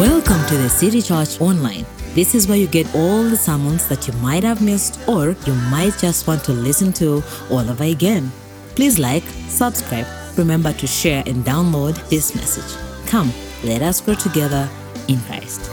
Welcome 0.00 0.46
to 0.46 0.56
the 0.56 0.70
City 0.70 1.02
Church 1.02 1.42
Online. 1.42 1.84
This 2.14 2.34
is 2.34 2.48
where 2.48 2.56
you 2.56 2.66
get 2.66 2.86
all 2.94 3.22
the 3.22 3.36
sermons 3.36 3.86
that 3.88 4.08
you 4.08 4.14
might 4.14 4.42
have 4.44 4.62
missed 4.62 4.98
or 5.06 5.36
you 5.44 5.52
might 5.70 5.92
just 5.98 6.26
want 6.26 6.42
to 6.44 6.52
listen 6.52 6.90
to 6.94 7.22
all 7.50 7.68
over 7.68 7.84
again. 7.84 8.32
Please 8.76 8.98
like, 8.98 9.22
subscribe, 9.48 10.06
remember 10.38 10.72
to 10.72 10.86
share 10.86 11.22
and 11.26 11.44
download 11.44 11.96
this 12.08 12.34
message. 12.34 12.80
Come, 13.08 13.30
let 13.62 13.82
us 13.82 14.00
grow 14.00 14.14
together 14.14 14.70
in 15.08 15.20
Christ. 15.20 15.68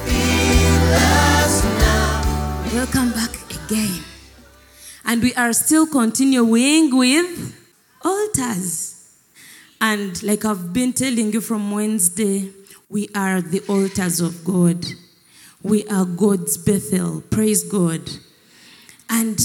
Welcome 2.73 3.11
back 3.11 3.31
again. 3.49 4.03
And 5.05 5.23
we 5.23 5.33
are 5.35 5.53
still 5.53 5.87
continuing 5.87 6.97
with 6.97 7.55
altars. 8.03 9.09
And 9.79 10.21
like 10.21 10.43
I've 10.43 10.73
been 10.73 10.91
telling 10.91 11.31
you 11.31 11.39
from 11.39 11.71
Wednesday, 11.71 12.51
we 12.89 13.09
are 13.13 13.41
the 13.41 13.61
altars 13.67 14.19
of 14.19 14.45
God. 14.45 14.85
We 15.61 15.85
are 15.87 16.05
God's 16.05 16.57
Bethel. 16.57 17.21
Praise 17.29 17.63
God. 17.63 18.01
And 19.09 19.37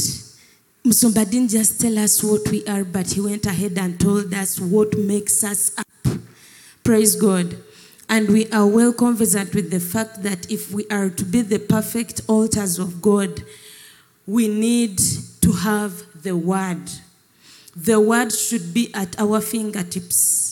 Musumba 0.85 1.29
didn't 1.29 1.49
just 1.51 1.81
tell 1.81 1.99
us 1.99 2.23
what 2.23 2.49
we 2.51 2.65
are, 2.67 2.85
but 2.85 3.11
he 3.13 3.21
went 3.21 3.47
ahead 3.47 3.79
and 3.79 3.99
told 3.99 4.33
us 4.35 4.61
what 4.61 4.97
makes 4.97 5.43
us 5.43 5.77
up. 5.79 5.87
Praise 6.85 7.17
God. 7.17 7.57
And 8.09 8.29
we 8.29 8.51
are 8.51 8.67
well 8.67 8.93
conversant 8.93 9.55
with 9.55 9.71
the 9.71 9.81
fact 9.81 10.23
that 10.23 10.51
if 10.51 10.71
we 10.71 10.87
are 10.89 11.09
to 11.09 11.25
be 11.25 11.41
the 11.41 11.59
perfect 11.59 12.21
altars 12.29 12.79
of 12.79 13.01
God, 13.01 13.43
we 14.27 14.49
need 14.49 14.99
to 15.41 15.53
have 15.53 16.05
the 16.23 16.37
Word. 16.37 16.91
The 17.75 17.99
Word 17.99 18.33
should 18.33 18.75
be 18.75 18.93
at 18.95 19.19
our 19.19 19.41
fingertips. 19.41 20.52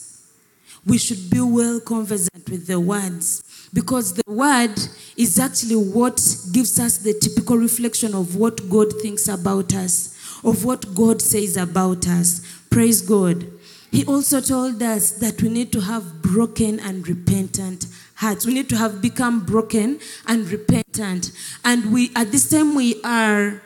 We 0.87 0.99
should 0.99 1.31
be 1.31 1.41
well 1.41 1.81
conversant 1.81 2.49
with 2.49 2.67
the 2.67 2.81
words 2.81 3.43
because 3.73 4.15
the 4.15 4.23
Word 4.27 4.79
is 5.17 5.39
actually 5.39 5.77
what 5.77 6.17
gives 6.53 6.79
us 6.81 6.99
the 6.99 7.15
typical 7.15 7.57
reflection 7.57 8.15
of 8.15 8.37
what 8.37 8.69
God 8.69 8.93
thinks 9.01 9.29
about 9.29 9.75
us, 9.75 10.17
of 10.43 10.65
what 10.65 10.95
God 10.95 11.21
says 11.21 11.57
about 11.57 12.09
us. 12.09 12.41
Praise 12.71 13.03
God. 13.03 13.47
He 13.91 14.07
also 14.07 14.41
told 14.41 14.83
us 14.83 15.13
that 15.13 15.43
we 15.43 15.49
need 15.49 15.73
to 15.73 15.81
have 15.81 16.23
broken 16.23 16.79
and 16.81 17.07
repentant 17.07 17.87
hearts. 18.15 18.47
We 18.47 18.55
need 18.55 18.69
to 18.69 18.77
have 18.77 19.03
become 19.03 19.45
broken 19.45 19.99
and 20.27 20.49
repentant. 20.49 21.33
And 21.65 21.93
we 21.93 22.11
at 22.15 22.31
this 22.31 22.49
time 22.49 22.75
we 22.75 23.01
are 23.03 23.63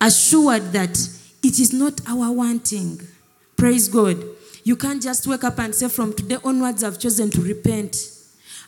assured 0.00 0.72
that 0.72 0.98
it 1.42 1.58
is 1.58 1.72
not 1.72 2.00
our 2.08 2.32
wanting. 2.32 3.00
Praise 3.56 3.88
God. 3.88 4.24
You 4.68 4.76
can't 4.76 5.02
just 5.02 5.26
wake 5.26 5.44
up 5.44 5.58
and 5.60 5.74
say, 5.74 5.88
from 5.88 6.12
today 6.12 6.36
onwards, 6.44 6.84
I've 6.84 6.98
chosen 6.98 7.30
to 7.30 7.40
repent. 7.40 7.96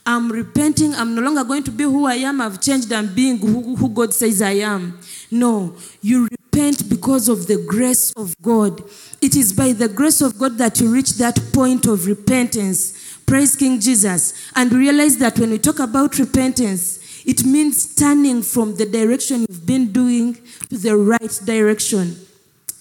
I'm 0.07 0.33
repenting. 0.33 0.95
I'm 0.95 1.15
no 1.15 1.21
longer 1.21 1.45
going 1.45 1.63
to 1.65 1.71
be 1.71 1.85
who 1.85 2.07
I 2.07 2.15
am. 2.15 2.41
I've 2.41 2.59
changed. 2.59 2.91
I'm 2.91 3.15
being 3.15 3.37
who, 3.37 3.77
who 3.77 3.91
God 3.91 4.15
says 4.15 4.41
I 4.41 4.53
am. 4.53 4.99
No, 5.31 5.77
you 6.01 6.27
repent 6.31 6.89
because 6.89 7.29
of 7.29 7.49
the 7.49 7.63
grace 7.69 8.15
of 8.17 8.35
God. 8.41 8.83
It 9.21 9.37
is 9.37 9.53
by 9.53 9.73
the 9.73 9.89
grace 9.89 10.23
of 10.23 10.39
God 10.39 10.57
that 10.57 10.81
you 10.81 10.91
reach 10.91 11.19
that 11.19 11.39
point 11.53 11.85
of 11.85 12.07
repentance. 12.07 13.19
Praise 13.27 13.55
King 13.55 13.79
Jesus. 13.79 14.51
And 14.57 14.73
realize 14.73 15.19
that 15.19 15.39
when 15.39 15.51
we 15.51 15.59
talk 15.59 15.81
about 15.81 16.19
repentance, 16.19 17.27
it 17.27 17.45
means 17.45 17.95
turning 17.95 18.41
from 18.41 18.77
the 18.77 18.87
direction 18.87 19.45
you've 19.47 19.67
been 19.67 19.93
doing 19.93 20.39
to 20.71 20.79
the 20.79 20.97
right 20.97 21.41
direction. 21.45 22.17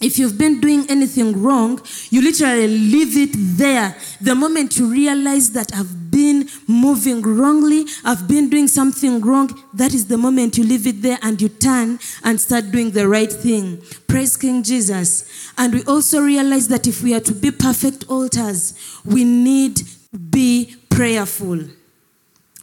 If 0.01 0.17
you've 0.17 0.37
been 0.37 0.61
doing 0.61 0.85
anything 0.89 1.41
wrong, 1.41 1.81
you 2.09 2.21
literally 2.21 2.67
leave 2.67 3.17
it 3.17 3.35
there. 3.57 3.95
The 4.21 4.33
moment 4.33 4.77
you 4.77 4.89
realize 4.89 5.51
that 5.51 5.75
I've 5.75 6.09
been 6.09 6.47
moving 6.67 7.21
wrongly, 7.21 7.85
I've 8.05 8.27
been 8.27 8.49
doing 8.49 8.67
something 8.67 9.19
wrong, 9.19 9.61
that 9.73 9.93
is 9.93 10.07
the 10.07 10.17
moment 10.17 10.57
you 10.57 10.63
leave 10.63 10.87
it 10.87 11.01
there 11.01 11.19
and 11.21 11.41
you 11.41 11.49
turn 11.49 11.99
and 12.23 12.39
start 12.39 12.71
doing 12.71 12.91
the 12.91 13.07
right 13.09 13.31
thing. 13.31 13.81
Praise 14.07 14.37
King 14.37 14.63
Jesus. 14.63 15.51
And 15.57 15.73
we 15.73 15.83
also 15.83 16.21
realize 16.21 16.69
that 16.69 16.87
if 16.87 17.03
we 17.03 17.13
are 17.13 17.19
to 17.19 17.33
be 17.33 17.51
perfect 17.51 18.05
altars, 18.09 18.73
we 19.03 19.25
need 19.25 19.81
be 20.29 20.75
prayerful. 20.89 21.59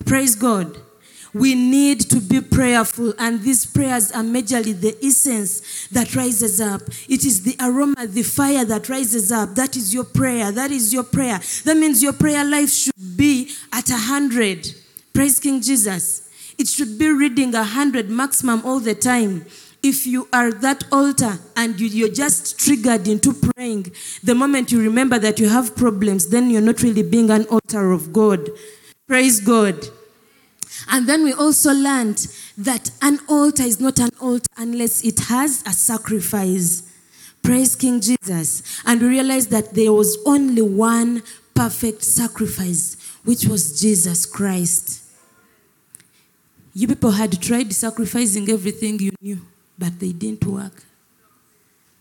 Praise 0.07 0.35
God. 0.35 0.77
We 1.39 1.55
need 1.55 2.01
to 2.11 2.21
be 2.21 2.41
prayerful, 2.41 3.13
and 3.19 3.43
these 3.43 3.67
prayers 3.67 4.11
are 4.11 4.23
majorly 4.23 4.81
the 4.81 4.97
essence 5.05 5.87
that 5.89 6.17
rises 6.17 6.63
up. 6.63 6.81
It 7.11 7.27
is 7.27 7.43
the 7.43 7.55
aroma, 7.61 8.07
the 8.07 8.23
fire 8.23 8.65
that 8.65 8.89
rises 8.89 9.31
up. 9.31 9.55
That 9.55 9.77
is 9.77 9.93
your 9.93 10.05
prayer. 10.05 10.51
That 10.51 10.71
is 10.71 10.95
your 10.95 11.03
prayer. 11.05 11.39
That 11.65 11.77
means 11.77 12.03
your 12.03 12.15
prayer 12.15 12.43
life 12.43 12.71
should 12.71 13.17
be 13.19 13.51
at 13.71 13.91
a 13.91 13.99
hundred. 13.99 14.67
Praise 15.13 15.39
King 15.39 15.61
Jesus. 15.61 16.23
It 16.57 16.69
should 16.69 16.99
be 16.99 17.11
reading 17.11 17.55
a 17.55 17.65
hundred 17.65 18.09
maximum 18.09 18.65
all 18.65 18.81
the 18.81 18.95
time. 18.95 19.45
If 19.83 20.07
you 20.07 20.29
are 20.33 20.51
that 20.51 20.85
altar 20.91 21.39
and 21.55 21.79
you, 21.79 21.87
you're 21.87 22.09
just 22.09 22.59
triggered 22.59 23.07
into 23.07 23.35
praying, 23.35 23.93
the 24.25 24.35
moment 24.35 24.73
you 24.73 24.81
remember 24.81 25.19
that 25.19 25.39
you 25.39 25.51
have 25.51 25.77
problems, 25.77 26.29
then 26.29 26.49
you're 26.49 26.63
not 26.63 26.83
really 26.83 27.03
being 27.03 27.31
an 27.31 27.45
altar 27.49 27.93
of 27.93 28.15
God. 28.15 28.49
Praise 29.07 29.39
God. 29.39 29.87
And 30.89 31.09
then 31.09 31.25
we 31.25 31.33
also 31.33 31.73
learned 31.73 32.27
that 32.59 32.91
an 33.03 33.21
altar 33.29 33.63
is 33.63 33.81
not 33.81 33.99
an 33.99 34.11
altar 34.21 34.49
unless 34.57 35.05
it 35.05 35.19
has 35.21 35.63
a 35.67 35.73
sacrifice. 35.73 36.83
Praise 37.43 37.77
King 37.77 38.01
Jesus. 38.01 38.63
And 38.85 39.01
we 39.01 39.09
realized 39.09 39.51
that 39.51 39.75
there 39.75 39.93
was 39.93 40.19
only 40.27 40.63
one 40.63 41.23
perfect 41.55 42.03
sacrifice, 42.03 42.97
which 43.25 43.47
was 43.47 43.81
Jesus 43.81 44.27
Christ. 44.27 45.03
You 46.75 46.89
people 46.89 47.13
had 47.13 47.41
tried 47.41 47.73
sacrificing 47.73 48.51
everything 48.51 48.99
you 48.99 49.13
knew, 49.21 49.41
but 49.79 49.99
they 49.99 50.13
didn't 50.13 50.45
work. 50.45 50.85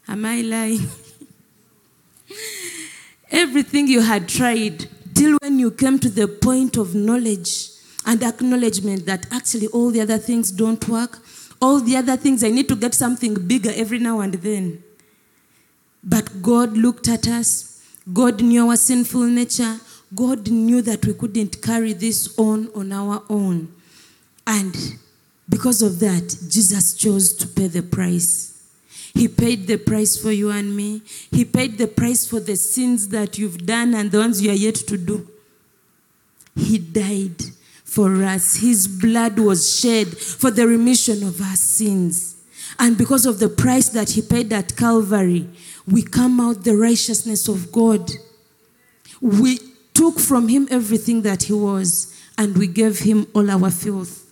Am 0.07 0.25
I 0.25 0.41
lying? 0.41 0.89
everything 3.31 3.87
you 3.87 4.01
had 4.01 4.27
tried, 4.27 4.87
till 5.13 5.37
when 5.41 5.59
you 5.59 5.71
came 5.71 5.97
to 5.99 6.09
the 6.09 6.27
point 6.27 6.77
of 6.77 6.93
knowledge 6.93 7.69
and 8.05 8.21
acknowledgement 8.23 9.05
that 9.05 9.25
actually 9.31 9.67
all 9.67 9.89
the 9.89 10.01
other 10.01 10.17
things 10.17 10.51
don't 10.51 10.87
work. 10.87 11.19
All 11.61 11.79
the 11.79 11.97
other 11.97 12.17
things, 12.17 12.43
I 12.43 12.49
need 12.49 12.67
to 12.67 12.75
get 12.75 12.93
something 12.93 13.33
bigger 13.47 13.71
every 13.73 13.99
now 13.99 14.19
and 14.19 14.33
then. 14.35 14.83
But 16.03 16.41
God 16.41 16.77
looked 16.77 17.07
at 17.07 17.27
us. 17.27 17.81
God 18.13 18.41
knew 18.41 18.69
our 18.69 18.77
sinful 18.77 19.23
nature. 19.23 19.79
God 20.13 20.49
knew 20.51 20.81
that 20.83 21.05
we 21.05 21.13
couldn't 21.13 21.61
carry 21.61 21.93
this 21.93 22.37
on 22.37 22.69
on 22.75 22.91
our 22.91 23.23
own. 23.29 23.73
And 24.45 24.75
because 25.49 25.81
of 25.81 25.99
that, 25.99 26.37
Jesus 26.49 26.93
chose 26.93 27.33
to 27.33 27.47
pay 27.47 27.67
the 27.67 27.81
price. 27.81 28.51
He 29.15 29.27
paid 29.27 29.65
the 29.65 29.77
price 29.77 30.17
for 30.17 30.31
you 30.31 30.51
and 30.51 30.75
me. 30.75 31.01
He 31.31 31.45
paid 31.45 31.77
the 31.77 31.87
price 31.87 32.27
for 32.27 32.39
the 32.39 32.55
sins 32.55 33.07
that 33.09 33.37
you've 33.37 33.65
done 33.65 33.95
and 33.95 34.11
the 34.11 34.19
ones 34.19 34.41
you 34.41 34.51
are 34.51 34.53
yet 34.53 34.75
to 34.75 34.97
do. 34.97 35.27
He 36.55 36.77
died 36.77 37.41
for 37.95 38.23
us. 38.25 38.57
His 38.57 38.89
blood 38.89 39.39
was 39.39 39.79
shed 39.79 40.09
for 40.17 40.51
the 40.51 40.67
remission 40.67 41.23
of 41.23 41.41
our 41.41 41.55
sins. 41.55 42.35
And 42.77 42.97
because 42.97 43.25
of 43.25 43.39
the 43.39 43.47
price 43.47 43.87
that 43.89 44.09
he 44.11 44.21
paid 44.21 44.51
at 44.51 44.75
Calvary, 44.75 45.47
we 45.89 46.03
come 46.03 46.41
out 46.41 46.65
the 46.65 46.75
righteousness 46.75 47.47
of 47.47 47.71
God. 47.71 48.11
We 49.21 49.59
took 49.93 50.19
from 50.19 50.49
him 50.49 50.67
everything 50.69 51.21
that 51.21 51.43
he 51.43 51.53
was, 51.53 52.13
and 52.37 52.57
we 52.57 52.67
gave 52.67 52.99
him 52.99 53.27
all 53.33 53.49
our 53.49 53.71
filth. 53.71 54.29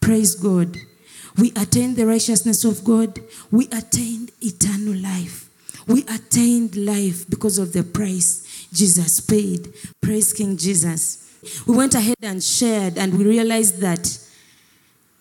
Praise 0.00 0.34
God. 0.34 0.78
We 1.36 1.50
attained 1.50 1.96
the 1.96 2.06
righteousness 2.06 2.64
of 2.64 2.84
God. 2.84 3.20
We 3.50 3.66
attained 3.66 4.30
eternal 4.40 4.94
life. 4.94 5.50
We 5.86 6.04
attained 6.04 6.74
life 6.74 7.28
because 7.28 7.58
of 7.58 7.74
the 7.74 7.82
price 7.82 8.66
Jesus 8.72 9.20
paid. 9.20 9.74
Praise 10.00 10.32
King 10.32 10.56
Jesus. 10.56 11.21
We 11.66 11.76
went 11.76 11.94
ahead 11.94 12.16
and 12.22 12.42
shared, 12.42 12.98
and 12.98 13.18
we 13.18 13.24
realized 13.24 13.78
that 13.80 14.18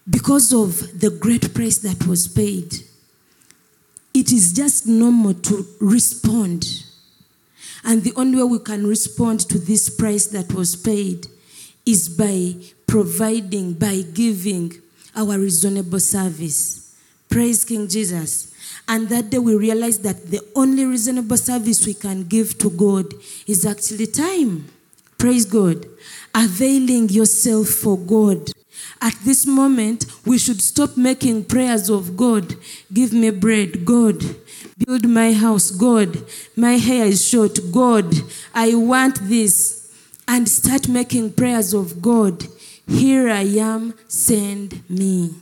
because 0.09 0.53
of 0.53 0.99
the 0.99 1.09
great 1.09 1.53
price 1.53 1.79
that 1.79 2.05
was 2.07 2.27
paid, 2.27 2.73
it 4.13 4.31
is 4.31 4.53
just 4.53 4.87
normal 4.87 5.33
to 5.33 5.65
respond. 5.79 6.65
And 7.83 8.03
the 8.03 8.13
only 8.15 8.37
way 8.37 8.43
we 8.43 8.59
can 8.59 8.85
respond 8.85 9.41
to 9.49 9.57
this 9.57 9.89
price 9.89 10.27
that 10.27 10.53
was 10.53 10.75
paid 10.75 11.27
is 11.85 12.09
by 12.09 12.55
providing, 12.85 13.73
by 13.73 14.03
giving 14.13 14.73
our 15.15 15.39
reasonable 15.39 15.99
service. 15.99 16.95
Praise 17.29 17.65
King 17.65 17.87
Jesus. 17.87 18.53
And 18.87 19.09
that 19.09 19.29
day 19.29 19.39
we 19.39 19.55
realized 19.55 20.03
that 20.03 20.29
the 20.29 20.41
only 20.55 20.85
reasonable 20.85 21.37
service 21.37 21.85
we 21.85 21.93
can 21.93 22.23
give 22.23 22.57
to 22.59 22.69
God 22.69 23.13
is 23.47 23.65
actually 23.65 24.07
time. 24.07 24.67
Praise 25.21 25.45
God. 25.45 25.85
Availing 26.33 27.07
yourself 27.09 27.67
for 27.67 27.95
God. 27.95 28.49
At 28.99 29.13
this 29.23 29.45
moment, 29.45 30.07
we 30.25 30.39
should 30.39 30.59
stop 30.59 30.97
making 30.97 31.45
prayers 31.45 31.91
of 31.91 32.17
God. 32.17 32.55
Give 32.91 33.13
me 33.13 33.29
bread, 33.29 33.85
God. 33.85 34.19
Build 34.79 35.07
my 35.07 35.31
house, 35.33 35.69
God. 35.69 36.25
My 36.55 36.71
hair 36.71 37.05
is 37.05 37.23
short, 37.23 37.59
God. 37.71 38.11
I 38.55 38.73
want 38.73 39.19
this. 39.29 39.93
And 40.27 40.49
start 40.49 40.87
making 40.87 41.33
prayers 41.33 41.75
of 41.75 42.01
God. 42.01 42.43
Here 42.87 43.29
I 43.29 43.43
am, 43.59 43.93
send 44.07 44.89
me. 44.89 45.35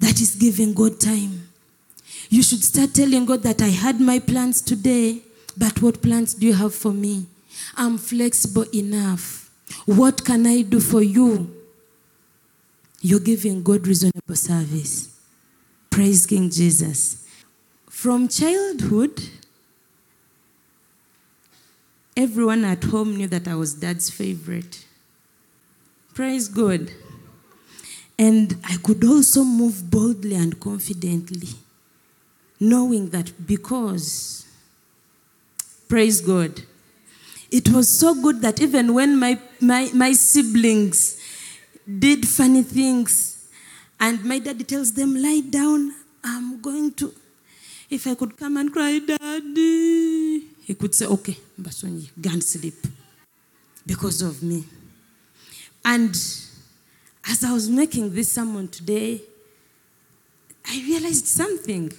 That 0.00 0.20
is 0.20 0.34
giving 0.34 0.74
God 0.74 1.00
time. 1.00 1.48
You 2.28 2.42
should 2.42 2.64
start 2.64 2.92
telling 2.92 3.24
God 3.24 3.42
that 3.44 3.62
I 3.62 3.68
had 3.68 3.98
my 3.98 4.18
plans 4.18 4.60
today, 4.60 5.22
but 5.56 5.80
what 5.80 6.02
plans 6.02 6.34
do 6.34 6.46
you 6.46 6.52
have 6.52 6.74
for 6.74 6.92
me? 6.92 7.28
I'm 7.76 7.98
flexible 7.98 8.66
enough. 8.74 9.50
What 9.86 10.24
can 10.24 10.46
I 10.46 10.62
do 10.62 10.80
for 10.80 11.02
you? 11.02 11.54
You're 13.00 13.20
giving 13.20 13.62
God 13.62 13.86
reasonable 13.86 14.36
service. 14.36 15.18
Praise 15.90 16.26
King 16.26 16.50
Jesus. 16.50 17.26
From 17.88 18.28
childhood, 18.28 19.22
everyone 22.16 22.64
at 22.64 22.84
home 22.84 23.16
knew 23.16 23.26
that 23.28 23.46
I 23.46 23.54
was 23.54 23.74
dad's 23.74 24.10
favorite. 24.10 24.84
Praise 26.14 26.48
God. 26.48 26.90
And 28.18 28.56
I 28.64 28.76
could 28.76 29.04
also 29.04 29.42
move 29.42 29.90
boldly 29.90 30.36
and 30.36 30.58
confidently, 30.60 31.48
knowing 32.60 33.10
that 33.10 33.46
because, 33.46 34.46
praise 35.88 36.20
God, 36.20 36.62
it 37.54 37.68
was 37.68 38.00
so 38.00 38.20
good 38.20 38.40
that 38.40 38.60
even 38.60 38.92
when 38.94 39.16
my, 39.16 39.38
my, 39.60 39.88
my 39.94 40.12
siblings 40.12 41.20
did 41.86 42.26
funny 42.26 42.64
things, 42.64 43.48
and 44.00 44.24
my 44.24 44.40
daddy 44.40 44.64
tells 44.64 44.92
them, 44.92 45.14
lie 45.14 45.40
down, 45.48 45.94
I'm 46.24 46.60
going 46.60 46.92
to, 46.94 47.14
if 47.88 48.08
I 48.08 48.16
could 48.16 48.36
come 48.36 48.56
and 48.56 48.72
cry, 48.72 48.98
daddy, 48.98 50.40
he 50.64 50.74
could 50.74 50.96
say, 50.96 51.06
okay, 51.06 51.36
Mbasonyi, 51.60 52.10
go 52.20 52.30
and 52.30 52.42
sleep 52.42 52.74
because 53.86 54.20
of 54.20 54.42
me. 54.42 54.64
And 55.84 56.10
as 57.30 57.44
I 57.44 57.52
was 57.52 57.70
making 57.70 58.14
this 58.16 58.32
sermon 58.32 58.66
today, 58.66 59.20
I 60.66 60.82
realized 60.88 61.28
something. 61.28 61.92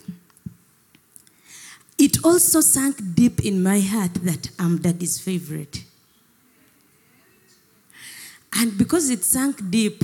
It 1.98 2.24
also 2.24 2.62
sank 2.62 3.16
deep 3.16 3.44
in 3.46 3.62
my 3.64 3.80
heart 3.80 4.14
that 4.16 4.50
I'm 4.60 4.78
daddy's 4.82 5.20
favorite. 5.20 5.84
And 8.54 8.78
because 8.78 9.10
it 9.10 9.24
sank 9.24 9.70
deep, 9.70 10.04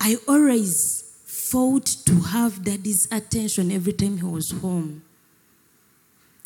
I 0.00 0.16
always 0.26 1.04
fought 1.24 1.86
to 2.06 2.14
have 2.20 2.64
daddy's 2.64 3.06
attention 3.10 3.70
every 3.70 3.92
time 3.92 4.16
he 4.18 4.24
was 4.24 4.50
home, 4.50 5.02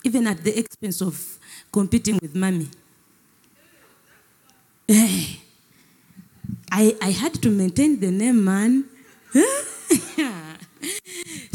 even 0.03 0.27
at 0.27 0.45
the 0.45 0.57
expense 0.59 1.01
of 1.01 1.39
competing 1.73 2.19
with 2.21 2.35
mommy. 2.35 2.69
Eh, 4.89 5.41
I, 6.71 6.97
I 7.01 7.11
had 7.11 7.35
to 7.43 7.51
maintain 7.51 8.01
the 8.01 8.11
name, 8.11 8.45
man. 8.45 8.85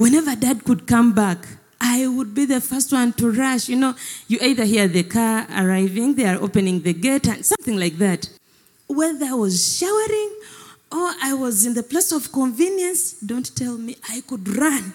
whenever 0.00 0.34
dad 0.34 0.64
could 0.64 0.86
come 0.86 1.12
back, 1.12 1.46
I 1.78 2.08
would 2.08 2.34
be 2.34 2.46
the 2.46 2.60
first 2.60 2.90
one 2.90 3.12
to 3.14 3.30
rush. 3.30 3.68
You 3.68 3.76
know, 3.76 3.94
you 4.28 4.38
either 4.40 4.64
hear 4.64 4.88
the 4.88 5.02
car 5.02 5.46
arriving, 5.54 6.14
they 6.14 6.24
are 6.24 6.40
opening 6.40 6.80
the 6.80 6.94
gate, 6.94 7.28
and 7.28 7.44
something 7.44 7.78
like 7.78 7.98
that. 7.98 8.28
Whether 8.88 9.26
I 9.26 9.34
was 9.34 9.76
showering 9.78 10.30
or 10.90 11.10
I 11.22 11.34
was 11.34 11.66
in 11.66 11.74
the 11.74 11.82
place 11.82 12.12
of 12.12 12.32
convenience, 12.32 13.12
don't 13.20 13.54
tell 13.54 13.76
me 13.76 13.96
I 14.08 14.22
could 14.26 14.48
run. 14.56 14.94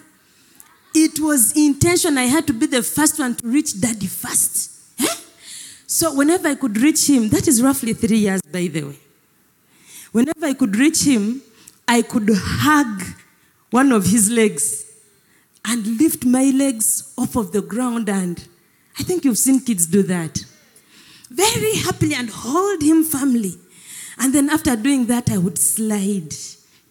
It 0.92 1.20
was 1.20 1.56
intention. 1.56 2.18
I 2.18 2.24
had 2.24 2.46
to 2.48 2.52
be 2.52 2.66
the 2.66 2.82
first 2.82 3.18
one 3.18 3.36
to 3.36 3.46
reach 3.46 3.80
daddy 3.80 4.06
first. 4.06 4.72
Eh? 4.98 5.06
So 5.86 6.14
whenever 6.14 6.48
I 6.48 6.56
could 6.56 6.76
reach 6.78 7.08
him, 7.08 7.28
that 7.28 7.46
is 7.46 7.62
roughly 7.62 7.92
three 7.92 8.18
years, 8.18 8.42
by 8.42 8.66
the 8.66 8.82
way. 8.82 8.98
Whenever 10.10 10.46
I 10.46 10.54
could 10.54 10.74
reach 10.74 11.04
him, 11.04 11.42
I 11.86 12.02
could 12.02 12.28
hug 12.32 13.02
one 13.70 13.92
of 13.92 14.06
his 14.06 14.30
legs 14.30 14.85
and 15.66 15.98
lift 15.98 16.24
my 16.24 16.44
legs 16.44 17.12
off 17.18 17.36
of 17.36 17.52
the 17.52 17.62
ground. 17.62 18.08
And 18.08 18.46
I 18.98 19.02
think 19.02 19.24
you've 19.24 19.38
seen 19.38 19.60
kids 19.60 19.86
do 19.86 20.02
that. 20.04 20.44
Very 21.28 21.76
happily 21.76 22.14
and 22.14 22.30
hold 22.30 22.82
him 22.82 23.04
firmly. 23.04 23.54
And 24.18 24.34
then 24.34 24.48
after 24.48 24.76
doing 24.76 25.06
that, 25.06 25.30
I 25.30 25.38
would 25.38 25.58
slide 25.58 26.30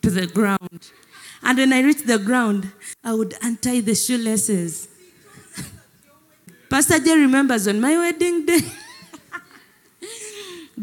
to 0.02 0.10
the 0.10 0.28
ground. 0.28 0.92
And 1.42 1.58
when 1.58 1.74
I 1.74 1.82
reached 1.82 2.08
the 2.08 2.20
ground, 2.20 2.72
I 3.04 3.14
would 3.14 3.34
untie 3.42 3.82
the 3.82 3.96
shoelaces. 3.96 4.88
Pastor 6.70 7.00
Jay 7.00 7.18
remembers 7.18 7.68
on 7.68 7.80
my 7.80 7.98
wedding 7.98 8.46
day. 8.46 8.60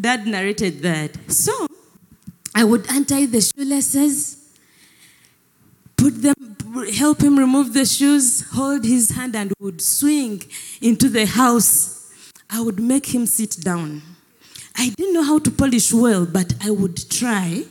Dad 0.00 0.26
narrated 0.26 0.80
that. 0.82 1.30
So 1.30 1.66
I 2.54 2.64
would 2.64 2.86
untie 2.90 3.26
the 3.26 3.40
shoelaces, 3.40 4.36
put 5.96 6.20
them, 6.22 6.34
help 6.94 7.22
him 7.22 7.38
remove 7.38 7.74
the 7.74 7.84
shoes, 7.84 8.48
hold 8.52 8.84
his 8.84 9.10
hand, 9.10 9.36
and 9.36 9.52
would 9.60 9.80
swing 9.80 10.42
into 10.80 11.08
the 11.08 11.26
house. 11.26 12.10
I 12.48 12.60
would 12.60 12.80
make 12.80 13.14
him 13.14 13.26
sit 13.26 13.58
down. 13.60 14.02
I 14.76 14.88
didn't 14.90 15.14
know 15.14 15.22
how 15.22 15.38
to 15.38 15.50
polish 15.50 15.92
well, 15.92 16.24
but 16.26 16.54
I 16.62 16.70
would 16.70 17.10
try 17.10 17.64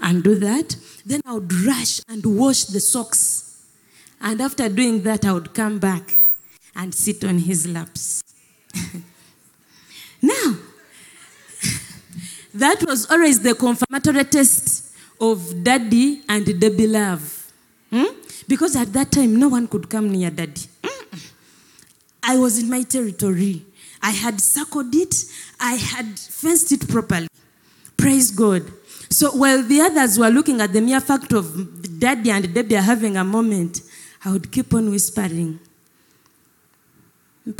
and 0.00 0.22
do 0.22 0.34
that. 0.36 0.76
Then 1.06 1.20
I 1.24 1.34
would 1.34 1.52
rush 1.52 2.00
and 2.08 2.24
wash 2.24 2.64
the 2.64 2.80
socks. 2.80 3.62
And 4.20 4.40
after 4.40 4.68
doing 4.68 5.02
that, 5.02 5.24
I 5.24 5.32
would 5.32 5.54
come 5.54 5.78
back 5.78 6.20
and 6.76 6.94
sit 6.94 7.24
on 7.24 7.38
his 7.38 7.66
laps. 7.66 8.22
now, 10.22 10.56
that 12.54 12.84
was 12.86 13.10
always 13.10 13.40
the 13.40 13.54
confirmatory 13.54 14.24
test 14.24 14.92
of 15.20 15.62
daddy 15.62 16.22
and 16.28 16.60
Debbie 16.60 16.86
love. 16.86 17.52
Hmm? 17.90 18.23
Because 18.46 18.76
at 18.76 18.92
that 18.92 19.12
time, 19.12 19.36
no 19.36 19.48
one 19.48 19.66
could 19.66 19.88
come 19.88 20.10
near 20.10 20.30
daddy. 20.30 20.62
I 22.22 22.38
was 22.38 22.58
in 22.58 22.70
my 22.70 22.82
territory. 22.82 23.64
I 24.02 24.10
had 24.10 24.40
circled 24.40 24.94
it, 24.94 25.14
I 25.58 25.74
had 25.74 26.18
fenced 26.18 26.72
it 26.72 26.88
properly. 26.88 27.28
Praise 27.96 28.30
God. 28.30 28.70
So 29.10 29.30
while 29.30 29.62
the 29.62 29.80
others 29.80 30.18
were 30.18 30.28
looking 30.28 30.60
at 30.60 30.72
the 30.72 30.80
mere 30.80 31.00
fact 31.00 31.32
of 31.32 31.98
daddy 31.98 32.30
and 32.30 32.52
Debbie 32.52 32.74
having 32.74 33.16
a 33.16 33.24
moment, 33.24 33.80
I 34.24 34.32
would 34.32 34.50
keep 34.50 34.74
on 34.74 34.90
whispering. 34.90 35.60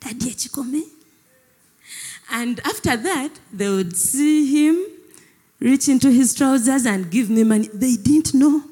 Daddy. 0.00 0.34
And 2.32 2.60
after 2.60 2.96
that, 2.96 3.30
they 3.52 3.68
would 3.68 3.96
see 3.96 4.66
him 4.66 4.84
reach 5.60 5.88
into 5.88 6.10
his 6.10 6.34
trousers 6.34 6.86
and 6.86 7.10
give 7.10 7.30
me 7.30 7.44
money. 7.44 7.68
They 7.72 7.96
didn't 7.96 8.34
know. 8.34 8.62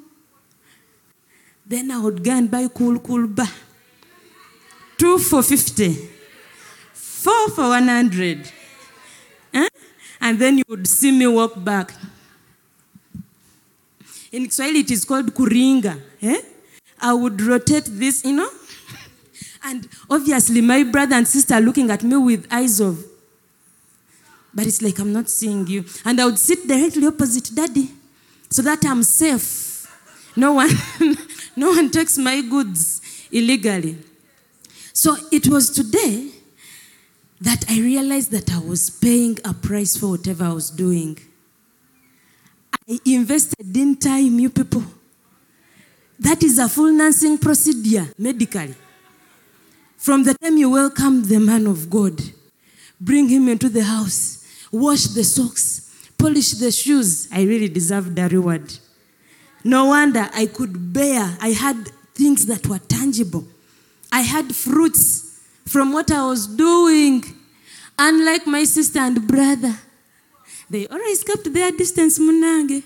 Then 1.66 1.90
I 1.90 1.98
would 2.00 2.24
go 2.24 2.32
and 2.32 2.50
buy 2.50 2.66
cool, 2.68 2.98
cool 2.98 3.26
bar. 3.26 3.48
Two 4.96 5.18
for 5.18 5.42
50. 5.42 5.94
Four 6.94 7.50
for 7.50 7.68
100. 7.68 8.50
Huh? 9.54 9.68
And 10.20 10.38
then 10.38 10.58
you 10.58 10.64
would 10.68 10.86
see 10.86 11.12
me 11.12 11.26
walk 11.26 11.62
back. 11.62 11.92
In 14.32 14.46
Kiswahili, 14.46 14.80
it 14.80 14.90
is 14.90 15.04
called 15.04 15.34
kuringa. 15.34 16.00
Eh? 16.22 16.40
I 17.00 17.12
would 17.12 17.40
rotate 17.40 17.84
this, 17.86 18.24
you 18.24 18.32
know. 18.32 18.48
And 19.64 19.88
obviously, 20.10 20.60
my 20.60 20.82
brother 20.84 21.16
and 21.16 21.28
sister 21.28 21.60
looking 21.60 21.90
at 21.90 22.02
me 22.02 22.16
with 22.16 22.46
eyes 22.50 22.80
of, 22.80 23.04
but 24.54 24.66
it's 24.66 24.82
like 24.82 24.98
I'm 24.98 25.12
not 25.12 25.28
seeing 25.28 25.66
you. 25.66 25.84
And 26.04 26.20
I 26.20 26.24
would 26.24 26.38
sit 26.38 26.66
directly 26.66 27.06
opposite 27.06 27.50
daddy 27.54 27.90
so 28.50 28.62
that 28.62 28.84
I'm 28.84 29.02
safe. 29.02 29.86
No 30.36 30.54
one, 30.54 30.70
no 31.56 31.70
one 31.70 31.90
takes 31.90 32.16
my 32.18 32.40
goods 32.40 33.00
illegally. 33.30 33.98
So 34.92 35.16
it 35.30 35.48
was 35.48 35.70
today 35.70 36.30
that 37.40 37.64
I 37.68 37.80
realized 37.80 38.30
that 38.32 38.52
I 38.52 38.58
was 38.58 38.90
paying 38.90 39.38
a 39.44 39.54
price 39.54 39.96
for 39.96 40.10
whatever 40.10 40.44
I 40.44 40.52
was 40.52 40.70
doing. 40.70 41.18
I 42.88 42.98
invested 43.04 43.76
in 43.76 43.96
time, 43.96 44.38
you 44.38 44.50
people. 44.50 44.82
That 46.18 46.42
is 46.42 46.58
a 46.58 46.68
full 46.68 46.92
nursing 46.92 47.38
procedure 47.38 48.08
medically. 48.18 48.74
From 49.96 50.24
the 50.24 50.34
time 50.34 50.56
you 50.56 50.70
welcome 50.70 51.24
the 51.24 51.38
man 51.38 51.66
of 51.66 51.90
God, 51.90 52.20
bring 53.00 53.28
him 53.28 53.48
into 53.48 53.68
the 53.68 53.84
house, 53.84 54.44
wash 54.72 55.04
the 55.04 55.24
socks, 55.24 56.10
polish 56.18 56.52
the 56.52 56.70
shoes, 56.70 57.28
I 57.32 57.42
really 57.42 57.68
deserved 57.68 58.18
a 58.18 58.28
reward. 58.28 58.72
No 59.64 59.86
wonder 59.86 60.28
I 60.32 60.46
could 60.46 60.92
bear, 60.92 61.36
I 61.40 61.48
had 61.50 61.88
things 62.14 62.46
that 62.46 62.66
were 62.66 62.78
tangible. 62.78 63.44
I 64.10 64.22
had 64.22 64.54
fruits 64.54 65.40
from 65.66 65.92
what 65.92 66.10
I 66.10 66.26
was 66.26 66.46
doing. 66.46 67.24
Unlike 67.98 68.46
my 68.46 68.64
sister 68.64 69.00
and 69.00 69.26
brother, 69.26 69.74
they 70.70 70.86
always 70.86 71.22
kept 71.24 71.52
their 71.52 71.70
distance, 71.72 72.18
Munange. 72.18 72.82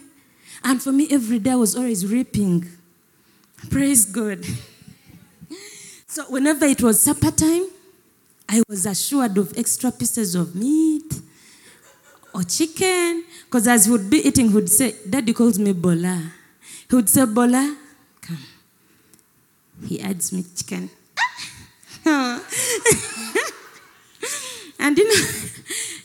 And 0.64 0.83
for 0.83 0.92
me, 0.92 1.09
every 1.11 1.38
day 1.38 1.50
I 1.50 1.57
was 1.57 1.76
always 1.76 2.07
reaping. 2.07 2.66
Praise 3.71 4.04
God. 4.04 4.45
So 6.07 6.25
whenever 6.25 6.66
it 6.66 6.83
was 6.83 7.00
supper 7.00 7.31
time, 7.31 7.69
I 8.49 8.62
was 8.68 8.87
assured 8.87 9.38
of 9.38 9.56
extra 9.56 9.90
pieces 9.90 10.34
of 10.34 10.54
meat 10.54 11.20
or 12.34 12.42
chicken. 12.42 13.25
Because 13.44 13.66
as 13.68 13.87
he 13.87 13.92
would 13.92 14.11
be 14.11 14.18
eating, 14.26 14.49
he 14.49 14.54
would 14.54 14.68
say, 14.68 14.94
Daddy 15.08 15.32
calls 15.32 15.58
me 15.58 15.72
Bola. 15.72 16.32
He 16.88 16.96
would 16.96 17.08
say, 17.08 17.25
Bola, 17.25 17.76
come. 18.20 18.38
He 19.87 20.00
adds 20.00 20.32
me 20.32 20.44
chicken. 20.54 20.90
and 22.04 22.42
you 24.99 25.08
know, 25.08 25.20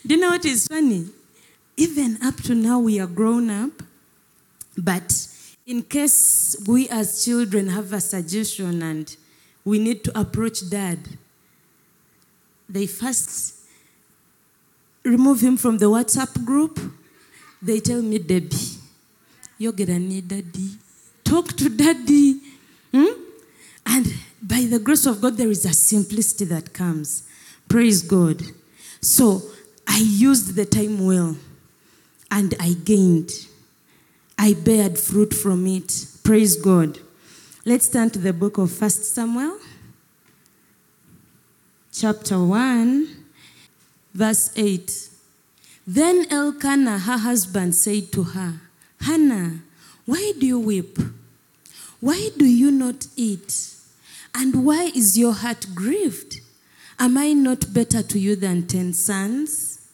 do 0.06 0.14
you 0.14 0.20
know 0.20 0.30
what 0.30 0.44
is 0.44 0.66
funny? 0.66 1.06
Even 1.76 2.18
up 2.22 2.36
to 2.42 2.54
now, 2.54 2.78
we 2.80 2.98
are 3.00 3.06
grown 3.06 3.50
up, 3.50 3.70
but 4.76 5.28
in 5.66 5.82
case 5.82 6.56
we 6.66 6.88
as 6.88 7.24
children 7.24 7.68
have 7.68 7.92
a 7.92 8.00
suggestion 8.00 8.82
and 8.82 9.16
we 9.64 9.78
need 9.78 10.02
to 10.04 10.18
approach 10.18 10.68
dad, 10.70 10.98
they 12.68 12.86
first 12.86 13.54
remove 15.04 15.40
him 15.40 15.56
from 15.56 15.78
the 15.78 15.86
WhatsApp 15.86 16.44
group. 16.44 16.78
They 17.62 17.80
tell 17.80 18.02
me, 18.02 18.18
Debbie, 18.18 18.56
you're 19.58 19.72
gonna 19.72 19.98
need 19.98 20.28
daddy. 20.28 20.70
Talk 21.24 21.48
to 21.56 21.68
daddy. 21.68 22.40
Hmm? 22.92 23.22
And 23.86 24.14
by 24.42 24.66
the 24.68 24.78
grace 24.78 25.06
of 25.06 25.20
God, 25.20 25.36
there 25.36 25.50
is 25.50 25.64
a 25.64 25.72
simplicity 25.72 26.44
that 26.46 26.72
comes. 26.72 27.24
Praise 27.68 28.02
God. 28.02 28.42
So 29.00 29.42
I 29.86 29.98
used 29.98 30.54
the 30.54 30.64
time 30.64 31.04
well 31.04 31.36
and 32.30 32.54
I 32.60 32.72
gained. 32.72 33.30
I 34.38 34.54
bared 34.54 34.98
fruit 34.98 35.34
from 35.34 35.66
it. 35.66 36.06
Praise 36.22 36.56
God. 36.56 36.98
Let's 37.64 37.88
turn 37.88 38.10
to 38.10 38.18
the 38.18 38.32
book 38.32 38.58
of 38.58 38.70
First 38.70 39.14
Samuel, 39.14 39.58
chapter 42.00 42.38
1, 42.38 43.08
verse 44.14 44.52
8. 44.54 45.08
Then 45.84 46.26
Elkanah, 46.30 47.00
her 47.00 47.18
husband, 47.18 47.74
said 47.74 48.12
to 48.12 48.22
her, 48.22 48.60
Hannah, 49.00 49.62
why 50.06 50.32
do 50.38 50.46
you 50.46 50.60
weep? 50.60 50.96
Why 51.98 52.30
do 52.36 52.44
you 52.44 52.70
not 52.70 53.08
eat? 53.16 53.74
And 54.32 54.64
why 54.64 54.92
is 54.94 55.18
your 55.18 55.32
heart 55.32 55.66
grieved? 55.74 56.40
Am 57.00 57.18
I 57.18 57.32
not 57.32 57.74
better 57.74 58.02
to 58.04 58.18
you 58.18 58.36
than 58.36 58.68
ten 58.68 58.92
sons? 58.92 59.88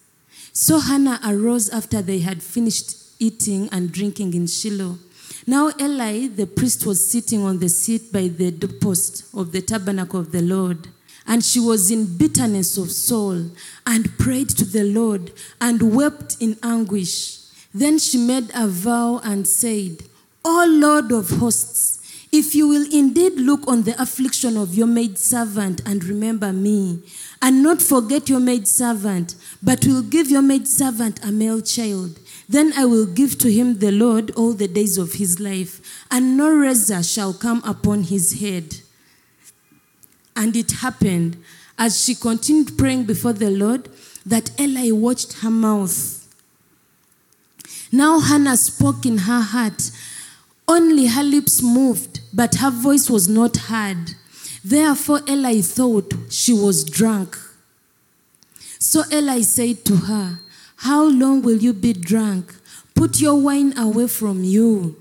So 0.52 0.80
Hannah 0.80 1.20
arose 1.26 1.70
after 1.70 2.02
they 2.02 2.18
had 2.18 2.42
finished 2.42 2.96
eating 3.18 3.70
and 3.72 3.90
drinking 3.90 4.34
in 4.34 4.46
Shiloh. 4.46 4.98
Now 5.46 5.72
Eli, 5.80 6.28
the 6.28 6.46
priest, 6.46 6.84
was 6.84 7.10
sitting 7.10 7.42
on 7.42 7.60
the 7.60 7.70
seat 7.70 8.12
by 8.12 8.28
the 8.28 8.50
doorpost 8.50 9.24
of 9.34 9.52
the 9.52 9.62
tabernacle 9.62 10.20
of 10.20 10.32
the 10.32 10.42
Lord. 10.42 10.88
And 11.26 11.44
she 11.44 11.60
was 11.60 11.90
in 11.90 12.16
bitterness 12.18 12.76
of 12.76 12.90
soul 12.90 13.50
and 13.86 14.18
prayed 14.18 14.50
to 14.50 14.64
the 14.64 14.84
Lord 14.84 15.32
and 15.60 15.94
wept 15.94 16.36
in 16.40 16.58
anguish. 16.62 17.38
Then 17.72 17.98
she 17.98 18.18
made 18.18 18.50
a 18.54 18.68
vow 18.68 19.20
and 19.24 19.48
said, 19.48 20.04
O 20.44 20.66
Lord 20.68 21.10
of 21.10 21.30
hosts, 21.30 22.00
if 22.30 22.54
you 22.54 22.66
will 22.66 22.86
indeed 22.92 23.34
look 23.34 23.66
on 23.68 23.82
the 23.84 24.00
affliction 24.00 24.56
of 24.56 24.74
your 24.74 24.88
maidservant 24.88 25.80
and 25.86 26.04
remember 26.04 26.52
me, 26.52 27.00
and 27.40 27.62
not 27.62 27.80
forget 27.80 28.28
your 28.28 28.40
maidservant, 28.40 29.36
but 29.62 29.86
will 29.86 30.02
give 30.02 30.30
your 30.30 30.42
maidservant 30.42 31.24
a 31.24 31.30
male 31.30 31.60
child, 31.60 32.18
then 32.48 32.72
I 32.76 32.86
will 32.86 33.06
give 33.06 33.38
to 33.38 33.52
him 33.52 33.78
the 33.78 33.92
Lord 33.92 34.32
all 34.32 34.52
the 34.52 34.66
days 34.66 34.98
of 34.98 35.14
his 35.14 35.38
life, 35.38 36.04
and 36.10 36.36
no 36.36 36.50
razor 36.50 37.02
shall 37.02 37.32
come 37.32 37.62
upon 37.64 38.02
his 38.02 38.40
head. 38.40 38.80
And 40.36 40.56
it 40.56 40.72
happened, 40.72 41.36
as 41.78 42.04
she 42.04 42.14
continued 42.14 42.76
praying 42.76 43.04
before 43.04 43.32
the 43.32 43.50
Lord, 43.50 43.88
that 44.26 44.58
Eli 44.60 44.90
watched 44.90 45.40
her 45.40 45.50
mouth. 45.50 46.20
Now 47.92 48.18
Hannah 48.20 48.56
spoke 48.56 49.06
in 49.06 49.18
her 49.18 49.40
heart. 49.40 49.90
Only 50.66 51.06
her 51.06 51.22
lips 51.22 51.62
moved, 51.62 52.20
but 52.32 52.56
her 52.56 52.70
voice 52.70 53.10
was 53.10 53.28
not 53.28 53.56
heard. 53.56 54.14
Therefore 54.64 55.20
Eli 55.28 55.60
thought 55.60 56.14
she 56.30 56.52
was 56.52 56.84
drunk. 56.84 57.38
So 58.78 59.02
Eli 59.12 59.42
said 59.42 59.84
to 59.84 59.96
her, 59.96 60.40
How 60.76 61.04
long 61.04 61.42
will 61.42 61.58
you 61.58 61.72
be 61.72 61.92
drunk? 61.92 62.54
Put 62.94 63.20
your 63.20 63.34
wine 63.34 63.76
away 63.78 64.08
from 64.08 64.42
you. 64.42 64.96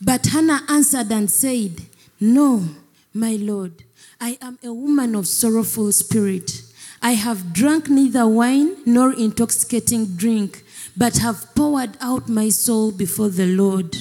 But 0.00 0.26
Hannah 0.26 0.62
answered 0.68 1.10
and 1.10 1.30
said, 1.30 1.82
No, 2.24 2.64
my 3.12 3.36
Lord, 3.36 3.84
I 4.18 4.38
am 4.40 4.58
a 4.64 4.72
woman 4.72 5.14
of 5.14 5.28
sorrowful 5.28 5.92
spirit. 5.92 6.62
I 7.02 7.12
have 7.12 7.52
drunk 7.52 7.90
neither 7.90 8.26
wine 8.26 8.76
nor 8.86 9.12
intoxicating 9.12 10.16
drink, 10.16 10.64
but 10.96 11.18
have 11.18 11.54
poured 11.54 11.98
out 12.00 12.26
my 12.26 12.48
soul 12.48 12.92
before 12.92 13.28
the 13.28 13.44
Lord. 13.44 13.94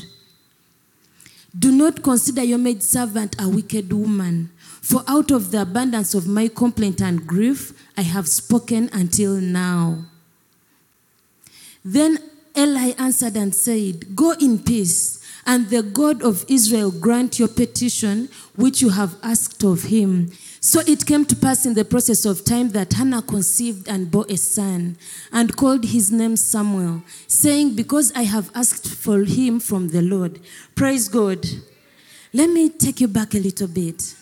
Do 1.59 1.69
not 1.69 2.01
consider 2.01 2.45
your 2.45 2.59
maidservant 2.59 3.35
a 3.41 3.49
wicked 3.49 3.91
woman, 3.91 4.51
for 4.81 5.03
out 5.05 5.29
of 5.29 5.51
the 5.51 5.63
abundance 5.63 6.13
of 6.13 6.25
my 6.25 6.47
complaint 6.47 7.01
and 7.01 7.27
grief, 7.27 7.73
I 7.97 8.03
have 8.03 8.29
spoken 8.29 8.89
until 8.93 9.33
now. 9.33 10.05
Then 11.83 12.19
Eli 12.57 12.93
answered 12.97 13.35
and 13.35 13.53
said, 13.53 14.15
Go 14.15 14.31
in 14.39 14.59
peace, 14.59 15.19
and 15.45 15.69
the 15.69 15.83
God 15.83 16.21
of 16.21 16.45
Israel 16.47 16.91
grant 16.91 17.39
your 17.39 17.47
petition 17.47 18.29
which 18.55 18.81
you 18.81 18.89
have 18.89 19.15
asked 19.21 19.63
of 19.63 19.83
him. 19.83 20.31
So 20.59 20.79
it 20.87 21.05
came 21.05 21.25
to 21.25 21.35
pass 21.35 21.65
in 21.65 21.73
the 21.73 21.83
process 21.83 22.23
of 22.25 22.45
time 22.45 22.69
that 22.69 22.93
Hannah 22.93 23.21
conceived 23.21 23.89
and 23.89 24.09
bore 24.09 24.25
a 24.29 24.37
son, 24.37 24.97
and 25.31 25.55
called 25.57 25.83
his 25.83 26.09
name 26.11 26.37
Samuel, 26.37 27.03
saying, 27.27 27.75
Because 27.75 28.13
I 28.13 28.21
have 28.21 28.49
asked 28.55 28.87
for 28.87 29.25
him 29.25 29.59
from 29.59 29.89
the 29.89 30.01
Lord. 30.01 30.39
Praise 30.75 31.09
God. 31.09 31.45
Let 32.31 32.49
me 32.49 32.69
take 32.69 33.01
you 33.01 33.09
back 33.09 33.35
a 33.35 33.39
little 33.39 33.67
bit. 33.67 34.15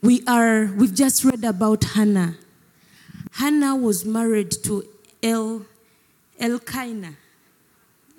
We 0.00 0.24
are, 0.26 0.72
we've 0.76 0.94
just 0.94 1.22
read 1.24 1.44
about 1.44 1.84
Hannah. 1.84 2.36
Hannah 3.32 3.76
was 3.76 4.04
married 4.04 4.50
to 4.64 4.84
El, 5.22 5.66
Elkanah. 6.40 7.14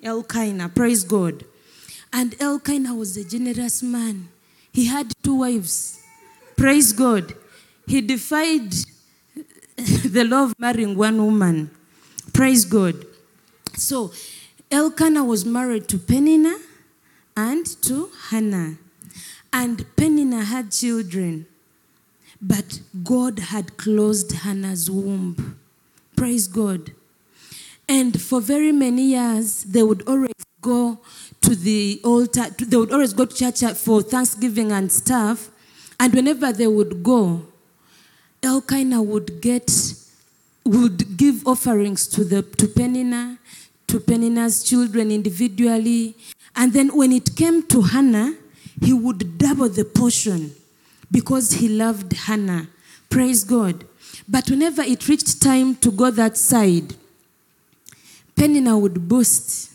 Elkanah, 0.02 0.68
praise 0.68 1.02
God. 1.02 1.44
And 2.12 2.34
Elkanah 2.40 2.94
was 2.94 3.16
a 3.16 3.24
generous 3.24 3.82
man. 3.82 4.28
He 4.72 4.86
had 4.86 5.12
two 5.22 5.36
wives. 5.36 6.02
Praise 6.56 6.92
God. 6.92 7.34
He 7.86 8.00
defied 8.00 8.72
the 9.76 10.24
law 10.24 10.44
of 10.44 10.58
marrying 10.58 10.96
one 10.96 11.24
woman. 11.24 11.70
Praise 12.32 12.64
God. 12.64 13.04
So 13.74 14.12
Elkanah 14.70 15.24
was 15.24 15.44
married 15.44 15.88
to 15.88 15.98
Penina 15.98 16.56
and 17.36 17.66
to 17.82 18.10
Hannah. 18.28 18.76
And 19.52 19.78
Penina 19.96 20.44
had 20.44 20.70
children. 20.70 21.46
But 22.40 22.80
God 23.04 23.38
had 23.38 23.76
closed 23.76 24.32
Hannah's 24.32 24.90
womb. 24.90 25.58
Praise 26.16 26.46
God. 26.46 26.92
And 27.88 28.20
for 28.20 28.40
very 28.40 28.72
many 28.72 29.02
years, 29.02 29.64
they 29.64 29.82
would 29.82 30.06
always 30.06 30.32
go 30.60 31.00
to 31.42 31.54
the 31.54 32.00
altar, 32.04 32.50
they 32.58 32.76
would 32.76 32.92
always 32.92 33.12
go 33.12 33.24
to 33.24 33.34
church 33.34 33.62
for 33.78 34.02
Thanksgiving 34.02 34.72
and 34.72 34.90
stuff. 34.90 35.50
And 35.98 36.14
whenever 36.14 36.52
they 36.52 36.66
would 36.66 37.02
go, 37.02 37.42
Elkanah 38.42 39.02
would 39.02 39.40
get, 39.40 39.70
would 40.64 41.16
give 41.16 41.46
offerings 41.46 42.06
to 42.08 42.24
the 42.24 42.42
to 42.42 42.66
Penina, 42.66 43.38
to 43.86 44.00
Penina's 44.00 44.62
children 44.62 45.10
individually. 45.10 46.16
And 46.56 46.72
then 46.72 46.88
when 46.96 47.12
it 47.12 47.36
came 47.36 47.62
to 47.68 47.82
Hannah, 47.82 48.34
he 48.82 48.92
would 48.92 49.38
double 49.38 49.68
the 49.68 49.84
portion 49.84 50.52
because 51.10 51.52
he 51.52 51.68
loved 51.68 52.12
Hannah. 52.12 52.68
Praise 53.08 53.44
God. 53.44 53.84
But 54.28 54.48
whenever 54.48 54.82
it 54.82 55.08
reached 55.08 55.42
time 55.42 55.74
to 55.76 55.90
go 55.90 56.10
that 56.10 56.36
side, 56.36 56.94
Penina 58.36 58.80
would 58.80 59.08
boast. 59.08 59.69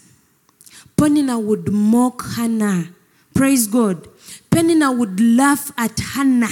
Penina 0.97 1.41
would 1.41 1.71
mock 1.71 2.23
Hannah. 2.35 2.89
Praise 3.33 3.67
God. 3.67 4.07
Penina 4.49 4.97
would 4.97 5.19
laugh 5.19 5.71
at 5.77 5.99
Hannah. 5.99 6.47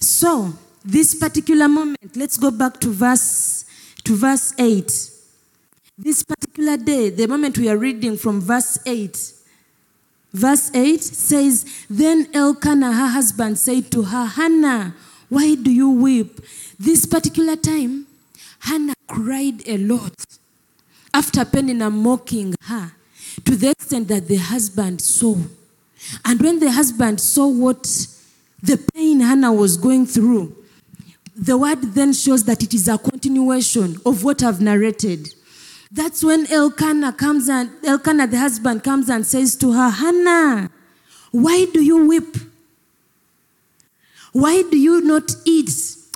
So, 0.00 0.54
this 0.84 1.14
particular 1.14 1.68
moment, 1.68 2.16
let's 2.16 2.36
go 2.36 2.50
back 2.50 2.80
to 2.80 2.90
verse 2.90 3.64
to 4.04 4.16
verse 4.16 4.52
8. 4.58 5.10
This 5.96 6.24
particular 6.24 6.76
day, 6.76 7.10
the 7.10 7.28
moment 7.28 7.58
we 7.58 7.68
are 7.68 7.76
reading 7.76 8.16
from 8.16 8.40
verse 8.40 8.78
8, 8.84 9.32
verse 10.32 10.74
8 10.74 11.02
says, 11.02 11.86
Then 11.88 12.28
Elkanah, 12.34 12.92
her 12.92 13.08
husband, 13.08 13.58
said 13.58 13.92
to 13.92 14.02
her, 14.02 14.26
Hannah, 14.26 14.96
why 15.28 15.54
do 15.54 15.70
you 15.70 15.90
weep? 15.90 16.40
This 16.80 17.06
particular 17.06 17.54
time, 17.54 18.06
Hannah 18.60 18.94
cried 19.06 19.62
a 19.68 19.78
lot 19.78 20.14
after 21.14 21.44
Penina 21.44 21.92
mocking 21.92 22.54
her 22.62 22.92
to 23.44 23.56
the 23.56 23.70
extent 23.70 24.08
that 24.08 24.28
the 24.28 24.36
husband 24.36 25.00
saw. 25.00 25.36
And 26.24 26.40
when 26.40 26.58
the 26.58 26.70
husband 26.70 27.20
saw 27.20 27.46
what 27.46 27.86
the 28.62 28.78
pain 28.94 29.20
Hannah 29.20 29.52
was 29.52 29.76
going 29.76 30.06
through. 30.06 30.54
The 31.34 31.58
word 31.58 31.82
then 31.94 32.12
shows 32.12 32.44
that 32.44 32.62
it 32.62 32.72
is 32.72 32.88
a 32.88 32.96
continuation 32.96 33.96
of 34.06 34.22
what 34.22 34.42
I've 34.42 34.60
narrated. 34.60 35.34
That's 35.90 36.22
when 36.22 36.50
Elkanah 36.50 37.12
comes 37.14 37.48
and 37.48 37.70
Elkanah, 37.84 38.28
the 38.28 38.38
husband, 38.38 38.84
comes 38.84 39.08
and 39.08 39.26
says 39.26 39.56
to 39.56 39.72
her, 39.72 39.90
Hannah, 39.90 40.70
why 41.32 41.66
do 41.72 41.82
you 41.82 42.06
weep? 42.06 42.36
Why 44.32 44.62
do 44.62 44.78
you 44.78 45.00
not 45.00 45.34
eat? 45.44 45.70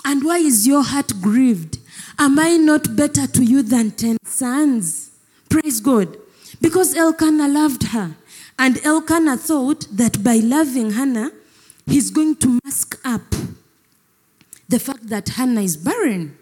And 0.05 0.23
why 0.23 0.37
is 0.37 0.65
your 0.65 0.83
heart 0.83 1.11
grieved? 1.21 1.79
Am 2.19 2.39
I 2.39 2.57
not 2.57 2.95
better 2.95 3.27
to 3.27 3.43
you 3.43 3.61
than 3.61 3.91
ten 3.91 4.17
sons? 4.25 5.11
Praise 5.49 5.79
God. 5.79 6.17
Because 6.59 6.95
Elkanah 6.95 7.47
loved 7.47 7.83
her. 7.89 8.15
And 8.57 8.83
Elkanah 8.83 9.37
thought 9.37 9.87
that 9.91 10.23
by 10.23 10.37
loving 10.37 10.91
Hannah, 10.91 11.31
he's 11.85 12.09
going 12.09 12.35
to 12.37 12.59
mask 12.63 12.99
up 13.05 13.35
the 14.67 14.79
fact 14.79 15.07
that 15.07 15.29
Hannah 15.29 15.61
is 15.61 15.77
barren. 15.77 16.37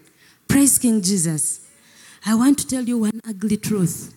Praise 0.48 0.78
King 0.78 1.02
Jesus. 1.02 1.60
I 2.24 2.34
want 2.34 2.58
to 2.58 2.66
tell 2.66 2.84
you 2.84 2.98
one 2.98 3.20
ugly 3.28 3.56
truth. 3.56 4.14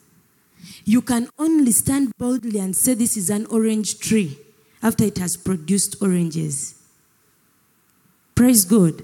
You 0.86 1.02
can 1.02 1.30
only 1.38 1.72
stand 1.72 2.12
boldly 2.18 2.60
and 2.60 2.76
say 2.76 2.94
this 2.94 3.18
is 3.18 3.30
an 3.30 3.46
orange 3.48 4.00
tree 4.00 4.40
after 4.82 5.04
it 5.04 5.18
has 5.18 5.36
produced 5.36 6.02
oranges. 6.02 6.76
Praise 8.34 8.66
God. 8.66 9.04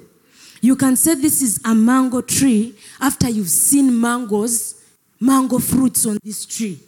You 0.66 0.76
can 0.76 0.96
say 0.96 1.14
this 1.14 1.44
is 1.44 1.62
a 1.64 1.76
mango 1.76 2.22
tree 2.22 2.74
after 3.00 3.30
you've 3.30 3.52
seen 3.52 4.02
mangoes, 4.02 4.84
mango 5.20 5.60
fruits 5.60 6.08
on 6.08 6.18
this 6.24 6.44
tree. 6.44 6.80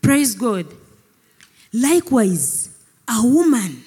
Praise 0.00 0.34
God. 0.34 0.64
Likewise, 1.74 2.70
a 3.06 3.20
woman 3.22 3.84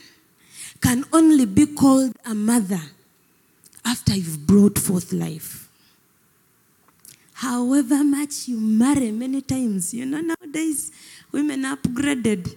can 0.80 1.06
only 1.12 1.48
be 1.48 1.66
called 1.66 2.14
a 2.24 2.36
mother 2.36 2.82
after 3.84 4.14
you've 4.14 4.46
brought 4.46 4.78
forth 4.78 5.12
life. 5.12 5.68
However 7.34 8.04
much 8.04 8.48
you 8.48 8.60
marry, 8.60 9.10
many 9.10 9.42
times, 9.42 9.92
you 9.92 10.06
know, 10.06 10.22
nowadays 10.22 10.92
women 11.32 11.66
are 11.66 11.78
upgraded. 11.78 12.56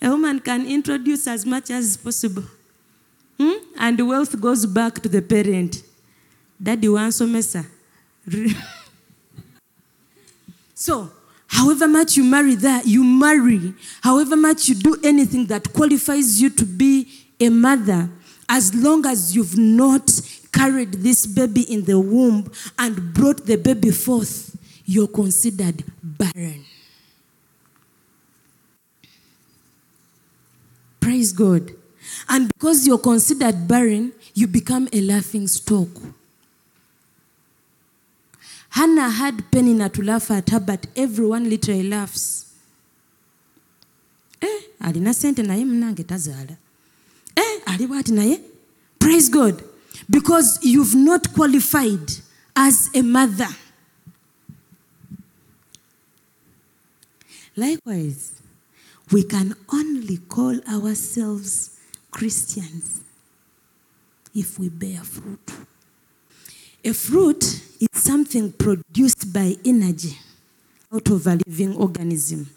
A 0.00 0.08
woman 0.08 0.40
can 0.40 0.66
introduce 0.66 1.26
as 1.26 1.44
much 1.44 1.70
as 1.70 1.98
possible. 1.98 2.44
And 3.82 4.00
wealth 4.08 4.40
goes 4.40 4.64
back 4.64 5.00
to 5.00 5.08
the 5.08 5.20
parent. 5.20 5.82
Daddy 6.62 6.88
wants 6.88 7.20
mesa. 7.20 7.66
so, 10.72 11.10
however 11.48 11.88
much 11.88 12.16
you 12.16 12.22
marry 12.22 12.54
that, 12.54 12.86
you 12.86 13.02
marry, 13.02 13.74
however 14.00 14.36
much 14.36 14.68
you 14.68 14.76
do 14.76 14.96
anything 15.02 15.46
that 15.46 15.72
qualifies 15.72 16.40
you 16.40 16.48
to 16.50 16.64
be 16.64 17.08
a 17.40 17.48
mother, 17.48 18.08
as 18.48 18.72
long 18.72 19.04
as 19.04 19.34
you've 19.34 19.58
not 19.58 20.08
carried 20.52 20.92
this 20.92 21.26
baby 21.26 21.62
in 21.62 21.84
the 21.84 21.98
womb 21.98 22.52
and 22.78 23.12
brought 23.12 23.44
the 23.46 23.56
baby 23.56 23.90
forth, 23.90 24.56
you're 24.84 25.08
considered 25.08 25.82
barren. 26.00 26.64
Praise 31.00 31.32
God. 31.32 31.72
And 32.28 32.48
because 32.48 32.86
you're 32.86 32.98
considered 32.98 33.66
barren, 33.68 34.12
you 34.34 34.46
become 34.46 34.88
a 34.92 35.00
laughing 35.00 35.46
stock. 35.46 35.88
Hannah 38.70 39.10
had 39.10 39.50
Penina 39.50 39.92
to 39.92 40.02
laugh 40.02 40.30
at 40.30 40.48
her, 40.50 40.60
but 40.60 40.86
everyone 40.96 41.48
literally 41.50 41.88
laughs. 41.88 42.52
Eh, 44.40 44.60
alina 44.80 45.12
sente 45.12 45.42
naye. 45.42 45.62
Eh, 47.36 47.58
naye. 47.66 48.40
Praise 48.98 49.28
God. 49.28 49.62
Because 50.08 50.58
you've 50.62 50.94
not 50.94 51.32
qualified 51.34 52.10
as 52.56 52.88
a 52.94 53.02
mother. 53.02 53.48
Likewise, 57.54 58.40
we 59.10 59.24
can 59.24 59.54
only 59.70 60.16
call 60.16 60.58
ourselves 60.66 61.71
Christians 62.12 63.00
if 64.34 64.58
we 64.58 64.68
bear 64.68 65.00
fruit. 65.02 65.50
A 66.84 66.92
fruit 66.92 67.42
is 67.80 67.88
something 67.94 68.52
produced 68.52 69.32
by 69.32 69.56
energy 69.64 70.16
out 70.92 71.08
of 71.10 71.26
a 71.26 71.38
living 71.46 71.76
organism. 71.76 72.48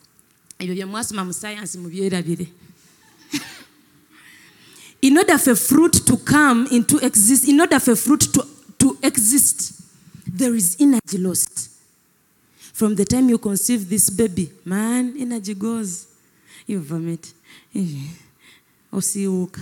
in 5.02 5.18
order 5.18 5.38
for 5.38 5.56
fruit 5.56 5.94
to 6.06 6.18
come 6.18 6.68
into 6.72 6.98
exist 7.06 7.48
in 7.48 7.60
order 7.60 7.80
for 7.80 7.96
fruit 7.96 8.22
to, 8.22 8.46
to 8.80 8.98
exist 9.04 9.82
there 10.28 10.56
is 10.56 10.78
energy 10.80 11.18
lost 11.18 11.70
from 12.74 12.96
the 12.96 13.06
time 13.06 13.30
you 13.30 13.38
conceive 13.38 13.89
this 13.89 14.10
baby 14.10 14.50
man 14.63 15.13
energy 15.20 15.54
goes 15.54 16.08
you 16.65 16.80
vomit 16.80 17.34
osiwuka 18.91 19.62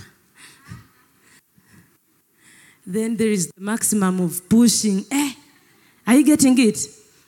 then 2.86 3.16
there 3.16 3.28
is 3.28 3.50
the 3.50 3.60
maximum 3.60 4.20
of 4.20 4.46
pushing. 4.48 5.04
Eh 5.10 5.32
are 6.06 6.14
you 6.14 6.24
getting 6.24 6.58
it? 6.58 6.78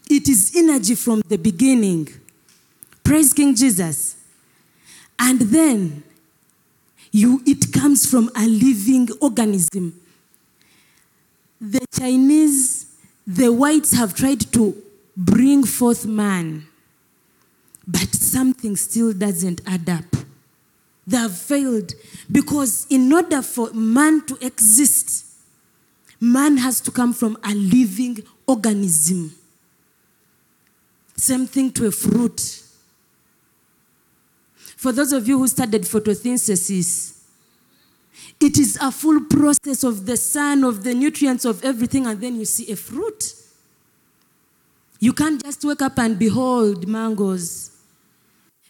It 0.09 0.29
is 0.29 0.53
energy 0.55 0.95
from 0.95 1.23
the 1.27 1.39
beginning. 1.39 2.09
Praise 3.03 3.33
king 3.33 3.55
jesus. 3.55 4.17
And 5.19 5.41
then 5.41 6.03
you 7.11 7.43
it 7.47 7.73
comes 7.73 8.09
from 8.09 8.31
a 8.37 8.47
living 8.47 9.09
organism. 9.21 9.99
The 11.61 11.81
chinese 11.99 12.87
the 13.27 13.51
whites 13.51 13.93
have 13.93 14.15
tried 14.15 14.41
to 14.53 14.75
bring 15.17 15.65
forth 15.65 16.05
man 16.07 16.67
but 17.89 18.15
something 18.15 18.77
still 18.77 19.13
doesn't 19.13 19.63
add 19.67 19.89
up 19.89 20.16
they 21.07 21.17
have 21.17 21.37
failed 21.37 21.93
because 22.31 22.87
in 22.91 23.13
order 23.13 23.43
for 23.43 23.73
man 23.73 24.25
to 24.27 24.37
exist 24.45 25.25
man 26.21 26.57
has 26.57 26.81
to 26.81 26.91
come 26.91 27.13
from 27.13 27.37
a 27.45 27.55
living 27.55 28.19
organism 28.47 29.33
same 31.17 31.47
thing 31.47 31.71
to 31.71 31.87
a 31.87 31.91
fruit 31.91 32.63
for 34.77 34.93
those 34.93 35.13
of 35.13 35.27
you 35.27 35.39
who 35.39 35.49
studied 35.49 35.83
photosynthesis, 35.83 37.19
it 38.39 38.59
is 38.59 38.79
a 38.81 38.93
full 38.93 39.25
process 39.25 39.83
of 39.83 40.05
the 40.05 40.19
sun, 40.19 40.63
of 40.65 40.85
the 40.85 40.95
nutrients, 40.95 41.47
of 41.47 41.65
everything, 41.65 42.07
and 42.07 42.21
then 42.21 42.37
you 42.37 42.45
see 42.45 42.71
a 42.71 42.77
fruit. 42.77 43.35
You 45.01 45.15
can't 45.15 45.43
just 45.43 45.65
wake 45.65 45.81
up 45.81 45.99
and 45.99 46.19
behold 46.19 46.87
mangoes. 46.87 47.76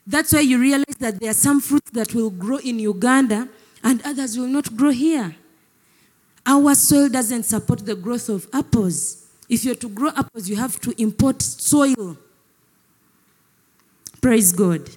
That's 0.07 0.33
why 0.33 0.41
you 0.41 0.59
realize 0.59 0.97
that 1.01 1.19
there 1.21 1.31
are 1.31 1.35
some 1.35 1.61
fruits 1.61 1.91
that 1.91 2.15
will 2.15 2.31
grow 2.31 2.59
in 2.59 2.79
Uganda 2.79 3.49
and 3.83 4.01
others 4.05 4.39
will 4.39 4.47
not 4.47 4.77
grow 4.77 4.91
here. 4.91 5.35
Our 6.47 6.75
soil 6.77 7.09
doesn't 7.09 7.43
support 7.43 7.85
the 7.85 7.97
growth 7.97 8.29
of 8.29 8.47
apples. 8.53 9.27
If 9.49 9.65
you're 9.65 9.75
to 9.77 9.89
grow 9.89 10.11
apples, 10.17 10.49
you 10.49 10.57
have 10.57 10.81
to 10.81 10.95
import 11.03 11.43
soil. 11.43 12.17
Praise 14.21 14.53
God. 14.53 14.89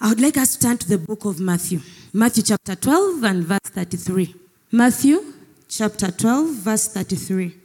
I 0.00 0.08
would 0.10 0.20
like 0.20 0.36
us 0.36 0.56
to 0.56 0.66
turn 0.66 0.78
to 0.78 0.88
the 0.88 0.98
book 0.98 1.24
of 1.24 1.40
Matthew. 1.40 1.80
Matthew 2.12 2.42
chapter 2.42 2.74
12 2.74 3.22
and 3.24 3.44
verse 3.44 3.60
33. 3.64 4.34
Matthew 4.72 5.32
chapter 5.68 6.10
12, 6.10 6.50
verse 6.50 6.88
33. 6.88 7.56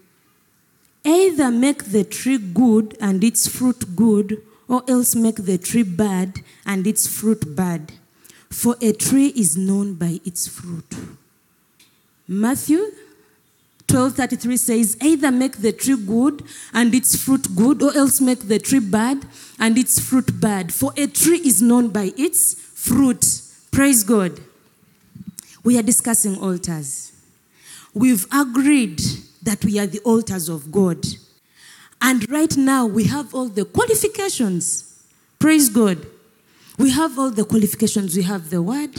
Either 1.04 1.52
make 1.52 1.86
the 1.86 2.04
tree 2.04 2.38
good 2.38 2.96
and 3.02 3.24
its 3.24 3.48
fruit 3.48 3.96
good, 3.96 4.42
or 4.72 4.82
else 4.88 5.16
make 5.16 5.36
the 5.36 5.58
tree 5.58 5.84
bad 5.84 6.40
and 6.66 6.88
its 6.88 7.06
fruit 7.06 7.58
bad. 7.58 7.92
For 8.50 8.78
a 8.82 8.94
tree 8.94 9.28
is 9.36 9.58
known 9.58 9.96
by 9.96 10.22
its 10.24 10.48
fruit. 10.48 10.96
Matthew 12.26 12.80
12:33 13.88 14.58
says, 14.58 14.98
Either 15.02 15.30
make 15.30 15.58
the 15.58 15.74
tree 15.74 15.98
good 15.98 16.44
and 16.74 16.96
its 16.96 17.22
fruit 17.22 17.54
good, 17.54 17.84
or 17.84 17.94
else 17.94 18.22
make 18.22 18.48
the 18.48 18.60
tree 18.60 18.80
bad 18.80 19.26
and 19.60 19.78
its 19.78 20.00
fruit 20.00 20.40
bad. 20.40 20.74
For 20.74 20.94
a 20.96 21.06
tree 21.06 21.42
is 21.44 21.62
known 21.62 21.90
by 21.90 22.14
its 22.18 22.54
fruit. 22.54 23.26
Praise 23.72 24.04
God. 24.04 24.40
We 25.66 25.78
are 25.78 25.84
discussing 25.84 26.38
altars. 26.38 27.12
We've 27.94 28.26
agreed 28.32 29.02
that 29.44 29.66
we 29.66 29.78
are 29.80 29.88
the 29.88 30.00
altars 30.00 30.48
of 30.48 30.72
God. 30.72 31.06
And 32.02 32.30
right 32.30 32.56
now 32.58 32.86
we 32.88 33.04
have 33.06 33.34
all 33.36 33.48
the 33.48 33.66
qualifications. 33.66 35.04
Praise 35.40 35.70
God. 35.70 36.06
We 36.78 36.90
have 36.92 37.20
all 37.20 37.30
the 37.30 37.46
qualifications. 37.46 38.16
We 38.16 38.24
have 38.24 38.50
the 38.50 38.62
word, 38.62 38.98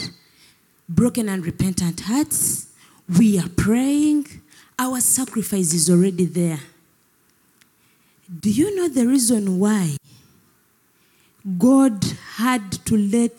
broken 0.88 1.29
and 1.29 1.45
repentant 1.45 2.01
hearts. 2.03 2.69
We 3.19 3.38
are 3.38 3.49
praying. 3.49 4.27
Our 4.79 5.01
sacrifice 5.01 5.75
is 5.75 5.91
already 5.91 6.27
there. 6.27 6.61
Do 8.41 8.51
you 8.51 8.75
know 8.77 8.88
the 8.88 9.07
reason 9.07 9.59
why 9.59 9.97
God 11.59 12.05
had 12.37 12.73
to 12.87 12.97
let 12.97 13.38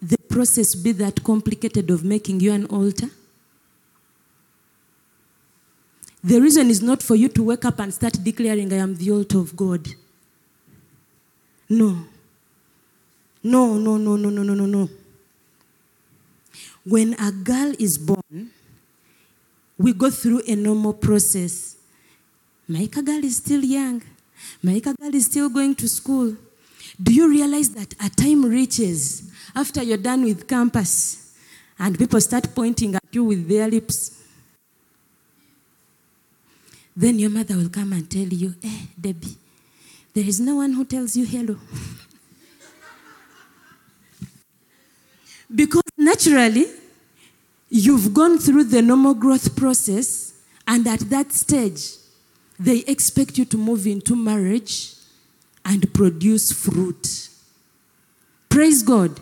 the 0.00 0.18
process 0.28 0.74
be 0.74 0.92
that 0.92 1.22
complicated 1.22 1.90
of 1.90 2.02
making 2.02 2.40
you 2.40 2.52
an 2.52 2.64
altar? 2.66 3.08
The 6.24 6.40
reason 6.40 6.70
is 6.70 6.82
not 6.82 7.02
for 7.02 7.16
you 7.16 7.28
to 7.30 7.42
wake 7.42 7.64
up 7.64 7.80
and 7.80 7.92
start 7.92 8.18
declaring, 8.22 8.72
I 8.72 8.76
am 8.76 8.94
the 8.94 9.10
altar 9.10 9.38
of 9.38 9.56
God. 9.56 9.88
No. 11.68 12.04
No, 13.42 13.76
no, 13.76 13.96
no, 13.96 14.16
no, 14.16 14.30
no, 14.30 14.42
no, 14.42 14.54
no, 14.54 14.66
no. 14.66 14.88
When 16.84 17.14
a 17.14 17.32
girl 17.32 17.72
is 17.78 17.98
born, 17.98 18.50
we 19.78 19.92
go 19.92 20.10
through 20.10 20.42
a 20.46 20.54
normal 20.54 20.92
process. 20.92 21.76
Maika 22.70 23.04
girl 23.04 23.24
is 23.24 23.38
still 23.38 23.64
young. 23.64 24.02
Maika 24.64 24.96
girl 24.96 25.14
is 25.14 25.26
still 25.26 25.48
going 25.48 25.74
to 25.74 25.88
school. 25.88 26.36
Do 27.02 27.12
you 27.12 27.28
realize 27.28 27.70
that 27.70 27.94
a 27.94 28.08
time 28.08 28.44
reaches 28.44 29.32
after 29.56 29.82
you're 29.82 29.96
done 29.96 30.22
with 30.22 30.46
campus 30.46 31.34
and 31.78 31.98
people 31.98 32.20
start 32.20 32.54
pointing 32.54 32.94
at 32.94 33.04
you 33.10 33.24
with 33.24 33.48
their 33.48 33.68
lips? 33.68 34.21
Then 36.96 37.18
your 37.18 37.30
mother 37.30 37.56
will 37.56 37.70
come 37.70 37.92
and 37.92 38.08
tell 38.10 38.26
you, 38.26 38.54
eh, 38.62 38.86
Debbie, 39.00 39.36
there 40.14 40.24
is 40.24 40.40
no 40.40 40.56
one 40.56 40.72
who 40.72 40.84
tells 40.84 41.16
you 41.16 41.24
hello. 41.24 41.56
because 45.54 45.82
naturally, 45.96 46.66
you've 47.70 48.12
gone 48.12 48.38
through 48.38 48.64
the 48.64 48.82
normal 48.82 49.14
growth 49.14 49.56
process, 49.56 50.34
and 50.66 50.86
at 50.86 51.00
that 51.10 51.32
stage, 51.32 51.92
they 52.58 52.78
expect 52.80 53.38
you 53.38 53.44
to 53.46 53.56
move 53.56 53.86
into 53.86 54.14
marriage 54.14 54.92
and 55.64 55.92
produce 55.94 56.52
fruit. 56.52 57.28
Praise 58.48 58.82
God. 58.82 59.18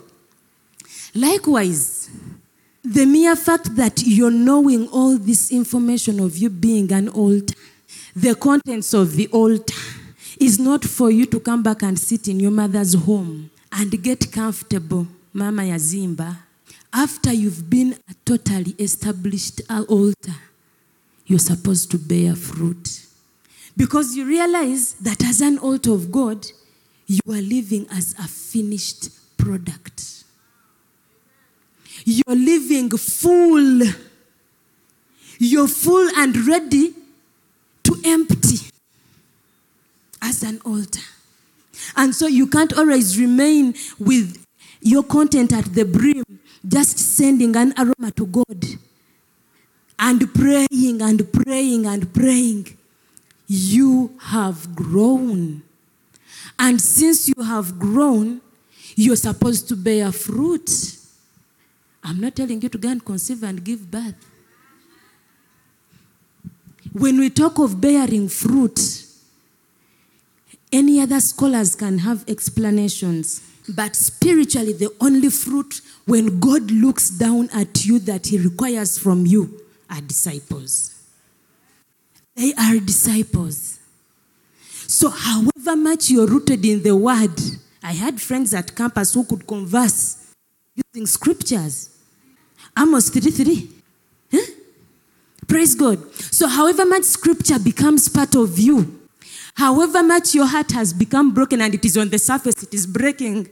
Likewise, 1.14 1.99
the 2.90 3.06
mere 3.06 3.36
fact 3.36 3.76
that 3.76 4.02
you're 4.04 4.32
knowing 4.32 4.88
all 4.88 5.16
this 5.16 5.52
information 5.52 6.18
of 6.18 6.36
you 6.36 6.50
being 6.50 6.90
an 6.90 7.08
altar, 7.08 7.54
the 8.16 8.34
contents 8.34 8.92
of 8.92 9.14
the 9.14 9.28
altar, 9.28 9.76
is 10.40 10.58
not 10.58 10.82
for 10.84 11.08
you 11.08 11.24
to 11.26 11.38
come 11.38 11.62
back 11.62 11.84
and 11.84 11.96
sit 11.96 12.26
in 12.26 12.40
your 12.40 12.50
mother's 12.50 12.94
home 12.94 13.48
and 13.70 14.02
get 14.02 14.32
comfortable, 14.32 15.06
Mama 15.32 15.62
Yazimba. 15.62 16.36
After 16.92 17.32
you've 17.32 17.70
been 17.70 17.96
a 18.10 18.14
totally 18.24 18.74
established 18.76 19.60
altar, 19.70 20.34
you're 21.26 21.38
supposed 21.38 21.92
to 21.92 21.98
bear 21.98 22.34
fruit. 22.34 23.06
Because 23.76 24.16
you 24.16 24.24
realize 24.26 24.94
that 24.94 25.22
as 25.22 25.40
an 25.40 25.58
altar 25.58 25.92
of 25.92 26.10
God, 26.10 26.44
you 27.06 27.20
are 27.28 27.40
living 27.40 27.86
as 27.92 28.16
a 28.18 28.26
finished 28.26 29.10
product. 29.36 30.19
You're 32.10 32.36
living 32.36 32.90
full. 32.90 33.82
You're 35.38 35.68
full 35.68 36.10
and 36.16 36.36
ready 36.44 36.92
to 37.84 37.96
empty 38.04 38.68
as 40.20 40.42
an 40.42 40.60
altar. 40.64 41.06
And 41.96 42.12
so 42.12 42.26
you 42.26 42.48
can't 42.48 42.72
always 42.72 43.16
remain 43.18 43.74
with 44.00 44.44
your 44.80 45.04
content 45.04 45.52
at 45.52 45.66
the 45.66 45.84
brim, 45.84 46.24
just 46.66 46.98
sending 46.98 47.54
an 47.54 47.72
aroma 47.78 48.10
to 48.16 48.26
God 48.26 48.64
and 49.98 50.34
praying 50.34 51.00
and 51.00 51.32
praying 51.32 51.86
and 51.86 52.12
praying. 52.12 52.76
You 53.46 54.18
have 54.20 54.74
grown. 54.74 55.62
And 56.58 56.80
since 56.80 57.28
you 57.28 57.44
have 57.44 57.78
grown, 57.78 58.40
you're 58.96 59.16
supposed 59.16 59.68
to 59.68 59.76
bear 59.76 60.10
fruit. 60.10 60.96
I'm 62.02 62.20
not 62.20 62.36
telling 62.36 62.62
you 62.62 62.68
to 62.68 62.78
go 62.78 62.88
and 62.88 63.04
conceive 63.04 63.42
and 63.42 63.62
give 63.62 63.90
birth. 63.90 64.14
When 66.92 67.18
we 67.18 67.30
talk 67.30 67.58
of 67.58 67.80
bearing 67.80 68.28
fruit, 68.28 69.04
any 70.72 71.00
other 71.00 71.20
scholars 71.20 71.74
can 71.74 71.98
have 71.98 72.24
explanations. 72.28 73.42
But 73.68 73.94
spiritually, 73.94 74.72
the 74.72 74.90
only 75.00 75.28
fruit 75.30 75.80
when 76.06 76.40
God 76.40 76.70
looks 76.70 77.10
down 77.10 77.50
at 77.52 77.84
you 77.84 77.98
that 78.00 78.26
He 78.26 78.38
requires 78.38 78.98
from 78.98 79.26
you 79.26 79.60
are 79.88 80.00
disciples. 80.00 81.00
They 82.34 82.54
are 82.54 82.78
disciples. 82.78 83.78
So, 84.86 85.08
however 85.10 85.76
much 85.76 86.10
you're 86.10 86.26
rooted 86.26 86.64
in 86.64 86.82
the 86.82 86.96
word, 86.96 87.38
I 87.82 87.92
had 87.92 88.20
friends 88.20 88.52
at 88.54 88.74
campus 88.74 89.14
who 89.14 89.24
could 89.24 89.46
converse 89.46 90.34
using 90.74 91.06
scriptures. 91.06 91.89
Amos 92.80 93.10
3 93.10 93.30
3. 93.30 93.68
Huh? 94.32 94.38
Praise 95.46 95.74
God. 95.74 95.98
So, 96.14 96.48
however 96.48 96.86
much 96.86 97.04
scripture 97.04 97.58
becomes 97.58 98.08
part 98.08 98.34
of 98.34 98.58
you, 98.58 99.00
however 99.54 100.02
much 100.02 100.34
your 100.34 100.46
heart 100.46 100.72
has 100.72 100.92
become 100.94 101.34
broken 101.34 101.60
and 101.60 101.74
it 101.74 101.84
is 101.84 101.98
on 101.98 102.08
the 102.08 102.18
surface, 102.18 102.62
it 102.62 102.72
is 102.72 102.86
breaking, 102.86 103.48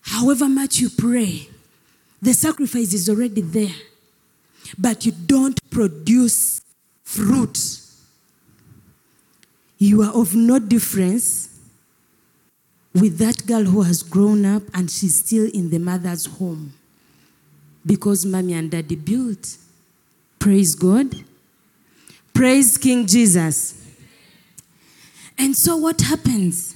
however 0.00 0.48
much 0.48 0.78
you 0.78 0.88
pray, 0.88 1.48
the 2.22 2.32
sacrifice 2.32 2.94
is 2.94 3.08
already 3.10 3.42
there. 3.42 3.74
But 4.78 5.04
you 5.04 5.12
don't 5.12 5.58
produce 5.70 6.62
fruit. 7.02 7.58
You 9.78 10.02
are 10.02 10.12
of 10.12 10.34
no 10.34 10.58
difference 10.58 11.58
with 12.94 13.18
that 13.18 13.46
girl 13.46 13.64
who 13.64 13.82
has 13.82 14.02
grown 14.02 14.44
up 14.44 14.62
and 14.74 14.90
she's 14.90 15.16
still 15.16 15.50
in 15.52 15.70
the 15.70 15.78
mother's 15.78 16.26
home 16.26 16.74
because 17.84 18.24
mommy 18.26 18.54
and 18.54 18.70
daddy 18.70 18.96
built. 18.96 19.56
Praise 20.38 20.74
God. 20.74 21.24
Praise 22.32 22.78
King 22.78 23.06
Jesus. 23.06 23.76
And 25.38 25.56
so, 25.56 25.76
what 25.76 26.00
happens 26.00 26.74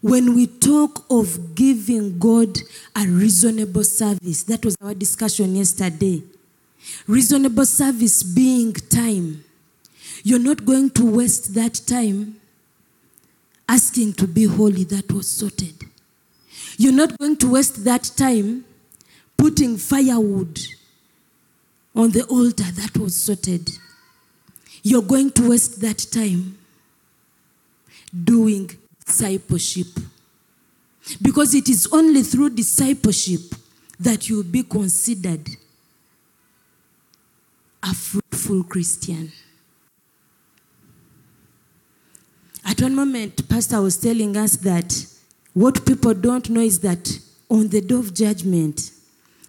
when 0.00 0.34
we 0.34 0.46
talk 0.46 1.04
of 1.10 1.54
giving 1.54 2.18
God 2.18 2.58
a 2.96 3.06
reasonable 3.06 3.84
service? 3.84 4.42
That 4.44 4.64
was 4.64 4.76
our 4.82 4.94
discussion 4.94 5.56
yesterday. 5.56 6.22
Reasonable 7.06 7.66
service 7.66 8.22
being 8.22 8.72
time. 8.72 9.44
You're 10.24 10.38
not 10.38 10.64
going 10.64 10.90
to 10.90 11.04
waste 11.04 11.54
that 11.54 11.80
time 11.86 12.36
asking 13.68 14.12
to 14.12 14.26
be 14.26 14.44
holy, 14.44 14.84
that 14.84 15.10
was 15.10 15.28
sorted. 15.28 15.74
You're 16.76 16.92
not 16.92 17.16
going 17.18 17.36
to 17.38 17.52
waste 17.52 17.84
that 17.84 18.04
time 18.16 18.64
putting 19.42 19.76
firewood 19.76 20.56
on 21.96 22.12
the 22.12 22.22
altar, 22.26 22.62
that 22.62 22.96
was 22.96 23.16
sorted. 23.16 23.68
You're 24.84 25.02
going 25.02 25.32
to 25.32 25.50
waste 25.50 25.80
that 25.80 25.98
time 26.12 26.56
doing 28.24 28.70
discipleship. 29.04 29.88
Because 31.20 31.56
it 31.56 31.68
is 31.68 31.88
only 31.90 32.22
through 32.22 32.50
discipleship 32.50 33.40
that 33.98 34.28
you'll 34.28 34.44
be 34.44 34.62
considered 34.62 35.48
a 37.82 37.92
fruitful 37.92 38.62
Christian. 38.62 39.32
At 42.64 42.80
one 42.80 42.94
moment, 42.94 43.48
Pastor 43.48 43.82
was 43.82 43.96
telling 43.96 44.36
us 44.36 44.54
that 44.58 45.04
what 45.52 45.84
people 45.84 46.14
don't 46.14 46.48
know 46.48 46.60
is 46.60 46.78
that 46.78 47.18
on 47.50 47.66
the 47.66 47.80
day 47.80 47.96
of 47.96 48.14
judgment, 48.14 48.92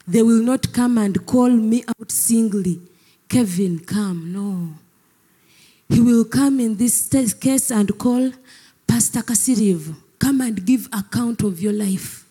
they 0.08 0.22
will 0.22 0.42
not 0.44 0.74
come 0.74 0.98
and 0.98 1.26
call 1.26 1.50
me 1.50 1.84
out 1.88 2.12
singly, 2.12 2.82
Kevin, 3.30 3.80
come. 3.80 4.34
No. 4.34 4.74
He 5.90 6.02
will 6.02 6.26
come 6.26 6.60
in 6.60 6.76
this 6.76 7.08
case 7.40 7.72
and 7.72 7.98
call 7.98 8.32
Pastor 8.88 9.22
Kasiriv, 9.22 9.96
come 10.20 10.42
and 10.42 10.66
give 10.66 10.88
account 10.92 11.42
of 11.44 11.62
your 11.62 11.74
life. 11.74 12.26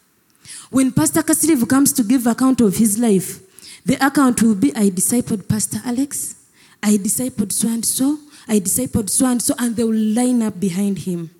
When 0.71 0.93
Pastor 0.93 1.23
Kasiriv 1.23 1.69
comes 1.69 1.93
to 1.95 2.03
give 2.03 2.27
account 2.27 2.61
of 2.61 2.77
his 2.77 2.99
life, 2.99 3.41
the 3.85 3.95
account 4.05 4.43
will 4.43 4.55
be 4.55 4.75
I 4.75 4.91
discipled 4.91 5.49
Pastor 5.49 5.79
Alex, 5.85 6.37
I 6.83 6.97
discipled 6.97 7.53
so 7.53 7.69
and 7.69 7.85
so, 7.85 8.19
I 8.49 8.59
discipled 8.59 9.11
so 9.11 9.27
and 9.27 9.41
so, 9.41 9.55
and 9.59 9.77
they 9.77 9.85
will 9.85 9.95
line 9.95 10.43
up 10.43 10.59
behind 10.59 10.99
him. 10.99 11.31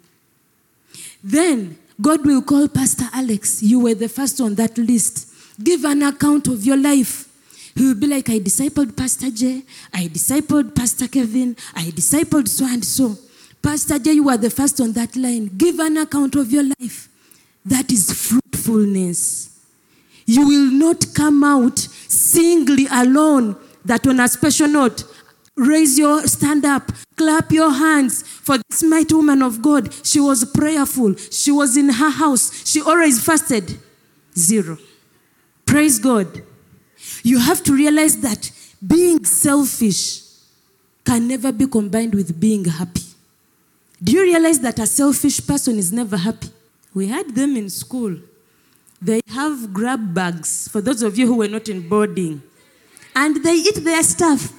Then 1.23 1.79
God 2.01 2.25
will 2.25 2.43
call 2.43 2.69
Pastor 2.69 3.05
Alex. 3.13 3.63
You 3.63 3.81
were 3.81 3.95
the 3.95 4.09
first 4.09 4.41
on 4.41 4.55
that 4.57 4.77
list. 4.79 5.32
Give 5.63 5.85
an 5.85 6.03
account 6.03 6.49
of 6.49 6.65
your 6.65 6.77
life. 6.77 7.29
He 7.75 7.87
will 7.87 7.95
be 7.95 8.07
like, 8.07 8.29
I 8.29 8.39
discipled 8.39 8.97
Pastor 8.97 9.31
J, 9.31 9.63
I 9.95 10.07
discipled 10.09 10.75
Pastor 10.75 11.09
Kevin, 11.09 11.57
I 11.75 11.85
discipled 11.85 12.49
so 12.49 12.67
and 12.67 12.85
so. 12.85 13.17
Pastor 13.63 13.99
J, 13.99 14.13
you 14.13 14.29
are 14.29 14.37
the 14.37 14.51
first 14.51 14.81
on 14.81 14.93
that 14.93 15.17
line. 15.17 15.51
Give 15.57 15.79
an 15.79 15.97
account 15.97 16.35
of 16.35 16.53
your 16.53 16.65
life. 16.65 17.09
That 17.65 17.91
is 17.91 18.13
fruitfulness. 18.13 19.59
You 20.27 20.47
will 20.47 20.71
not 20.71 21.07
come 21.15 21.45
out 21.45 21.79
singly 21.79 22.87
alone, 22.91 23.57
that 23.85 24.07
on 24.07 24.21
a 24.21 24.29
special 24.29 24.69
note, 24.69 25.05
raise 25.57 25.99
your 25.99 26.27
stand 26.27 26.65
up, 26.65 26.93
clap 27.17 27.51
your 27.53 27.71
hands 27.71 28.23
for 28.23 28.59
this 28.69 28.83
mighty 28.83 29.15
woman 29.15 29.43
of 29.43 29.63
God. 29.63 29.93
She 30.05 30.21
was 30.21 30.45
prayerful, 30.45 31.15
she 31.17 31.51
was 31.51 31.77
in 31.77 31.89
her 31.89 32.11
house, 32.11 32.67
she 32.69 32.83
always 32.83 33.25
fasted. 33.25 33.79
Zero. 34.37 34.79
Praise 35.73 35.99
God. 35.99 36.43
You 37.23 37.39
have 37.39 37.63
to 37.63 37.73
realize 37.73 38.21
that 38.21 38.51
being 38.87 39.25
selfish 39.25 40.21
can 41.03 41.27
never 41.27 41.51
be 41.51 41.67
combined 41.67 42.15
with 42.15 42.39
being 42.39 42.67
happy. 42.67 43.01
Do 44.05 44.13
you 44.13 44.21
realize 44.21 44.61
that 44.61 44.79
a 44.79 44.87
selfish 44.87 45.47
person 45.47 45.79
is 45.79 45.91
never 45.91 46.19
happy? 46.19 46.51
We 46.93 47.07
had 47.09 47.35
them 47.35 47.57
in 47.57 47.71
school. 47.71 48.19
They 49.01 49.23
have 49.29 49.73
grab 49.73 50.13
bags, 50.13 50.69
for 50.69 50.83
those 50.83 51.03
of 51.03 51.17
you 51.17 51.27
who 51.27 51.37
were 51.37 51.49
not 51.49 51.67
in 51.71 51.89
boarding, 51.89 52.43
and 53.17 53.43
they 53.43 53.55
eat 53.55 53.77
their 53.77 54.03
stuff 54.03 54.53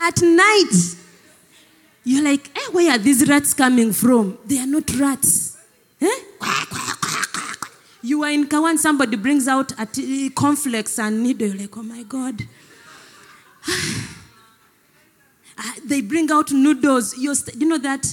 at 0.00 0.22
night. 0.22 0.70
You're 2.04 2.22
like, 2.22 2.48
eh, 2.56 2.70
where 2.70 2.92
are 2.92 2.98
these 2.98 3.28
rats 3.28 3.54
coming 3.54 3.92
from? 3.92 4.38
They 4.46 4.60
are 4.60 4.66
not 4.66 4.88
rats. 4.94 5.58
Eh? 6.00 6.06
You 8.02 8.22
are 8.22 8.30
in 8.30 8.46
Kawan, 8.48 8.78
somebody 8.78 9.16
brings 9.16 9.46
out 9.46 9.72
a 9.78 9.84
t- 9.84 10.30
cornflakes 10.30 10.98
and 10.98 11.22
needle. 11.22 11.48
You're 11.48 11.58
like, 11.58 11.76
oh 11.76 11.82
my 11.82 12.02
God. 12.02 12.42
Ah, 15.62 15.74
they 15.84 16.00
bring 16.00 16.30
out 16.30 16.50
noodles. 16.52 17.18
You're 17.18 17.34
st- 17.34 17.60
you 17.60 17.68
know 17.68 17.76
that 17.76 18.06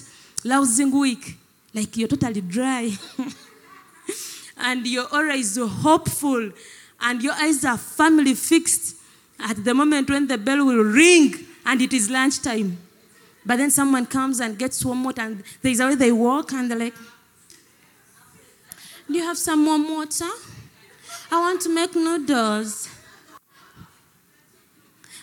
lousing 0.43 0.91
week? 0.91 1.37
Like 1.73 1.95
you're 1.95 2.09
totally 2.09 2.41
dry. 2.41 2.91
and 4.57 4.85
your 4.85 5.05
aura 5.13 5.33
is 5.35 5.57
hopeful. 5.57 6.51
And 6.99 7.23
your 7.23 7.31
eyes 7.33 7.63
are 7.63 7.77
firmly 7.77 8.33
fixed 8.33 8.97
at 9.39 9.63
the 9.63 9.73
moment 9.73 10.09
when 10.09 10.27
the 10.27 10.37
bell 10.37 10.65
will 10.65 10.83
ring 10.83 11.35
and 11.65 11.81
it 11.81 11.93
is 11.93 12.09
lunchtime. 12.09 12.77
But 13.45 13.57
then 13.57 13.71
someone 13.71 14.07
comes 14.07 14.41
and 14.41 14.57
gets 14.59 14.83
warm 14.83 15.05
water 15.05 15.21
and 15.21 15.43
there's 15.61 15.79
a 15.79 15.87
way 15.87 15.95
they 15.95 16.11
walk 16.11 16.51
and 16.51 16.69
they're 16.69 16.77
like, 16.77 16.95
Do 19.07 19.13
you 19.17 19.23
have 19.23 19.37
some 19.37 19.65
warm 19.65 19.89
water? 19.89 20.29
I 21.31 21.39
want 21.39 21.61
to 21.61 21.69
make 21.73 21.95
noodles. 21.95 22.89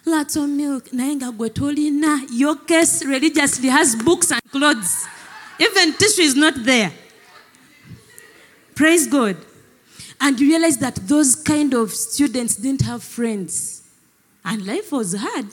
Lots 0.06 0.36
of 0.36 0.48
milk. 0.48 0.84
Naenga 0.90 1.32
gwetolina. 1.36 2.26
Your 2.30 2.56
case 2.56 3.04
religiously 3.04 3.68
has 3.68 3.94
books 3.96 4.30
and 4.30 4.42
clothes. 4.50 5.06
Even 5.58 5.92
tissue 5.94 6.22
is 6.22 6.34
not 6.34 6.54
there. 6.64 6.92
Praise 8.74 9.06
God. 9.06 9.36
And 10.20 10.38
you 10.40 10.48
realize 10.48 10.78
that 10.78 10.96
those 10.96 11.36
kind 11.36 11.74
of 11.74 11.90
students 11.92 12.56
didn't 12.56 12.82
have 12.82 13.02
friends. 13.02 13.82
And 14.44 14.66
life 14.66 14.92
was 14.92 15.14
hard. 15.14 15.46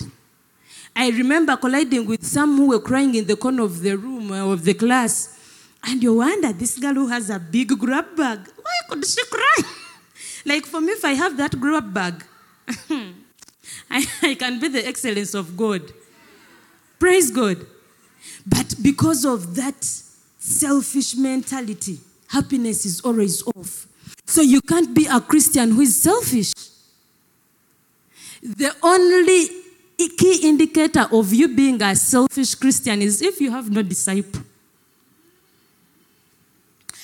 I 0.96 1.10
remember 1.10 1.56
colliding 1.56 2.06
with 2.06 2.26
some 2.26 2.58
who 2.58 2.70
were 2.70 2.80
crying 2.80 3.16
in 3.16 3.26
the 3.26 3.36
corner 3.36 3.64
of 3.64 3.82
the 3.82 3.98
room 3.98 4.32
or 4.32 4.54
of 4.54 4.64
the 4.64 4.74
class. 4.74 5.38
And 5.84 6.04
you 6.04 6.16
wonder, 6.16 6.54
this 6.54 6.78
girl 6.78 6.94
who 6.94 7.08
has 7.08 7.30
a 7.30 7.40
big 7.40 7.70
grab 7.80 8.16
bag, 8.16 8.40
why 8.62 8.72
could 8.90 9.06
she 9.06 9.24
cry? 9.26 9.58
like 10.46 10.66
for 10.66 10.80
me, 10.80 10.94
if 10.94 11.04
I 11.04 11.14
have 11.14 11.38
that 11.38 11.60
grab 11.60 11.94
bag, 11.94 12.24
I, 13.90 14.06
I 14.22 14.36
can 14.36 14.60
be 14.60 14.68
the 14.68 14.86
excellence 14.88 15.34
of 15.34 15.58
God. 15.58 15.82
Praise 17.00 17.32
God. 17.32 17.66
But 18.46 18.76
because 18.82 19.26
of 19.26 19.56
that 19.56 19.84
selfish 19.84 21.16
mentality, 21.16 22.00
happiness 22.28 22.86
is 22.86 23.02
always 23.02 23.44
off. 23.56 23.88
So 24.26 24.42
you 24.42 24.62
can't 24.62 24.94
be 24.94 25.08
a 25.08 25.20
Christian 25.20 25.72
who 25.72 25.82
is 25.82 26.00
selfish. 26.02 26.54
The 28.42 28.74
only 28.82 29.48
key 29.98 30.48
indicator 30.48 31.08
of 31.12 31.34
you 31.34 31.48
being 31.48 31.82
a 31.82 31.96
selfish 31.96 32.56
Christian 32.56 33.02
is 33.02 33.22
if 33.22 33.42
you 33.42 33.52
have 33.52 33.70
no 33.70 33.82
disciple. 33.82 34.42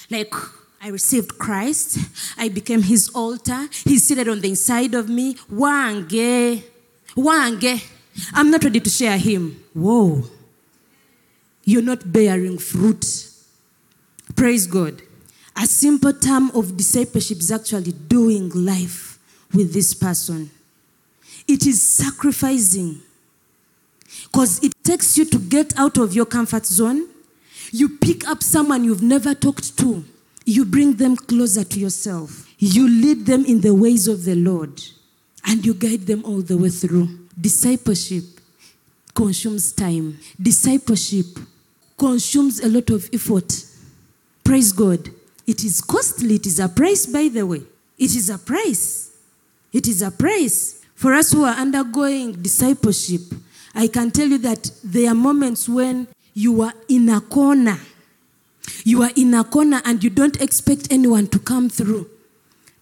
Like, 0.10 0.34
I 0.82 0.90
received 0.90 1.38
Christ, 1.38 1.98
I 2.38 2.50
became 2.50 2.84
his 2.84 3.10
altar, 3.10 3.68
he's 3.84 4.06
seated 4.06 4.30
on 4.30 4.42
the 4.42 4.50
inside 4.50 4.94
of 4.94 5.10
me. 5.10 5.34
Wange, 5.52 6.64
wange. 7.16 7.84
I'm 8.34 8.50
not 8.50 8.64
ready 8.64 8.80
to 8.80 8.90
share 8.90 9.18
him. 9.18 9.64
Whoa. 9.74 10.24
You're 11.64 11.82
not 11.82 12.12
bearing 12.12 12.58
fruit. 12.58 13.06
Praise 14.36 14.66
God. 14.66 15.02
A 15.56 15.66
simple 15.66 16.14
term 16.14 16.52
of 16.52 16.78
discipleship 16.78 17.40
is 17.40 17.52
actually 17.52 17.92
doing 17.92 18.50
life 18.50 19.20
with 19.54 19.74
this 19.74 19.94
person. 19.94 20.50
It 21.48 21.66
is 21.66 21.82
sacrificing. 21.82 23.02
Because 24.24 24.64
it 24.64 24.74
takes 24.84 25.18
you 25.18 25.26
to 25.26 25.40
get 25.40 25.78
out 25.78 25.98
of 25.98 26.14
your 26.14 26.26
comfort 26.26 26.66
zone. 26.66 27.08
You 27.72 27.90
pick 27.90 28.28
up 28.28 28.44
someone 28.44 28.84
you've 28.84 29.04
never 29.04 29.34
talked 29.34 29.78
to. 29.80 30.04
You 30.46 30.66
bring 30.66 30.94
them 30.94 31.16
closer 31.16 31.64
to 31.64 31.80
yourself. 31.80 32.54
You 32.58 32.88
lead 32.88 33.26
them 33.26 33.46
in 33.46 33.62
the 33.62 33.74
ways 33.74 34.08
of 34.08 34.24
the 34.24 34.36
Lord. 34.36 34.82
And 35.46 35.66
you 35.66 35.74
guide 35.74 36.02
them 36.02 36.24
all 36.26 36.42
the 36.42 36.58
way 36.58 36.70
through. 36.70 37.10
Discipleship 37.40 38.24
consumes 39.14 39.72
time. 39.74 40.20
Discipleship 40.42 41.26
consumes 41.98 42.60
a 42.60 42.70
lot 42.70 42.90
of 42.90 43.10
effort. 43.14 43.66
Praise 44.44 44.72
God. 44.72 45.10
It 45.46 45.64
is 45.64 45.82
costly. 45.82 46.36
It 46.36 46.46
is 46.46 46.60
a 46.60 46.70
price, 46.70 47.06
by 47.06 47.28
the 47.28 47.46
way. 47.46 47.62
It 47.98 48.16
is 48.16 48.30
a 48.30 48.38
price. 48.38 49.18
It 49.74 49.88
is 49.88 50.02
a 50.02 50.12
price. 50.12 50.84
For 50.96 51.14
us 51.14 51.32
who 51.32 51.44
are 51.44 51.54
undergoing 51.54 52.34
discipleship, 52.42 53.22
I 53.76 53.88
can 53.88 54.12
tell 54.12 54.28
you 54.28 54.38
that 54.40 54.72
there 54.84 55.12
are 55.12 55.16
moments 55.16 55.70
when 55.70 56.08
you 56.38 56.62
are 56.62 56.74
in 56.88 57.10
a 57.10 57.20
corner. 57.20 57.80
You 58.84 59.02
are 59.02 59.10
in 59.16 59.34
a 59.34 59.44
corner 59.44 59.82
and 59.86 60.04
you 60.04 60.12
don't 60.12 60.40
expect 60.40 60.88
anyone 60.92 61.26
to 61.30 61.40
come 61.40 61.68
through. 61.68 62.08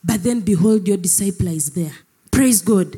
But 0.03 0.23
then 0.23 0.41
behold, 0.41 0.89
your 0.89 0.97
disciple 0.97 1.47
is 1.47 1.71
there. 1.71 1.93
Praise 2.31 2.61
God. 2.61 2.97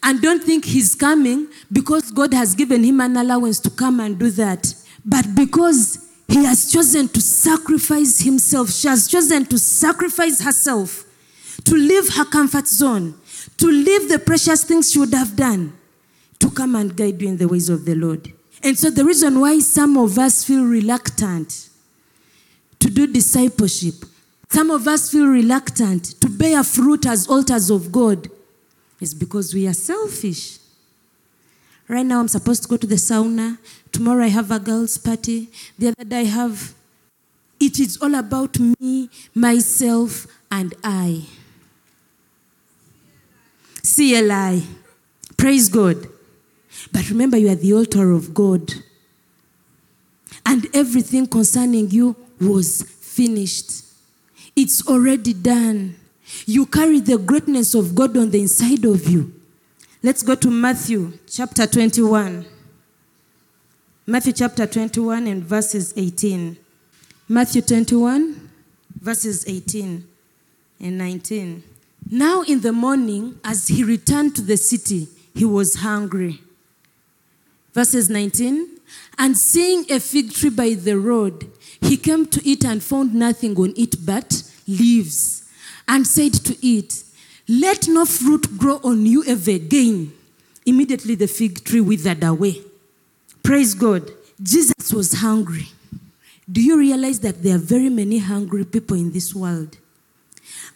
And 0.00 0.22
don't 0.22 0.44
think 0.44 0.64
he's 0.64 0.94
coming 0.94 1.48
because 1.72 2.12
God 2.12 2.32
has 2.34 2.54
given 2.54 2.84
him 2.84 3.00
an 3.00 3.16
allowance 3.16 3.58
to 3.60 3.70
come 3.70 3.98
and 3.98 4.16
do 4.16 4.30
that. 4.30 4.72
But 5.04 5.34
because 5.34 6.08
he 6.28 6.44
has 6.44 6.70
chosen 6.70 7.08
to 7.08 7.20
sacrifice 7.20 8.20
himself, 8.20 8.70
she 8.70 8.86
has 8.86 9.08
chosen 9.08 9.44
to 9.46 9.58
sacrifice 9.58 10.40
herself, 10.40 11.04
to 11.64 11.74
leave 11.74 12.14
her 12.14 12.26
comfort 12.26 12.68
zone, 12.68 13.14
to 13.56 13.66
leave 13.66 14.08
the 14.08 14.20
precious 14.20 14.62
things 14.62 14.92
she 14.92 15.00
would 15.00 15.14
have 15.14 15.34
done, 15.34 15.72
to 16.38 16.48
come 16.48 16.76
and 16.76 16.94
guide 16.94 17.20
you 17.20 17.26
in 17.26 17.38
the 17.38 17.48
ways 17.48 17.68
of 17.68 17.84
the 17.86 17.96
Lord. 17.96 18.32
And 18.62 18.78
so, 18.78 18.90
the 18.90 19.04
reason 19.04 19.40
why 19.40 19.58
some 19.60 19.96
of 19.96 20.18
us 20.18 20.44
feel 20.44 20.64
reluctant 20.64 21.68
to 22.78 22.90
do 22.90 23.06
discipleship, 23.06 23.94
some 24.50 24.70
of 24.70 24.86
us 24.86 25.10
feel 25.10 25.26
reluctant 25.26 26.20
to 26.20 26.28
bear 26.28 26.62
fruit 26.62 27.06
as 27.06 27.26
altars 27.26 27.70
of 27.70 27.90
God, 27.90 28.28
is 29.00 29.14
because 29.14 29.54
we 29.54 29.66
are 29.66 29.72
selfish. 29.72 30.58
Right 31.88 32.04
now, 32.04 32.20
I'm 32.20 32.28
supposed 32.28 32.62
to 32.64 32.68
go 32.68 32.76
to 32.76 32.86
the 32.86 32.96
sauna. 32.96 33.58
Tomorrow, 33.92 34.24
I 34.24 34.28
have 34.28 34.50
a 34.50 34.58
girls' 34.60 34.98
party. 34.98 35.48
The 35.78 35.88
other 35.88 36.04
day, 36.04 36.20
I 36.20 36.24
have. 36.24 36.74
It 37.58 37.80
is 37.80 37.98
all 38.00 38.14
about 38.14 38.58
me, 38.58 39.10
myself, 39.34 40.26
and 40.50 40.74
I. 40.84 41.24
CLI. 43.82 44.62
Praise 45.36 45.68
God. 45.68 46.06
But 46.92 47.08
remember, 47.08 47.36
you 47.36 47.50
are 47.50 47.54
the 47.56 47.72
altar 47.74 48.12
of 48.12 48.34
God. 48.34 48.72
And 50.46 50.66
everything 50.74 51.26
concerning 51.26 51.90
you 51.90 52.16
was 52.40 52.82
finished. 52.82 53.84
It's 54.56 54.86
already 54.86 55.32
done. 55.32 55.96
You 56.46 56.66
carry 56.66 57.00
the 57.00 57.18
greatness 57.18 57.74
of 57.74 57.94
God 57.94 58.16
on 58.16 58.30
the 58.30 58.40
inside 58.40 58.84
of 58.84 59.08
you. 59.08 59.32
Let's 60.02 60.22
go 60.22 60.34
to 60.34 60.50
Matthew 60.50 61.12
chapter 61.28 61.66
21. 61.66 62.46
Matthew 64.06 64.32
chapter 64.32 64.66
21 64.66 65.26
and 65.26 65.44
verses 65.44 65.92
18. 65.96 66.56
Matthew 67.28 67.62
21, 67.62 68.50
verses 69.00 69.46
18 69.46 70.04
and 70.80 70.98
19. 70.98 71.62
Now 72.10 72.42
in 72.42 72.60
the 72.60 72.72
morning, 72.72 73.38
as 73.44 73.68
he 73.68 73.84
returned 73.84 74.34
to 74.36 74.42
the 74.42 74.56
city, 74.56 75.06
he 75.34 75.44
was 75.44 75.76
hungry. 75.76 76.40
Verses 77.80 78.10
19. 78.10 78.68
And 79.16 79.34
seeing 79.34 79.90
a 79.90 79.98
fig 80.00 80.34
tree 80.34 80.50
by 80.50 80.74
the 80.74 80.98
road, 80.98 81.50
he 81.80 81.96
came 81.96 82.26
to 82.26 82.46
it 82.46 82.62
and 82.62 82.82
found 82.82 83.14
nothing 83.14 83.56
on 83.56 83.72
it 83.74 84.04
but 84.04 84.42
leaves, 84.68 85.48
and 85.88 86.06
said 86.06 86.34
to 86.34 86.54
it, 86.60 87.02
Let 87.48 87.88
no 87.88 88.04
fruit 88.04 88.58
grow 88.58 88.80
on 88.84 89.06
you 89.06 89.24
ever 89.24 89.52
again. 89.52 90.12
Immediately 90.66 91.14
the 91.14 91.26
fig 91.26 91.64
tree 91.64 91.80
withered 91.80 92.22
away. 92.22 92.60
Praise 93.42 93.72
God. 93.72 94.10
Jesus 94.42 94.92
was 94.92 95.14
hungry. 95.14 95.68
Do 96.52 96.60
you 96.60 96.78
realize 96.78 97.20
that 97.20 97.42
there 97.42 97.54
are 97.54 97.66
very 97.76 97.88
many 97.88 98.18
hungry 98.18 98.66
people 98.66 98.98
in 98.98 99.10
this 99.10 99.34
world? 99.34 99.78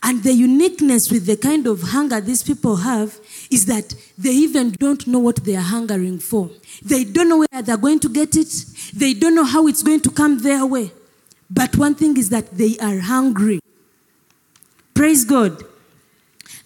And 0.02 0.22
the 0.22 0.32
uniqueness 0.32 1.10
with 1.10 1.26
the 1.26 1.36
kind 1.36 1.66
of 1.66 1.82
hunger 1.82 2.22
these 2.22 2.42
people 2.42 2.76
have 2.76 3.18
is 3.50 3.66
that 3.66 3.94
they 4.16 4.30
even 4.30 4.70
don't 4.72 5.06
know 5.06 5.18
what 5.18 5.44
they 5.44 5.56
are 5.56 5.62
hungering 5.62 6.18
for. 6.18 6.50
They 6.82 7.04
don't 7.04 7.28
know 7.28 7.38
where 7.38 7.62
they're 7.62 7.76
going 7.76 8.00
to 8.00 8.08
get 8.08 8.36
it, 8.36 8.52
they 8.94 9.14
don't 9.14 9.34
know 9.34 9.44
how 9.44 9.66
it's 9.66 9.82
going 9.82 10.00
to 10.00 10.10
come 10.10 10.38
their 10.38 10.64
way. 10.66 10.92
But 11.50 11.76
one 11.76 11.94
thing 11.94 12.16
is 12.16 12.30
that 12.30 12.50
they 12.56 12.76
are 12.78 12.98
hungry. 12.98 13.60
Praise 14.94 15.24
God. 15.24 15.62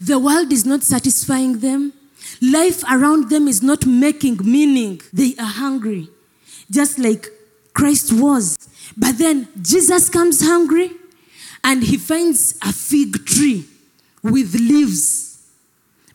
The 0.01 0.19
world 0.19 0.53
is 0.53 0.65
not 0.65 0.83
satisfying 0.83 1.59
them. 1.59 1.93
Life 2.41 2.85
around 2.85 3.31
them 3.31 3.49
is 3.49 3.63
not 3.63 3.87
making 3.87 4.39
meaning. 4.45 5.01
They 5.13 5.35
are 5.39 5.47
hungry, 5.47 6.09
just 6.71 6.99
like 6.99 7.27
Christ 7.75 8.13
was. 8.13 8.57
But 8.97 9.19
then 9.19 9.49
Jesus 9.61 10.09
comes 10.09 10.41
hungry 10.43 10.93
and 11.65 11.83
he 11.83 11.97
finds 11.97 12.57
a 12.63 12.73
fig 12.73 13.25
tree 13.27 13.67
with 14.23 14.55
leaves, 14.55 15.28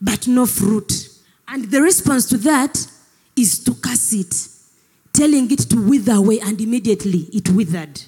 but 0.04 0.28
no 0.28 0.46
fruit. 0.46 1.10
And 1.48 1.72
the 1.72 1.82
response 1.82 2.26
to 2.26 2.38
that 2.40 2.88
is 3.36 3.64
to 3.64 3.74
curse 3.74 4.14
it, 4.14 4.36
telling 5.14 5.50
it 5.50 5.60
to 5.70 5.90
wither 5.90 6.14
away, 6.14 6.40
and 6.42 6.60
immediately 6.60 7.30
it 7.32 7.50
withered. 7.50 8.02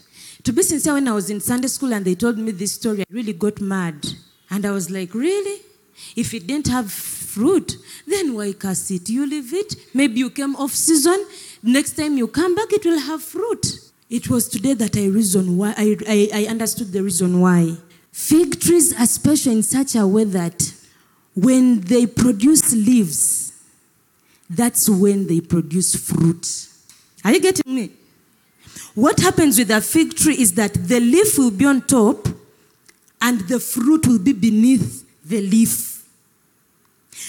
To 0.44 0.54
be 0.54 0.62
sincere, 0.62 0.94
when 0.94 1.08
I 1.08 1.14
was 1.14 1.30
in 1.30 1.40
Sunday 1.40 1.68
school 1.68 1.94
and 1.94 2.06
they 2.06 2.16
told 2.16 2.38
me 2.38 2.52
this 2.52 2.74
story, 2.74 3.02
I 3.02 3.06
really 3.10 3.34
got 3.34 3.62
mad. 3.62 4.06
And 4.50 4.66
I 4.66 4.72
was 4.72 4.92
like, 4.92 5.14
really? 5.16 5.62
If 6.16 6.34
it 6.34 6.46
didn't 6.46 6.68
have 6.68 6.92
fruit, 6.92 7.78
then 8.06 8.36
why 8.36 8.54
curse 8.54 8.92
it? 8.92 9.10
You 9.10 9.26
leave 9.26 9.54
it. 9.54 9.76
Maybe 9.94 10.20
you 10.20 10.30
came 10.30 10.56
off 10.58 10.72
season. 10.72 11.26
Next 11.64 11.94
time 11.94 12.18
you 12.18 12.28
come 12.28 12.54
back, 12.54 12.72
it 12.74 12.86
will 12.86 13.00
have 13.00 13.24
fruit. 13.24 13.80
It 14.10 14.30
was 14.30 14.48
today 14.48 14.74
that 14.74 14.96
I 14.98 15.08
reason 15.08 15.58
why 15.58 15.74
I, 15.78 15.98
I, 16.08 16.30
I 16.34 16.46
understood 16.46 16.92
the 16.92 17.02
reason 17.02 17.40
why. 17.40 17.78
Fig 18.12 18.60
trees 18.60 18.94
are 19.00 19.08
special 19.08 19.54
in 19.54 19.64
such 19.64 19.96
a 19.96 20.06
way 20.06 20.26
that 20.26 20.75
when 21.36 21.82
they 21.82 22.06
produce 22.08 22.74
leaves, 22.74 23.54
that's 24.50 24.90
when 24.90 25.28
they 25.28 25.42
produce 25.42 25.96
fruit. 25.96 26.68
Are 27.24 27.34
you 27.34 27.42
getting 27.42 27.76
me? 27.76 27.92
What 28.94 29.20
happens 29.20 29.58
with 29.58 29.72
a 29.72 29.82
fig 29.82 30.16
tree 30.16 30.36
is 30.40 30.54
that 30.54 30.74
the 30.74 31.00
leaf 31.00 31.38
will 31.38 31.52
be 31.52 31.66
on 31.66 31.82
top 31.82 32.28
and 33.22 33.42
the 33.42 33.60
fruit 33.60 34.08
will 34.08 34.20
be 34.20 34.32
beneath 34.34 35.04
the 35.26 35.42
leaf. 35.42 36.06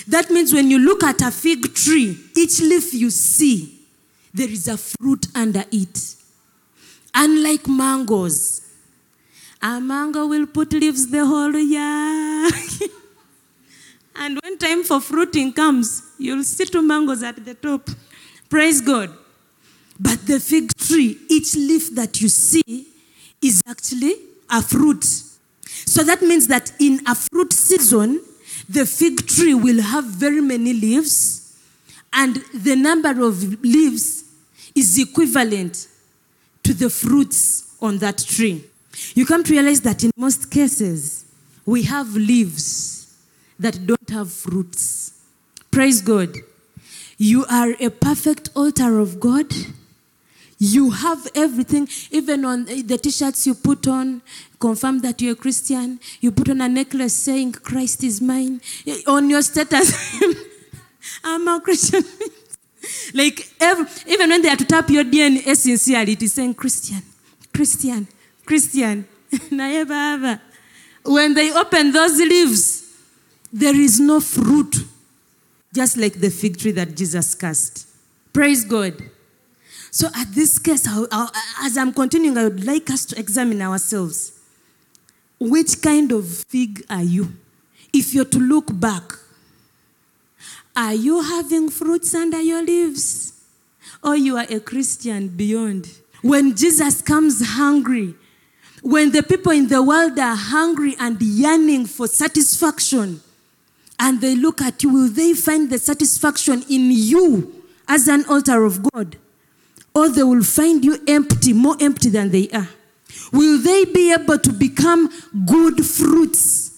That 0.07 0.31
means 0.31 0.53
when 0.53 0.71
you 0.71 0.79
look 0.79 1.03
at 1.03 1.23
a 1.23 1.31
fig 1.31 1.75
tree, 1.75 2.17
each 2.37 2.61
leaf 2.61 2.93
you 2.95 3.11
see, 3.11 3.81
there 4.33 4.49
is 4.49 4.69
a 4.69 4.77
fruit 4.77 5.27
under 5.35 5.65
it. 5.73 6.15
Unlike 7.15 7.67
mangoes, 7.67 8.61
a 9.63 9.81
mango 9.81 10.27
will 10.27 10.47
put 10.47 10.73
leaves 10.73 11.09
the 11.09 11.25
whole 11.25 11.57
year. 11.57 12.51
and 14.19 14.39
when 14.43 14.59
time 14.59 14.83
for 14.83 15.01
fruiting 15.01 15.53
comes, 15.53 16.03
you'll 16.19 16.45
see 16.45 16.65
two 16.65 16.83
mangoes 16.83 17.23
at 17.23 17.45
the 17.45 17.55
top. 17.55 17.89
Praise 18.49 18.81
God. 18.81 19.11
But 19.99 20.27
the 20.27 20.41
fig 20.41 20.75
tree, 20.77 21.19
each 21.29 21.55
leaf 21.55 21.95
that 21.95 22.21
you 22.21 22.29
see 22.29 22.87
is 23.43 23.63
actually 23.67 24.15
a 24.51 24.63
fruit. 24.63 25.05
So 25.05 26.03
that 26.05 26.23
means 26.23 26.47
that 26.49 26.73
in 26.81 27.01
a 27.07 27.15
fruit 27.15 27.53
season, 27.53 28.21
the 28.69 28.85
fig 28.87 29.27
tree 29.27 29.55
will 29.55 29.81
have 29.81 30.05
very 30.05 30.41
many 30.41 30.73
leaves, 30.73 31.57
and 32.13 32.37
the 32.55 32.75
number 32.75 33.11
of 33.11 33.63
leaves 33.63 34.25
is 34.75 34.99
equivalent 34.99 35.89
to 36.63 36.75
the 36.75 36.91
fruits 36.91 37.77
on 37.81 37.99
that 37.99 38.19
tree. 38.19 38.65
You 39.15 39.27
come 39.27 39.45
to 39.45 39.53
realize 39.53 39.81
that 39.83 40.03
in 40.03 40.11
most 40.17 40.51
cases, 40.51 41.25
we 41.65 41.83
have 41.85 42.15
leaves 42.15 42.96
that 43.59 43.87
don't 43.87 44.11
have 44.11 44.33
fruits. 44.33 45.13
Praise 45.71 46.01
God. 46.01 46.37
You 47.19 47.47
are 47.51 47.75
a 47.81 47.91
perfect 47.91 48.51
altar 48.55 48.99
of 48.99 49.19
God. 49.21 49.53
You 50.59 50.91
have 50.91 51.29
everything, 51.35 51.89
even 52.11 52.45
on 52.45 52.65
the 52.65 52.99
t 52.99 53.11
shirts 53.11 53.47
you 53.47 53.55
put 53.55 53.87
on, 53.87 54.23
confirm 54.59 55.01
that 55.01 55.21
you're 55.21 55.35
a 55.35 55.37
Christian. 55.37 56.01
You 56.21 56.33
put 56.33 56.49
on 56.49 56.63
a 56.63 56.69
necklace 56.69 57.15
saying, 57.15 57.53
Christ 57.53 58.03
is 58.05 58.23
mine. 58.23 58.61
On 59.07 59.29
your 59.29 59.43
status, 59.43 60.19
I'm 61.25 61.47
a 61.47 61.61
Christian. 61.61 62.05
like, 63.13 63.51
every, 63.61 63.87
even 64.07 64.31
when 64.31 64.41
they 64.41 64.49
are 64.49 64.57
to 64.57 64.65
tap 64.65 64.89
your 64.89 65.05
DNA 65.05 65.55
sincerely, 65.55 66.13
it 66.13 66.23
is 66.23 66.33
saying 66.33 66.55
Christian, 66.55 67.03
Christian, 67.53 68.09
Christian. 68.45 69.07
When 71.05 71.35
they 71.35 71.53
open 71.53 71.93
those 71.93 72.17
leaves, 72.19 72.76
there 73.53 73.75
is 73.75 74.01
no 74.01 74.21
fruit, 74.21 74.85
just 75.73 75.97
like 75.97 76.21
the 76.21 76.31
fig 76.31 76.59
tree 76.59 76.73
that 76.73 76.97
Jesus 76.97 77.35
cast. 77.35 77.87
Praise 78.33 78.65
God. 78.65 78.95
So, 79.91 80.09
at 80.15 80.35
this 80.35 80.59
case, 80.59 80.87
I- 80.87 81.07
I- 81.11 81.67
as 81.67 81.77
I'm 81.77 81.93
continuing, 81.93 82.37
I 82.37 82.45
would 82.45 82.65
like 82.65 82.91
us 82.91 83.05
to 83.07 83.19
examine 83.19 83.63
ourselves. 83.63 84.33
Which 85.39 85.81
kind 85.81 86.13
of 86.13 86.45
fig 86.49 86.85
are 86.91 87.03
you? 87.03 87.33
If 87.93 88.13
you're 88.13 88.27
to 88.27 88.39
look 88.39 88.79
back, 88.79 89.19
are 90.75 90.95
you 90.95 91.23
having 91.23 91.71
fruits 91.71 92.15
under 92.15 92.41
your 92.41 92.63
leaves? 92.63 93.33
Or 94.03 94.17
you 94.17 94.37
are 94.37 94.47
a 94.51 94.61
Christian 94.61 95.29
beyond? 95.29 95.89
When 96.21 96.55
Jesus 96.55 97.01
comes 97.01 97.41
hungry, 97.43 98.15
when 98.83 99.13
the 99.13 99.23
people 99.23 99.53
in 99.53 99.69
the 99.69 99.83
world 99.83 100.19
are 100.19 100.37
hungry 100.37 100.95
and 100.99 101.21
yearning 101.21 101.87
for 101.87 102.07
satisfaction, 102.07 103.23
and 103.99 104.21
they 104.21 104.35
look 104.35 104.61
at 104.61 104.83
you, 104.83 104.93
will 104.93 105.09
they 105.09 105.33
find 105.33 105.71
the 105.71 105.79
satisfaction 105.79 106.63
in 106.69 106.91
you 106.91 107.65
as 107.89 108.09
an 108.09 108.25
altar 108.27 108.65
of 108.65 108.83
God? 108.93 109.17
Or 109.95 110.09
they 110.09 110.23
will 110.23 110.43
find 110.43 110.85
you 110.85 110.99
empty, 111.09 111.53
more 111.53 111.77
empty 111.81 112.11
than 112.11 112.31
they 112.31 112.49
are? 112.51 112.69
Will 113.33 113.59
they 113.59 113.85
be 113.87 114.13
able 114.13 114.39
to 114.39 114.53
become 114.53 115.11
good 115.47 115.85
fruits 115.85 116.71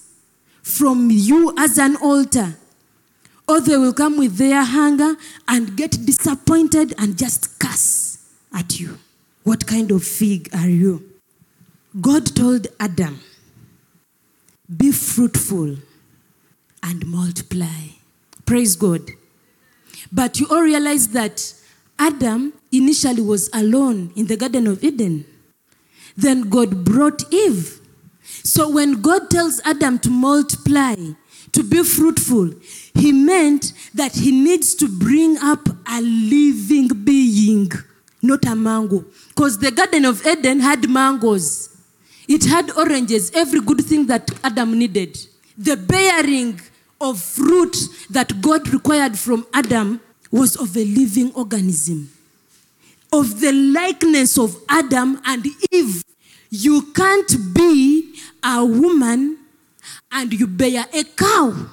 from 0.63 1.09
you 1.11 1.53
as 1.57 1.77
an 1.77 1.97
altar? 1.97 2.55
Or 3.47 3.59
they 3.59 3.77
will 3.77 3.93
come 3.93 4.17
with 4.17 4.37
their 4.37 4.63
hunger 4.63 5.15
and 5.47 5.75
get 5.75 6.05
disappointed 6.05 6.93
and 6.97 7.17
just 7.17 7.59
curse 7.59 8.25
at 8.53 8.79
you. 8.79 8.97
What 9.43 9.65
kind 9.67 9.91
of 9.91 10.03
fig 10.03 10.49
are 10.53 10.69
you? 10.69 11.03
God 11.99 12.35
told 12.35 12.67
Adam, 12.79 13.19
Be 14.77 14.91
fruitful 14.91 15.77
and 16.83 17.05
multiply. 17.05 17.89
Praise 18.45 18.75
God. 18.75 19.01
But 20.11 20.39
you 20.39 20.47
all 20.49 20.61
realize 20.61 21.09
that 21.09 21.53
Adam 21.97 22.53
initially 22.71 23.21
was 23.21 23.49
alone 23.53 24.11
in 24.15 24.27
the 24.27 24.37
Garden 24.37 24.67
of 24.67 24.83
Eden. 24.83 25.25
Then 26.15 26.49
God 26.49 26.83
brought 26.83 27.31
Eve. 27.31 27.79
So 28.43 28.69
when 28.69 29.01
God 29.01 29.29
tells 29.29 29.61
Adam 29.65 29.99
to 29.99 30.09
multiply, 30.09 30.95
to 31.51 31.63
be 31.63 31.83
fruitful, 31.83 32.51
he 32.93 33.11
meant 33.11 33.73
that 33.93 34.15
he 34.15 34.31
needs 34.31 34.75
to 34.75 34.87
bring 34.87 35.37
up 35.37 35.67
a 35.87 36.01
living 36.01 36.87
being, 37.03 37.71
not 38.21 38.45
a 38.45 38.55
mango. 38.55 39.05
Because 39.29 39.59
the 39.59 39.71
Garden 39.71 40.05
of 40.05 40.25
Eden 40.25 40.59
had 40.59 40.89
mangoes, 40.89 41.75
it 42.27 42.45
had 42.45 42.71
oranges, 42.71 43.31
every 43.33 43.61
good 43.61 43.83
thing 43.83 44.05
that 44.07 44.29
Adam 44.43 44.77
needed. 44.77 45.17
The 45.59 45.75
bearing 45.75 46.61
of 47.01 47.21
fruit 47.21 47.75
that 48.09 48.41
God 48.41 48.69
required 48.69 49.19
from 49.19 49.45
Adam 49.53 49.99
was 50.31 50.55
of 50.55 50.75
a 50.77 50.85
living 50.85 51.33
organism, 51.33 52.09
of 53.11 53.41
the 53.41 53.51
likeness 53.51 54.37
of 54.37 54.55
Adam 54.69 55.19
and 55.25 55.45
Eve. 55.69 56.03
You 56.49 56.93
can't 56.93 57.53
be 57.53 58.15
a 58.41 58.63
woman 58.63 59.37
and 60.11 60.33
you 60.33 60.47
bear 60.47 60.85
a 60.93 61.03
cow. 61.03 61.67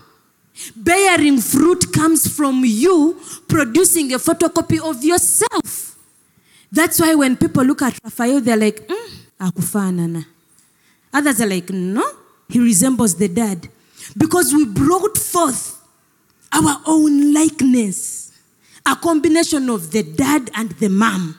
Bearing 0.74 1.40
fruit 1.40 1.92
comes 1.92 2.26
from 2.34 2.64
you 2.64 3.20
producing 3.46 4.12
a 4.14 4.18
photocopy 4.18 4.80
of 4.80 5.04
yourself. 5.04 5.96
That's 6.72 6.98
why 7.00 7.14
when 7.14 7.36
people 7.36 7.64
look 7.64 7.82
at 7.82 7.98
Raphael, 8.02 8.40
they're 8.40 8.56
like, 8.56 8.86
mm, 8.88 9.08
akufanana. 9.40 10.24
Others 11.12 11.40
are 11.42 11.46
like, 11.46 11.70
no, 11.70 12.04
he 12.48 12.58
resembles 12.58 13.14
the 13.14 13.28
dad. 13.28 13.68
Because 14.16 14.52
we 14.52 14.64
brought 14.66 15.16
forth 15.16 15.82
our 16.52 16.80
own 16.86 17.32
likeness, 17.32 18.32
a 18.84 18.94
combination 18.96 19.68
of 19.70 19.90
the 19.90 20.02
dad 20.02 20.50
and 20.54 20.70
the 20.72 20.88
mom. 20.88 21.38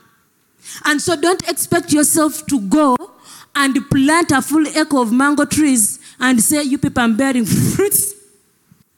And 0.86 1.01
so 1.01 1.15
don't 1.15 1.47
expect 1.49 1.93
yourself 1.93 2.45
to 2.47 2.59
go 2.59 2.95
and 3.55 3.89
plant 3.89 4.32
a 4.32 4.41
full 4.41 4.68
acre 4.68 4.97
of 4.99 5.11
mango 5.11 5.45
trees 5.45 5.99
and 6.20 6.41
say, 6.41 6.63
You 6.63 6.78
people 6.78 7.03
are 7.03 7.09
bearing 7.09 7.45
fruits 7.45 8.13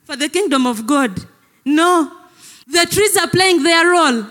for 0.06 0.16
the 0.16 0.30
kingdom 0.30 0.66
of 0.66 0.86
God. 0.88 1.26
No. 1.66 2.12
The 2.68 2.86
trees 2.90 3.18
are 3.18 3.28
playing 3.30 3.64
their 3.64 3.88
role. 3.90 4.26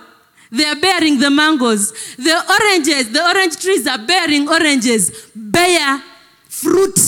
They 0.50 0.64
are 0.64 0.76
bearing 0.80 1.18
the 1.18 1.30
mangoes. 1.30 1.92
The 2.16 2.34
oranges, 2.60 3.12
the 3.12 3.22
orange 3.24 3.56
trees 3.60 3.86
are 3.86 3.98
bearing 3.98 4.48
oranges, 4.48 5.30
bear 5.34 6.02
fruit. 6.48 6.98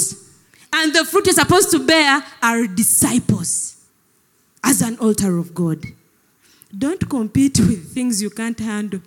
And 0.73 0.95
the 0.95 1.05
fruit 1.05 1.27
you're 1.27 1.35
supposed 1.35 1.71
to 1.73 1.85
bear 1.85 2.25
are 2.43 2.67
disciples 2.67 3.85
as 4.63 4.83
an 4.83 4.99
altar 4.99 5.39
of 5.39 5.55
God. 5.55 5.85
Don't 6.77 7.09
compete 7.09 7.59
with 7.59 7.93
things 7.93 8.23
you 8.23 8.31
can't 8.31 8.59
handle. 8.59 9.01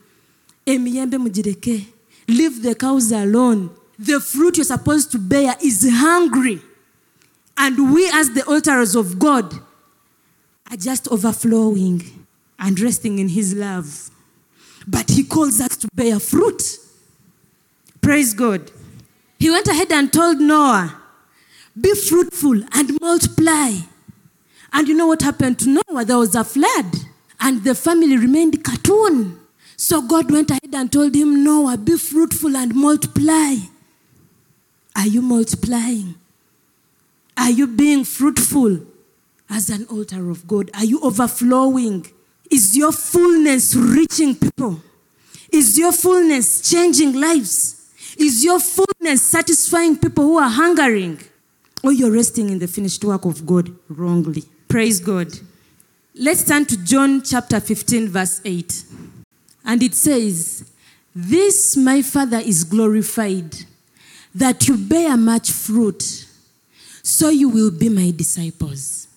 Mujireke. 0.65 1.85
Leave 2.27 2.61
the 2.61 2.75
cows 2.75 3.11
alone. 3.11 3.69
The 3.97 4.19
fruit 4.19 4.57
you're 4.57 4.65
supposed 4.65 5.11
to 5.11 5.19
bear 5.19 5.55
is 5.63 5.87
hungry. 5.89 6.61
And 7.57 7.93
we, 7.93 8.09
as 8.13 8.31
the 8.31 8.43
altars 8.45 8.95
of 8.95 9.19
God, 9.19 9.53
are 10.71 10.77
just 10.77 11.07
overflowing 11.09 12.25
and 12.59 12.79
resting 12.79 13.19
in 13.19 13.29
His 13.29 13.53
love. 13.53 14.09
But 14.87 15.11
He 15.11 15.23
calls 15.23 15.61
us 15.61 15.77
to 15.77 15.87
bear 15.93 16.19
fruit. 16.19 16.61
Praise 18.01 18.33
God. 18.33 18.71
He 19.39 19.49
went 19.49 19.67
ahead 19.67 19.91
and 19.91 20.11
told 20.11 20.39
Noah, 20.39 20.99
Be 21.79 21.93
fruitful 21.95 22.61
and 22.73 23.01
multiply. 23.01 23.71
And 24.71 24.87
you 24.87 24.95
know 24.95 25.07
what 25.07 25.21
happened 25.21 25.59
to 25.59 25.69
Noah? 25.69 26.05
There 26.05 26.17
was 26.17 26.35
a 26.35 26.43
flood, 26.43 26.95
and 27.39 27.63
the 27.63 27.75
family 27.75 28.17
remained 28.17 28.63
cartoon. 28.63 29.39
So 29.75 30.01
God 30.01 30.31
went 30.31 30.51
ahead 30.51 30.73
and 30.73 30.91
told 30.91 31.15
him, 31.15 31.43
Noah, 31.43 31.77
be 31.77 31.97
fruitful 31.97 32.55
and 32.55 32.73
multiply. 32.73 33.55
Are 34.95 35.07
you 35.07 35.21
multiplying? 35.21 36.15
Are 37.35 37.49
you 37.49 37.67
being 37.67 38.03
fruitful 38.03 38.81
as 39.49 39.69
an 39.69 39.85
altar 39.85 40.29
of 40.29 40.47
God? 40.47 40.69
Are 40.75 40.85
you 40.85 40.99
overflowing? 41.01 42.05
Is 42.51 42.77
your 42.77 42.91
fullness 42.91 43.75
reaching 43.75 44.35
people? 44.35 44.81
Is 45.51 45.77
your 45.77 45.91
fullness 45.91 46.69
changing 46.69 47.13
lives? 47.13 47.91
Is 48.17 48.43
your 48.43 48.59
fullness 48.59 49.23
satisfying 49.23 49.97
people 49.97 50.23
who 50.23 50.37
are 50.37 50.49
hungering? 50.49 51.19
Or 51.83 51.91
you're 51.91 52.11
resting 52.11 52.49
in 52.49 52.59
the 52.59 52.67
finished 52.67 53.03
work 53.03 53.25
of 53.25 53.45
God 53.45 53.75
wrongly? 53.89 54.43
Praise 54.67 54.99
God. 54.99 55.27
Let's 56.15 56.45
turn 56.45 56.65
to 56.67 56.77
John 56.77 57.21
chapter 57.23 57.59
15, 57.59 58.07
verse 58.07 58.41
8. 58.45 58.85
And 59.65 59.83
it 59.83 59.93
says, 59.93 60.71
This 61.13 61.75
my 61.75 62.01
Father 62.01 62.37
is 62.37 62.63
glorified, 62.63 63.55
that 64.33 64.67
you 64.67 64.77
bear 64.77 65.17
much 65.17 65.51
fruit, 65.51 66.27
so 67.01 67.29
you 67.29 67.49
will 67.49 67.71
be 67.71 67.89
my 67.89 68.11
disciples. 68.15 69.07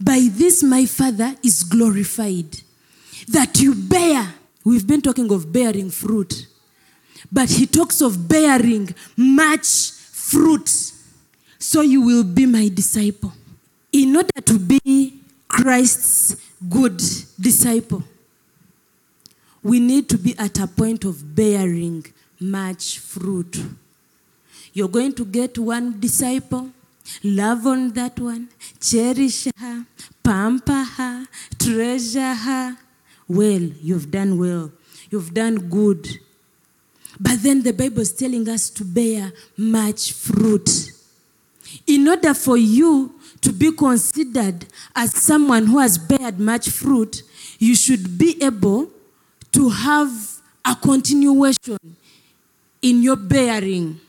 By 0.00 0.28
this 0.30 0.62
my 0.62 0.86
Father 0.86 1.34
is 1.42 1.64
glorified, 1.64 2.60
that 3.28 3.60
you 3.60 3.74
bear. 3.74 4.34
We've 4.64 4.86
been 4.86 5.00
talking 5.00 5.30
of 5.32 5.52
bearing 5.52 5.90
fruit, 5.90 6.46
but 7.32 7.48
he 7.48 7.66
talks 7.66 8.00
of 8.00 8.28
bearing 8.28 8.94
much 9.16 9.90
fruit, 9.90 10.70
so 11.66 11.80
you 11.80 12.00
will 12.00 12.22
be 12.22 12.46
my 12.46 12.68
disciple. 12.68 13.32
In 13.90 14.14
order 14.14 14.40
to 14.40 14.56
be 14.56 15.14
Christ's 15.48 16.36
good 16.70 16.98
disciple, 17.40 18.04
we 19.64 19.80
need 19.80 20.08
to 20.10 20.16
be 20.16 20.38
at 20.38 20.60
a 20.60 20.68
point 20.68 21.04
of 21.04 21.34
bearing 21.34 22.06
much 22.38 23.00
fruit. 23.00 23.60
You're 24.74 24.94
going 24.96 25.12
to 25.14 25.24
get 25.24 25.58
one 25.58 25.98
disciple, 25.98 26.70
love 27.24 27.66
on 27.66 27.90
that 27.94 28.16
one, 28.20 28.48
cherish 28.80 29.48
her, 29.58 29.86
pamper 30.22 30.84
her, 30.84 31.26
treasure 31.58 32.34
her. 32.34 32.76
Well, 33.26 33.62
you've 33.82 34.12
done 34.12 34.38
well, 34.38 34.70
you've 35.10 35.34
done 35.34 35.68
good. 35.68 36.06
But 37.18 37.42
then 37.42 37.64
the 37.64 37.72
Bible 37.72 38.02
is 38.02 38.12
telling 38.12 38.48
us 38.48 38.70
to 38.70 38.84
bear 38.84 39.32
much 39.56 40.12
fruit. 40.12 40.92
In 41.86 42.08
order 42.08 42.34
for 42.34 42.56
you 42.56 43.14
to 43.42 43.52
be 43.52 43.70
considered 43.72 44.66
as 44.94 45.14
someone 45.14 45.66
who 45.66 45.78
has 45.78 45.98
bared 45.98 46.40
much 46.40 46.68
fruit, 46.68 47.22
you 47.58 47.74
should 47.74 48.18
be 48.18 48.42
able 48.42 48.90
to 49.52 49.68
have 49.68 50.10
a 50.64 50.74
continuation 50.74 51.78
in 52.82 53.02
your 53.02 53.16
bearing. 53.16 54.00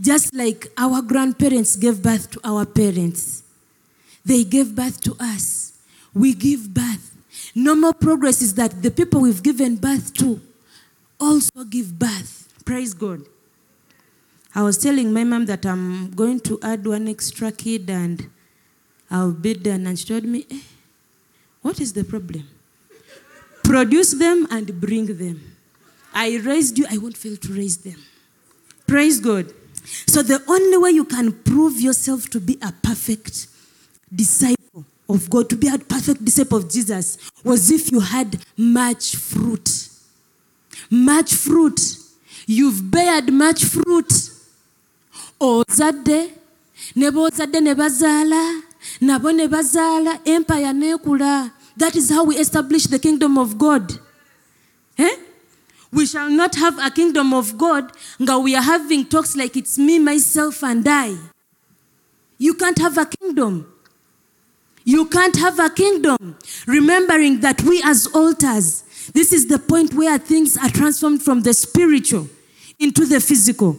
Just 0.00 0.34
like 0.34 0.66
our 0.76 1.02
grandparents 1.02 1.76
gave 1.76 2.02
birth 2.02 2.30
to 2.32 2.40
our 2.44 2.64
parents, 2.66 3.42
they 4.24 4.44
gave 4.44 4.74
birth 4.74 5.00
to 5.02 5.16
us. 5.20 5.78
We 6.14 6.34
give 6.34 6.72
birth. 6.72 7.14
Normal 7.54 7.94
progress 7.94 8.42
is 8.42 8.54
that 8.54 8.82
the 8.82 8.90
people 8.90 9.20
we've 9.20 9.42
given 9.42 9.76
birth 9.76 10.12
to 10.14 10.40
also 11.18 11.64
give 11.64 11.98
birth. 11.98 12.48
Praise 12.64 12.92
God. 12.92 13.22
I 14.56 14.62
was 14.62 14.78
telling 14.78 15.12
my 15.12 15.22
mom 15.22 15.44
that 15.46 15.66
I'm 15.66 16.12
going 16.12 16.40
to 16.40 16.58
add 16.62 16.86
one 16.86 17.08
extra 17.08 17.52
kid 17.52 17.90
and 17.90 18.30
I'll 19.10 19.32
be 19.32 19.52
done. 19.52 19.86
And 19.86 19.98
she 19.98 20.06
told 20.06 20.24
me, 20.24 20.46
eh, 20.50 20.60
What 21.60 21.78
is 21.78 21.92
the 21.92 22.04
problem? 22.04 22.48
Produce 23.62 24.12
them 24.12 24.46
and 24.50 24.80
bring 24.80 25.18
them. 25.18 25.56
I 26.14 26.38
raised 26.38 26.78
you, 26.78 26.86
I 26.90 26.96
won't 26.96 27.18
fail 27.18 27.36
to 27.36 27.52
raise 27.52 27.76
them. 27.76 28.02
Praise 28.86 29.20
God. 29.20 29.52
So, 30.06 30.22
the 30.22 30.42
only 30.48 30.78
way 30.78 30.90
you 30.92 31.04
can 31.04 31.32
prove 31.32 31.78
yourself 31.78 32.30
to 32.30 32.40
be 32.40 32.56
a 32.62 32.72
perfect 32.72 33.48
disciple 34.14 34.86
of 35.06 35.28
God, 35.28 35.50
to 35.50 35.56
be 35.56 35.68
a 35.68 35.76
perfect 35.78 36.24
disciple 36.24 36.56
of 36.56 36.70
Jesus, 36.70 37.18
was 37.44 37.70
if 37.70 37.92
you 37.92 38.00
had 38.00 38.42
much 38.56 39.16
fruit. 39.16 39.90
Much 40.90 41.34
fruit. 41.34 41.98
You've 42.46 42.90
bared 42.90 43.30
much 43.30 43.62
fruit. 43.66 44.25
Ozadde 45.40 46.30
ne 46.96 47.10
boozadde 47.10 47.60
ne 47.60 47.74
bazaala 47.74 48.62
nabo 49.00 49.32
ne 49.32 49.48
bazaala 49.48 50.20
empire 50.24 50.72
neekula 50.72 51.50
that 51.76 51.96
is 51.96 52.10
how 52.10 52.24
we 52.24 52.36
establish 52.36 52.84
the 52.84 52.98
kingdom 52.98 53.36
of 53.36 53.58
god. 53.58 54.00
Eh? 54.98 55.16
we 55.92 56.06
shall 56.06 56.30
not 56.30 56.54
have 56.54 56.78
a 56.78 56.90
kingdom 56.90 57.34
of 57.34 57.56
god 57.58 57.92
nga 58.20 58.38
we 58.38 58.54
are 58.56 58.62
having 58.62 59.04
talks 59.04 59.36
like 59.36 59.56
it's 59.56 59.78
me 59.78 59.98
myself 59.98 60.62
and 60.62 60.86
i. 60.88 61.14
You 62.38 62.54
can't 62.54 62.78
have 62.78 62.98
a 62.98 63.06
kingdom. 63.06 63.72
You 64.84 65.06
can't 65.06 65.36
have 65.36 65.58
a 65.58 65.70
kingdom 65.70 66.36
remembering 66.66 67.40
that 67.40 67.62
we 67.62 67.82
as 67.84 68.06
altars 68.08 68.82
this 69.12 69.32
is 69.32 69.46
the 69.46 69.58
point 69.58 69.94
where 69.94 70.18
things 70.18 70.56
are 70.56 70.68
transformed 70.68 71.22
from 71.22 71.42
the 71.42 71.54
spiritual 71.54 72.28
into 72.78 73.04
the 73.06 73.20
physical 73.20 73.76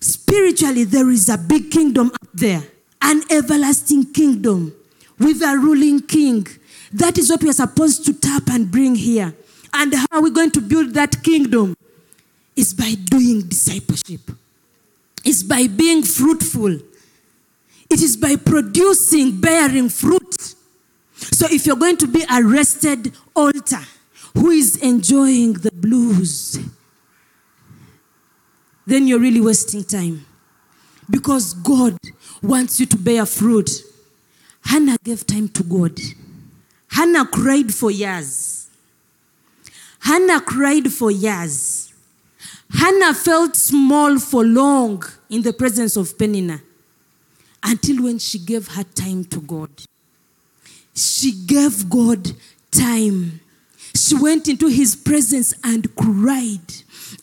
Spiritually, 0.00 0.84
there 0.84 1.10
is 1.10 1.28
a 1.28 1.38
big 1.38 1.70
kingdom 1.70 2.10
up 2.14 2.28
there, 2.34 2.62
an 3.02 3.22
everlasting 3.30 4.12
kingdom 4.12 4.72
with 5.18 5.42
a 5.42 5.56
ruling 5.58 6.00
king. 6.00 6.46
That 6.92 7.18
is 7.18 7.30
what 7.30 7.42
we 7.42 7.50
are 7.50 7.54
supposed 7.54 8.04
to 8.06 8.14
tap 8.14 8.44
and 8.50 8.70
bring 8.70 8.94
here. 8.94 9.34
And 9.72 9.94
how 9.94 10.06
are 10.12 10.22
we 10.22 10.30
going 10.30 10.50
to 10.52 10.60
build 10.60 10.94
that 10.94 11.22
kingdom? 11.22 11.76
Is 12.56 12.74
by 12.74 12.94
doing 12.94 13.42
discipleship, 13.42 14.20
it's 15.24 15.44
by 15.44 15.68
being 15.68 16.02
fruitful, 16.02 16.74
it 17.90 18.02
is 18.02 18.16
by 18.16 18.34
producing, 18.34 19.40
bearing 19.40 19.88
fruit. 19.88 20.54
So 21.14 21.46
if 21.50 21.66
you're 21.66 21.76
going 21.76 21.96
to 21.98 22.08
be 22.08 22.24
arrested, 22.28 23.06
rested 23.06 23.16
altar 23.34 23.80
who 24.34 24.50
is 24.50 24.76
enjoying 24.76 25.54
the 25.54 25.70
blues, 25.72 26.58
then 28.88 29.06
you're 29.06 29.20
really 29.20 29.40
wasting 29.40 29.84
time. 29.84 30.24
Because 31.10 31.52
God 31.52 31.96
wants 32.42 32.80
you 32.80 32.86
to 32.86 32.96
bear 32.96 33.26
fruit. 33.26 33.70
Hannah 34.64 34.96
gave 35.04 35.26
time 35.26 35.48
to 35.50 35.62
God. 35.62 35.98
Hannah 36.90 37.26
cried 37.26 37.72
for 37.72 37.90
years. 37.90 38.68
Hannah 40.00 40.40
cried 40.40 40.90
for 40.90 41.10
years. 41.10 41.92
Hannah 42.70 43.12
felt 43.12 43.56
small 43.56 44.18
for 44.18 44.42
long 44.42 45.02
in 45.28 45.42
the 45.42 45.52
presence 45.52 45.96
of 45.96 46.16
Penina 46.16 46.62
until 47.62 48.04
when 48.04 48.18
she 48.18 48.38
gave 48.38 48.68
her 48.68 48.84
time 48.84 49.24
to 49.24 49.40
God. 49.40 49.70
She 50.94 51.32
gave 51.46 51.90
God 51.90 52.32
time. 52.70 53.40
She 53.94 54.14
went 54.14 54.48
into 54.48 54.68
his 54.68 54.96
presence 54.96 55.52
and 55.62 55.94
cried 55.94 56.72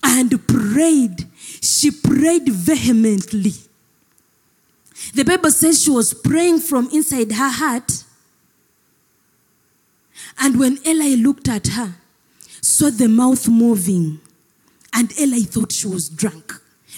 and 0.04 0.48
prayed. 0.48 1.26
She 1.66 1.90
prayed 1.90 2.48
vehemently. 2.48 3.54
The 5.16 5.24
Bible 5.24 5.50
says 5.50 5.82
she 5.82 5.90
was 5.90 6.14
praying 6.14 6.60
from 6.60 6.90
inside 6.94 7.32
her 7.32 7.50
heart. 7.50 8.04
And 10.40 10.60
when 10.60 10.78
Eli 10.86 11.16
looked 11.16 11.48
at 11.48 11.68
her, 11.70 11.96
saw 12.62 12.92
the 12.92 13.08
mouth 13.08 13.48
moving, 13.50 14.20
and 14.94 15.18
Eli 15.20 15.40
thought 15.40 15.72
she 15.72 15.88
was 15.88 16.08
drunk. 16.08 16.54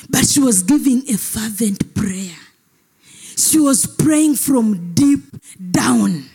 But 0.10 0.28
she 0.28 0.42
was 0.42 0.64
giving 0.64 1.10
a 1.10 1.18
fervent 1.18 1.96
prayer. 1.96 2.36
She 3.38 3.60
was 3.60 3.86
praying 3.86 4.36
from 4.36 4.94
deep 4.94 5.24
down. 5.72 6.26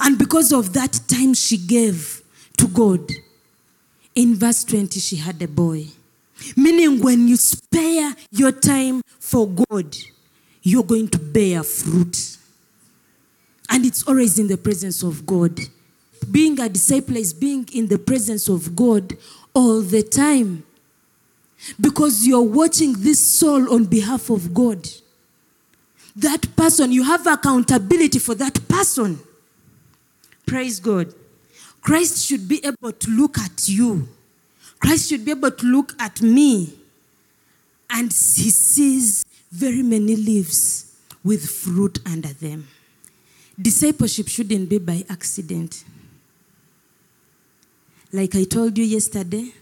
And 0.00 0.18
because 0.18 0.50
of 0.50 0.72
that 0.72 0.98
time 1.08 1.34
she 1.34 1.58
gave 1.58 2.22
to 2.56 2.68
God, 2.68 3.10
in 4.14 4.34
verse 4.34 4.64
20, 4.64 4.98
she 4.98 5.16
had 5.16 5.42
a 5.42 5.48
boy. 5.48 5.88
Meaning, 6.56 7.00
when 7.02 7.28
you 7.28 7.36
spare 7.36 8.14
your 8.30 8.52
time 8.52 9.02
for 9.18 9.48
God, 9.48 9.96
you're 10.62 10.84
going 10.84 11.08
to 11.08 11.18
bear 11.18 11.62
fruit. 11.62 12.38
And 13.70 13.84
it's 13.84 14.06
always 14.06 14.38
in 14.38 14.48
the 14.48 14.56
presence 14.56 15.02
of 15.02 15.24
God. 15.26 15.58
Being 16.30 16.58
a 16.60 16.68
disciple 16.68 17.16
is 17.16 17.34
being 17.34 17.68
in 17.72 17.88
the 17.88 17.98
presence 17.98 18.48
of 18.48 18.74
God 18.74 19.16
all 19.52 19.80
the 19.80 20.02
time. 20.02 20.64
Because 21.80 22.26
you're 22.26 22.42
watching 22.42 22.92
this 22.92 23.38
soul 23.38 23.72
on 23.72 23.84
behalf 23.84 24.30
of 24.30 24.52
God. 24.52 24.86
that 26.16 26.54
person. 26.56 26.92
You 26.92 27.02
have 27.04 27.26
accountability 27.26 28.18
for 28.18 28.34
that 28.36 28.68
person. 28.68 29.18
Praise 30.46 30.78
God. 30.80 31.12
Christ 31.80 32.24
should 32.24 32.48
be 32.48 32.64
able 32.64 32.92
to 32.92 33.10
look 33.10 33.38
at 33.38 33.68
you. 33.68 34.08
Christ 34.80 35.08
should 35.08 35.24
be 35.24 35.30
able 35.30 35.50
to 35.50 35.66
look 35.66 35.94
at 35.98 36.20
me. 36.20 36.74
And 37.90 38.06
he 38.06 38.50
sees 38.50 39.24
very 39.50 39.82
many 39.82 40.16
leaves 40.16 40.96
with 41.22 41.48
fruit 41.48 41.98
under 42.06 42.32
them. 42.32 42.68
Discipleship 43.60 44.28
shouldn't 44.28 44.68
be 44.68 44.78
by 44.78 45.04
accident. 45.08 45.84
Like 48.12 48.34
I 48.34 48.44
told 48.44 48.76
you 48.78 48.84
yesterday, 48.84 49.52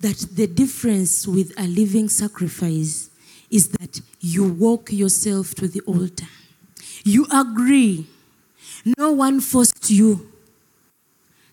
that 0.00 0.16
the 0.32 0.46
difference 0.46 1.26
with 1.26 1.52
a 1.58 1.66
living 1.66 2.08
sacrifice 2.08 3.08
is 3.50 3.68
that 3.68 4.00
you 4.20 4.44
walk 4.44 4.92
yourself 4.92 5.54
to 5.54 5.68
the 5.68 5.80
altar. 5.82 6.26
You 7.04 7.26
agree. 7.32 8.06
No 8.98 9.12
one 9.12 9.40
forced 9.40 9.90
you. 9.90 10.30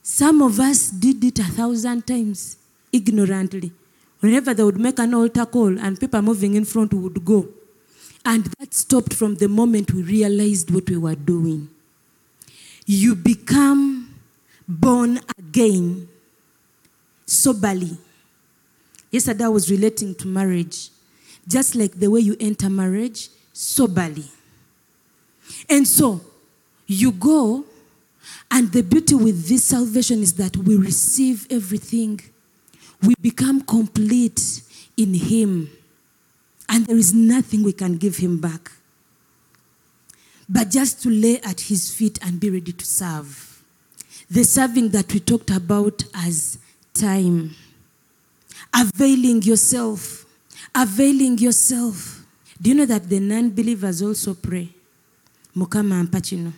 Some 0.04 0.42
of 0.42 0.60
us 0.60 0.90
did 0.92 1.24
it 1.24 1.40
a 1.40 1.46
thousand 1.46 2.06
times 2.06 2.58
ignorantly. 2.92 3.72
Whenever 4.20 4.54
they 4.54 4.64
would 4.64 4.80
make 4.80 5.00
an 5.00 5.14
altar 5.14 5.46
call 5.46 5.80
and 5.80 5.98
people 5.98 6.22
moving 6.22 6.56
in 6.56 6.66
front 6.66 6.94
would 6.94 7.24
go. 7.24 7.48
And 8.26 8.46
that 8.60 8.74
stopped 8.74 9.14
from 9.14 9.36
the 9.36 9.48
moment 9.48 9.94
we 9.94 10.04
realized 10.04 10.72
what 10.72 10.90
we 10.90 10.98
were 10.98 11.16
doing. 11.16 11.70
You 12.86 13.16
become 13.16 14.14
born 14.68 15.22
again 15.38 16.10
soberly. 17.26 17.98
Yesterday 19.10 19.46
I 19.46 19.50
was 19.50 19.72
relating 19.72 20.16
to 20.16 20.28
marriage, 20.28 20.90
just 21.48 21.76
like 21.76 21.94
the 21.94 22.10
way 22.10 22.20
you 22.20 22.36
enter 22.40 22.70
marriage 22.70 23.30
soberly. 23.54 24.26
And 25.70 25.88
so 25.88 26.22
you 26.88 27.12
go, 27.12 27.66
and 28.52 28.72
the 28.72 28.82
beauty 28.84 29.16
with 29.16 29.48
this 29.48 29.66
salvation 29.66 30.22
is 30.22 30.34
that 30.34 30.56
we 30.58 30.76
receive 30.76 31.48
everything, 31.50 32.20
we 33.02 33.16
become 33.22 33.62
complete 33.62 34.62
in 34.96 35.14
Him, 35.14 35.70
and 36.70 36.86
there 36.86 36.98
is 36.98 37.14
nothing 37.14 37.64
we 37.64 37.74
can 37.74 37.98
give 37.98 38.18
Him 38.18 38.40
back. 38.40 38.72
But 40.48 40.70
just 40.70 41.02
to 41.04 41.10
lay 41.10 41.40
at 41.42 41.62
His 41.62 41.94
feet 41.94 42.20
and 42.22 42.40
be 42.40 42.50
ready 42.50 42.72
to 42.74 42.86
serve. 42.86 43.64
The 44.30 44.44
serving 44.44 44.90
that 44.90 45.14
we 45.14 45.20
talked 45.20 45.50
about 45.50 46.04
as 46.14 46.58
time 46.94 47.56
availing 48.74 49.42
yourself, 49.44 50.26
availing 50.74 51.38
yourself. 51.38 52.26
Do 52.62 52.70
you 52.70 52.76
know 52.76 52.86
that 52.86 53.10
the 53.10 53.20
non 53.20 53.50
believers 53.52 54.02
also 54.02 54.34
pray? 54.34 54.70
Mukama 55.56 56.04
Ampachino. 56.06 56.52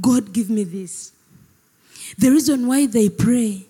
God, 0.00 0.32
give 0.32 0.48
me 0.50 0.64
this. 0.64 1.12
The 2.18 2.30
reason 2.30 2.66
why 2.66 2.86
they 2.86 3.08
pray 3.08 3.66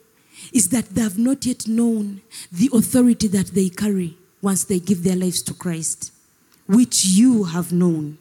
is 0.52 0.68
that 0.70 0.86
they 0.86 1.02
have 1.02 1.18
not 1.18 1.44
yet 1.46 1.66
known 1.66 2.20
the 2.50 2.70
authority 2.72 3.28
that 3.28 3.48
they 3.48 3.68
carry 3.68 4.16
once 4.40 4.64
they 4.64 4.80
give 4.80 5.02
their 5.02 5.16
lives 5.16 5.42
to 5.42 5.54
Christ, 5.54 6.12
which 6.66 7.04
you 7.04 7.44
have 7.44 7.72
known. 7.72 8.18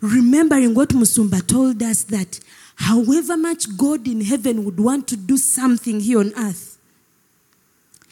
Remembering 0.00 0.74
what 0.74 0.90
Musumba 0.90 1.46
told 1.46 1.82
us 1.82 2.04
that 2.04 2.40
however 2.76 3.36
much 3.36 3.76
God 3.76 4.06
in 4.06 4.20
heaven 4.20 4.64
would 4.64 4.78
want 4.78 5.08
to 5.08 5.16
do 5.16 5.36
something 5.36 6.00
here 6.00 6.20
on 6.20 6.32
earth, 6.36 6.78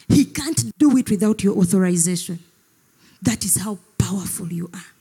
he 0.07 0.25
can't 0.25 0.77
do 0.77 0.95
it 0.97 1.09
without 1.09 1.43
your 1.43 1.57
authorization. 1.57 2.39
That 3.21 3.43
is 3.43 3.57
how 3.57 3.77
powerful 3.97 4.51
you 4.51 4.69
are. 4.73 4.96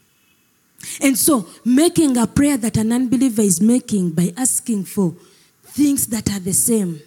And 1.01 1.18
so, 1.18 1.49
making 1.64 2.16
a 2.16 2.27
prayer 2.27 2.57
that 2.57 2.77
an 2.77 2.93
unbeliever 2.93 3.43
is 3.43 3.61
making 3.61 4.12
by 4.12 4.33
asking 4.37 4.85
for 4.85 5.14
things 5.64 6.07
that 6.09 6.31
are 6.31 6.41
the 6.41 6.53
same 6.53 7.01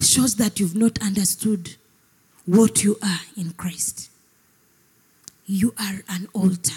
shows 0.00 0.36
that 0.36 0.60
you've 0.60 0.76
not 0.76 1.00
understood 1.02 1.74
what 2.44 2.84
you 2.84 2.96
are 3.02 3.20
in 3.36 3.52
Christ. 3.52 4.10
You 5.46 5.74
are 5.78 6.02
an 6.08 6.28
altar. 6.32 6.76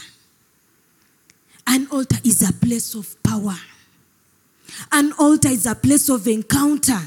An 1.68 1.88
altar 1.92 2.18
is 2.24 2.48
a 2.48 2.54
place 2.54 2.96
of 2.96 3.22
power. 3.24 3.56
An 4.92 5.14
altar 5.20 5.50
is 5.50 5.66
a 5.66 5.76
place 5.76 6.10
of 6.10 6.28
encounter. 6.28 7.00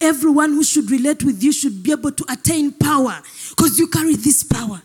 Everyone 0.00 0.50
who 0.50 0.64
should 0.64 0.90
relate 0.90 1.22
with 1.22 1.42
you 1.42 1.52
should 1.52 1.82
be 1.82 1.92
able 1.92 2.12
to 2.12 2.24
attain 2.28 2.72
power 2.72 3.20
because 3.50 3.78
you 3.78 3.86
carry 3.86 4.16
this 4.16 4.42
power. 4.42 4.82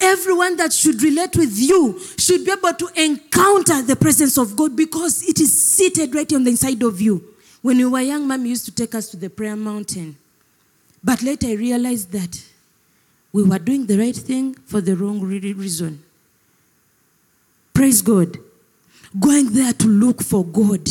Everyone 0.00 0.56
that 0.56 0.72
should 0.72 1.02
relate 1.02 1.36
with 1.36 1.56
you 1.58 2.00
should 2.16 2.44
be 2.44 2.52
able 2.52 2.72
to 2.72 2.88
encounter 2.96 3.82
the 3.82 3.96
presence 3.96 4.38
of 4.38 4.56
God 4.56 4.74
because 4.74 5.22
it 5.28 5.38
is 5.40 5.52
seated 5.52 6.14
right 6.14 6.32
on 6.32 6.44
the 6.44 6.50
inside 6.50 6.82
of 6.82 7.00
you. 7.00 7.22
When 7.60 7.76
we 7.76 7.84
were 7.84 8.00
young, 8.00 8.26
mom 8.26 8.46
used 8.46 8.64
to 8.64 8.74
take 8.74 8.94
us 8.94 9.10
to 9.10 9.18
the 9.18 9.28
prayer 9.28 9.56
mountain. 9.56 10.16
But 11.04 11.22
later 11.22 11.48
I 11.48 11.52
realized 11.52 12.12
that 12.12 12.42
we 13.32 13.42
were 13.42 13.58
doing 13.58 13.86
the 13.86 13.98
right 13.98 14.16
thing 14.16 14.54
for 14.54 14.80
the 14.80 14.96
wrong 14.96 15.20
reason. 15.20 16.02
Praise 17.74 18.02
God. 18.02 18.38
Going 19.18 19.52
there 19.52 19.72
to 19.72 19.86
look 19.86 20.22
for 20.22 20.44
God. 20.44 20.88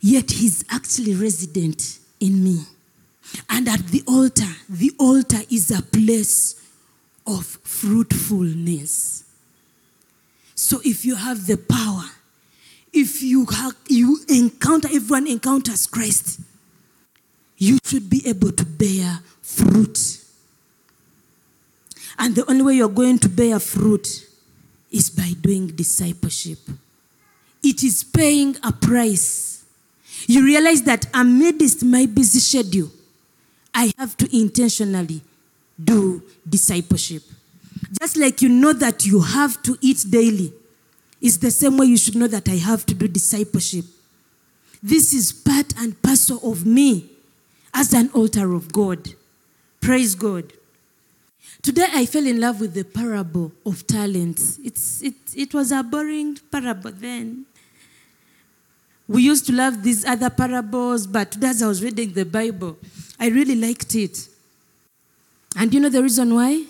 Yet 0.00 0.30
He's 0.30 0.64
actually 0.70 1.14
resident 1.14 1.98
in 2.20 2.42
me. 2.42 2.62
And 3.48 3.68
at 3.68 3.86
the 3.88 4.02
altar, 4.06 4.48
the 4.68 4.92
altar 4.98 5.38
is 5.50 5.70
a 5.70 5.82
place 5.82 6.61
of 7.26 7.44
fruitfulness. 7.44 9.24
So 10.54 10.80
if 10.84 11.04
you 11.04 11.14
have 11.14 11.46
the 11.46 11.56
power, 11.56 12.04
if 12.92 13.22
you 13.22 13.46
have, 13.46 13.74
you 13.88 14.18
encounter 14.28 14.88
everyone 14.92 15.26
encounters 15.26 15.86
Christ, 15.86 16.40
you 17.56 17.78
should 17.84 18.10
be 18.10 18.22
able 18.26 18.52
to 18.52 18.64
bear 18.64 19.20
fruit. 19.40 20.18
And 22.18 22.34
the 22.34 22.48
only 22.48 22.62
way 22.62 22.74
you're 22.74 22.88
going 22.88 23.18
to 23.20 23.28
bear 23.28 23.58
fruit 23.58 24.28
is 24.90 25.10
by 25.10 25.32
doing 25.40 25.68
discipleship. 25.68 26.58
It 27.62 27.82
is 27.82 28.04
paying 28.04 28.56
a 28.62 28.72
price. 28.72 29.64
You 30.26 30.44
realize 30.44 30.82
that 30.82 31.06
amidst 31.14 31.84
my 31.84 32.06
busy 32.06 32.40
schedule, 32.40 32.90
I 33.74 33.92
have 33.96 34.16
to 34.18 34.36
intentionally 34.36 35.22
do 35.84 36.22
discipleship. 36.48 37.22
Just 38.00 38.16
like 38.16 38.42
you 38.42 38.48
know 38.48 38.72
that 38.72 39.06
you 39.06 39.20
have 39.20 39.62
to 39.62 39.76
eat 39.80 40.04
daily, 40.08 40.52
it's 41.20 41.36
the 41.36 41.50
same 41.50 41.76
way 41.76 41.86
you 41.86 41.96
should 41.96 42.16
know 42.16 42.26
that 42.26 42.48
I 42.48 42.56
have 42.56 42.84
to 42.86 42.94
do 42.94 43.06
discipleship. 43.08 43.84
This 44.82 45.14
is 45.14 45.32
part 45.32 45.72
and 45.78 46.00
parcel 46.02 46.40
of 46.50 46.66
me 46.66 47.08
as 47.72 47.92
an 47.92 48.10
altar 48.12 48.52
of 48.54 48.72
God. 48.72 49.14
Praise 49.80 50.14
God. 50.14 50.52
Today 51.62 51.86
I 51.92 52.06
fell 52.06 52.26
in 52.26 52.40
love 52.40 52.60
with 52.60 52.74
the 52.74 52.84
parable 52.84 53.52
of 53.64 53.86
talents. 53.86 54.58
It's, 54.64 55.00
it, 55.00 55.14
it 55.36 55.54
was 55.54 55.70
a 55.70 55.82
boring 55.84 56.38
parable 56.50 56.90
then. 56.92 57.46
We 59.06 59.22
used 59.22 59.46
to 59.46 59.52
love 59.52 59.82
these 59.82 60.04
other 60.04 60.30
parables, 60.30 61.06
but 61.06 61.30
today 61.32 61.48
as 61.48 61.62
I 61.62 61.68
was 61.68 61.82
reading 61.82 62.12
the 62.12 62.24
Bible, 62.24 62.78
I 63.20 63.28
really 63.28 63.54
liked 63.54 63.94
it. 63.94 64.28
And 65.56 65.72
you 65.72 65.80
know 65.80 65.88
the 65.88 66.02
reason 66.02 66.34
why? 66.34 66.64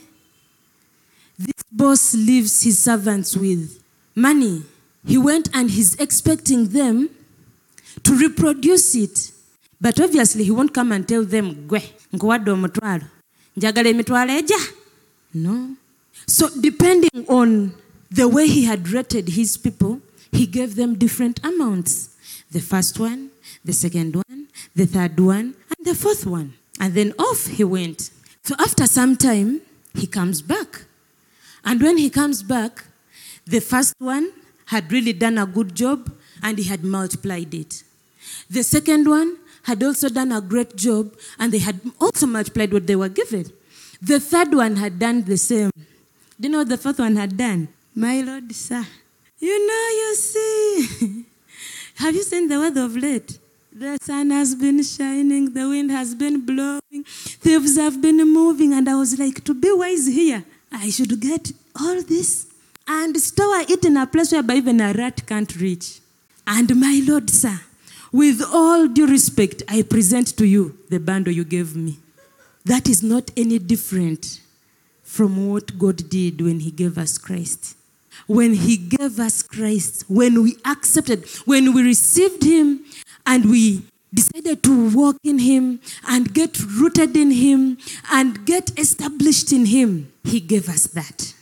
This 1.39 1.63
boss 1.71 2.15
leaves 2.15 2.63
his 2.63 2.79
servants 2.79 3.37
with 3.37 3.83
money. 4.15 4.63
He 5.07 5.19
went 5.19 5.49
and 5.55 5.71
he's 5.71 5.97
expecting 5.97 6.69
them 6.69 7.11
to 8.03 8.15
reproduce 8.15 8.95
it. 8.95 9.33
But 9.81 10.01
obviously, 10.01 10.45
he 10.45 10.51
won't 10.51 10.73
come 10.73 10.93
and 10.93 11.07
tell 11.07 11.25
them, 11.25 11.67
Gwe, 11.69 11.83
nkuwadde 12.13 12.51
omutwalo. 12.51 13.05
Njagala 13.57 13.89
emitwalo. 13.89 14.43
No. 15.35 15.77
So, 16.27 16.49
depending 16.61 17.27
on 17.29 17.75
the 18.11 18.29
way 18.29 18.47
he 18.47 18.65
had 18.65 18.89
rated 18.91 19.31
his 19.31 19.57
people, 19.57 20.01
he 20.31 20.47
gave 20.47 20.77
them 20.77 20.95
different 20.95 21.45
amounts. 21.45 22.11
The 22.51 22.61
first 22.61 22.99
one, 23.01 23.31
the 23.65 23.73
second 23.73 24.15
one, 24.15 24.49
the 24.77 24.87
third 24.87 25.19
one, 25.19 25.55
and 25.77 25.87
the 25.87 25.95
fourth 25.95 26.27
one. 26.27 26.55
And 26.79 26.95
then 26.95 27.13
off 27.19 27.47
he 27.47 27.65
went. 27.65 28.11
So 28.45 28.57
after 28.59 28.87
some 28.87 29.17
time, 29.17 29.61
he 29.95 30.07
comes 30.07 30.43
back. 30.43 30.85
And 31.65 31.81
when 31.81 31.97
he 31.97 32.11
comes 32.11 32.43
back, 32.43 32.85
the 33.47 33.61
first 33.61 33.95
one 33.99 34.33
had 34.67 34.91
really 34.91 35.13
done 35.13 35.39
a 35.39 35.47
good 35.47 35.75
job 35.75 36.13
and 36.43 36.59
he 36.59 36.65
had 36.65 36.83
multiplied 36.83 37.55
it. 37.55 37.85
The 38.51 38.65
second 38.65 39.09
one 39.09 39.37
had 39.63 39.83
also 39.83 40.09
done 40.09 40.33
a 40.33 40.41
great 40.41 40.75
job 40.75 41.15
and 41.39 41.53
they 41.53 41.59
had 41.59 41.81
also 42.01 42.27
multiplied 42.27 42.73
what 42.73 42.87
they 42.87 42.97
were 42.97 43.09
given. 43.09 43.47
The 44.01 44.19
third 44.19 44.53
one 44.53 44.75
had 44.77 44.99
done 44.99 45.23
the 45.23 45.37
same. 45.37 45.71
Do 46.41 46.49
you 46.49 46.49
know 46.49 46.59
what 46.59 46.69
the 46.69 46.79
fourth 46.79 46.99
one 46.99 47.15
had 47.15 47.37
done? 47.37 47.69
My 47.95 48.23
Lord, 48.23 48.53
sir. 48.53 48.85
You 49.39 49.67
know, 49.67 49.89
you 50.01 50.15
see. 50.17 51.25
Have 51.97 52.15
you 52.15 52.23
seen 52.25 52.49
the 52.49 52.59
weather 52.59 52.83
of 52.83 52.97
late? 52.97 53.39
The 53.75 53.97
sun 54.03 54.31
has 54.33 54.55
been 54.55 54.83
shining, 54.83 55.55
the 55.55 55.67
wind 55.67 55.91
has 55.91 56.15
been 56.15 56.45
blowing, 56.45 57.05
thieves 57.07 57.79
have 57.79 58.03
been 58.03 58.19
moving, 58.31 58.75
and 58.75 58.87
I 58.87 58.97
was 58.97 59.19
like, 59.19 59.43
to 59.45 59.55
be 59.55 59.73
wise 59.73 60.07
here, 60.07 60.45
I 60.71 60.91
should 60.91 61.19
get 61.19 61.53
all 61.81 62.03
this 62.03 62.49
and 62.87 63.19
store 63.19 63.61
it 63.61 63.83
in 63.87 63.97
a 63.97 64.07
place 64.07 64.31
whereby 64.33 64.57
even 64.57 64.79
a 64.83 64.93
rat 64.93 65.27
can't 65.27 65.57
reach. 65.57 66.01
And 66.47 66.77
my 66.79 67.03
Lord, 67.07 67.31
sir, 67.31 67.61
with 68.13 68.43
all 68.53 68.89
due 68.89 69.07
respect, 69.07 69.63
I 69.67 69.81
present 69.81 70.37
to 70.37 70.45
you 70.45 70.77
the 70.91 71.01
bundle 71.01 71.33
you 71.33 71.45
gave 71.45 71.75
me. 71.75 71.99
That 72.67 72.91
is 72.91 73.03
not 73.03 73.31
any 73.39 73.59
different 73.59 74.43
from 75.03 75.49
what 75.49 75.79
God 75.79 76.11
did 76.11 76.43
when 76.43 76.61
He 76.61 76.73
gave 76.73 76.99
us 76.99 77.17
Christ. 77.17 77.75
When 78.27 78.53
He 78.53 78.77
gave 78.77 79.19
us 79.19 79.43
Christ, 79.43 80.05
when 80.09 80.43
we 80.43 80.57
accepted, 80.67 81.27
when 81.47 81.73
we 81.73 81.83
received 81.83 82.45
Him 82.45 82.85
and 83.27 83.51
we 83.51 83.83
decided 84.13 84.63
to 84.63 84.91
walk 84.91 85.17
in 85.25 85.39
Him 85.39 85.81
and 86.07 86.33
get 86.33 86.61
rooted 86.61 87.17
in 87.17 87.31
Him 87.31 87.79
and 88.11 88.45
get 88.45 88.79
established 88.79 89.53
in 89.53 89.67
Him, 89.67 90.13
He 90.25 90.41
gave 90.41 90.69
us 90.69 90.87
that. 90.89 91.35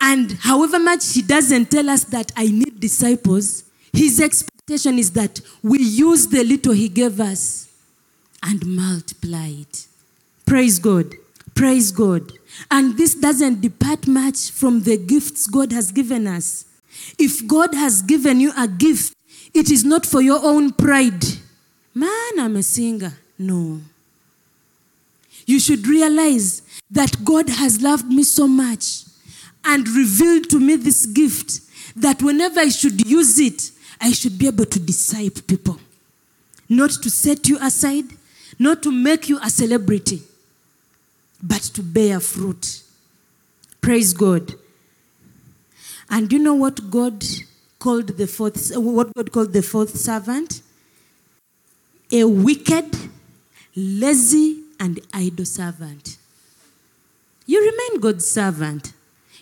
And 0.00 0.32
however 0.32 0.78
much 0.78 1.12
He 1.14 1.22
doesn't 1.22 1.70
tell 1.70 1.88
us 1.88 2.04
that 2.04 2.32
I 2.36 2.46
need 2.46 2.80
disciples, 2.80 3.64
His 3.92 4.20
expectation 4.20 4.98
is 4.98 5.12
that 5.12 5.40
we 5.62 5.78
use 5.80 6.28
the 6.28 6.44
little 6.44 6.72
He 6.72 6.88
gave 6.88 7.20
us 7.20 7.68
and 8.42 8.64
multiply 8.66 9.48
it. 9.48 9.86
Praise 10.46 10.78
God. 10.78 11.14
Praise 11.54 11.92
God. 11.92 12.32
And 12.70 12.96
this 12.96 13.14
doesn't 13.14 13.60
depart 13.60 14.06
much 14.06 14.50
from 14.50 14.82
the 14.82 14.96
gifts 14.96 15.46
God 15.46 15.72
has 15.72 15.92
given 15.92 16.26
us. 16.26 16.64
If 17.18 17.46
God 17.46 17.74
has 17.74 18.02
given 18.02 18.40
you 18.40 18.52
a 18.56 18.68
gift, 18.68 19.14
it 19.54 19.70
is 19.70 19.84
not 19.84 20.06
for 20.06 20.20
your 20.20 20.40
own 20.42 20.72
pride. 20.72 21.24
Man, 21.94 22.38
I'm 22.38 22.56
a 22.56 22.62
singer. 22.62 23.12
No. 23.38 23.80
You 25.46 25.60
should 25.60 25.86
realize 25.86 26.62
that 26.90 27.24
God 27.24 27.48
has 27.48 27.82
loved 27.82 28.06
me 28.06 28.22
so 28.22 28.46
much 28.46 29.04
and 29.64 29.88
revealed 29.88 30.48
to 30.50 30.60
me 30.60 30.76
this 30.76 31.06
gift 31.06 31.60
that 31.96 32.22
whenever 32.22 32.60
I 32.60 32.68
should 32.68 33.06
use 33.06 33.38
it, 33.38 33.70
I 34.00 34.12
should 34.12 34.38
be 34.38 34.46
able 34.46 34.66
to 34.66 34.80
disciple 34.80 35.42
people. 35.42 35.78
Not 36.68 36.90
to 37.02 37.10
set 37.10 37.48
you 37.48 37.58
aside, 37.60 38.06
not 38.58 38.82
to 38.82 38.90
make 38.90 39.28
you 39.28 39.38
a 39.42 39.50
celebrity, 39.50 40.22
but 41.42 41.60
to 41.74 41.82
bear 41.82 42.20
fruit. 42.20 42.82
Praise 43.80 44.12
God. 44.12 44.54
And 46.08 46.32
you 46.32 46.38
know 46.38 46.54
what 46.54 46.90
God 46.90 47.24
called 47.82 48.16
the 48.16 48.28
fourth 48.28 48.70
what 48.76 49.12
God 49.12 49.32
called 49.32 49.52
the 49.52 49.62
fourth 49.62 49.96
servant? 49.96 50.62
A 52.12 52.22
wicked, 52.24 52.88
lazy, 53.74 54.62
and 54.78 55.00
idle 55.12 55.44
servant. 55.44 56.16
You 57.44 57.58
remain 57.70 58.00
God's 58.00 58.28
servant. 58.28 58.92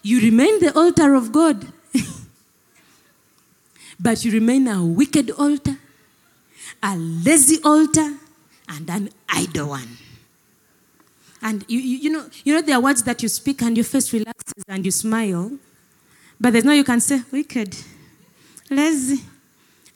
You 0.03 0.21
remain 0.21 0.59
the 0.61 0.73
altar 0.75 1.15
of 1.15 1.33
God. 1.33 1.67
but 4.01 4.25
you 4.25 4.33
remain 4.33 4.69
a 4.69 4.83
wicked 4.87 5.31
altar, 5.33 5.77
a 6.83 6.97
lazy 6.97 7.59
altar, 7.63 8.09
and 8.69 8.89
an 8.89 9.11
idle 9.29 9.69
one. 9.69 9.99
And 11.43 11.65
you, 11.69 11.79
you, 11.79 11.97
you, 12.05 12.11
know, 12.11 12.25
you 12.45 12.55
know, 12.55 12.63
there 12.63 12.77
are 12.77 12.83
words 12.83 13.03
that 13.03 13.23
you 13.23 13.29
speak 13.29 13.61
and 13.63 13.77
your 13.77 13.85
face 13.85 14.13
relaxes 14.15 14.65
and 14.67 14.85
you 14.85 14.91
smile, 14.91 15.51
but 16.41 16.53
there's 16.53 16.65
no 16.65 16.73
you 16.73 16.85
can 16.85 17.01
say, 17.01 17.23
wicked, 17.33 17.77
lazy, 18.71 19.23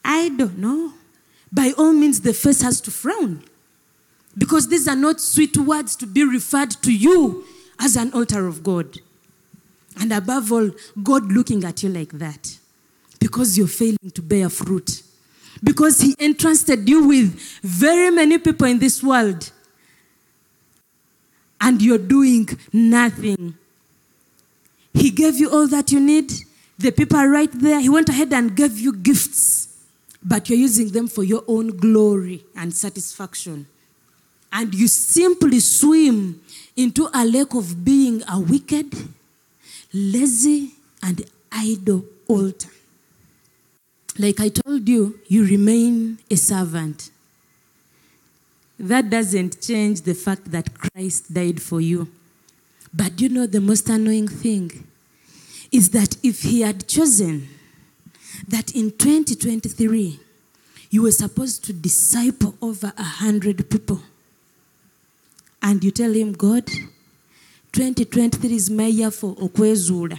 idle. 0.04 0.50
No. 0.56 0.92
By 1.52 1.72
all 1.78 1.92
means, 1.92 2.20
the 2.20 2.34
face 2.34 2.60
has 2.62 2.80
to 2.82 2.90
frown. 2.90 3.44
Because 4.36 4.68
these 4.68 4.88
are 4.88 4.96
not 4.96 5.20
sweet 5.20 5.56
words 5.56 5.94
to 5.96 6.06
be 6.06 6.24
referred 6.24 6.72
to 6.82 6.92
you 6.92 7.44
as 7.78 7.96
an 7.96 8.12
altar 8.12 8.46
of 8.46 8.62
God. 8.62 8.98
And 10.00 10.12
above 10.12 10.50
all, 10.50 10.70
God 11.02 11.30
looking 11.30 11.64
at 11.64 11.82
you 11.82 11.88
like 11.88 12.10
that. 12.12 12.58
Because 13.20 13.56
you're 13.56 13.68
failing 13.68 14.10
to 14.12 14.22
bear 14.22 14.48
fruit. 14.48 15.02
Because 15.62 16.00
He 16.00 16.16
entrusted 16.18 16.88
you 16.88 17.06
with 17.06 17.40
very 17.62 18.10
many 18.10 18.38
people 18.38 18.66
in 18.66 18.80
this 18.80 19.02
world 19.02 19.52
and 21.64 21.80
you're 21.80 21.98
doing 21.98 22.46
nothing. 22.72 23.54
He 24.92 25.10
gave 25.10 25.36
you 25.36 25.50
all 25.50 25.66
that 25.68 25.90
you 25.90 25.98
need. 25.98 26.30
The 26.78 26.90
people 26.90 27.24
right 27.26 27.50
there. 27.52 27.80
He 27.80 27.88
went 27.88 28.08
ahead 28.08 28.32
and 28.32 28.54
gave 28.54 28.78
you 28.78 28.92
gifts, 28.92 29.68
but 30.22 30.48
you're 30.48 30.58
using 30.58 30.90
them 30.90 31.06
for 31.06 31.22
your 31.22 31.44
own 31.46 31.76
glory 31.76 32.44
and 32.56 32.74
satisfaction. 32.74 33.66
And 34.52 34.74
you 34.74 34.88
simply 34.88 35.60
swim 35.60 36.40
into 36.76 37.08
a 37.12 37.24
lake 37.24 37.54
of 37.54 37.84
being 37.84 38.22
a 38.28 38.40
wicked, 38.40 38.92
lazy, 39.92 40.72
and 41.02 41.24
idle 41.50 42.04
altar. 42.28 42.70
Like 44.18 44.40
I 44.40 44.48
told 44.48 44.88
you, 44.88 45.18
you 45.26 45.44
remain 45.44 46.18
a 46.30 46.36
servant. 46.36 47.10
That 48.78 49.10
doesn't 49.10 49.60
change 49.60 50.02
the 50.02 50.14
fact 50.14 50.50
that 50.50 50.76
Christ 50.76 51.32
died 51.32 51.60
for 51.60 51.80
you. 51.80 52.08
But 52.92 53.20
you 53.20 53.28
know 53.28 53.46
the 53.46 53.60
most 53.60 53.88
annoying 53.88 54.28
thing 54.28 54.86
is 55.74 55.90
that 55.90 56.16
if 56.22 56.42
he 56.42 56.60
had 56.60 56.86
chosen 56.86 57.48
that 58.46 58.72
in 58.76 58.92
2023 58.92 60.20
you 60.90 61.02
were 61.02 61.10
supposed 61.10 61.64
to 61.64 61.72
disciple 61.72 62.54
over 62.62 62.92
a 62.96 63.02
hundred 63.02 63.68
people, 63.68 64.00
and 65.60 65.82
you 65.82 65.90
tell 65.90 66.12
him, 66.12 66.32
God, 66.32 66.66
2023 67.72 68.54
is 68.54 68.70
my 68.70 68.86
year 68.86 69.10
for 69.10 69.34
okwezula. 69.34 70.16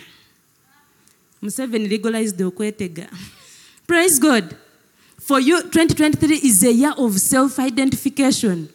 Museveni 1.41 1.89
legalized 1.89 2.38
the 2.38 2.43
okwetega. 2.43 3.08
Praise 3.88 4.20
God. 4.20 4.58
For 5.22 5.39
you, 5.39 5.62
2023 5.62 6.36
is 6.36 6.64
a 6.64 6.74
year 6.74 6.93
of 6.97 7.18
self 7.18 7.60
identification. 7.60 8.68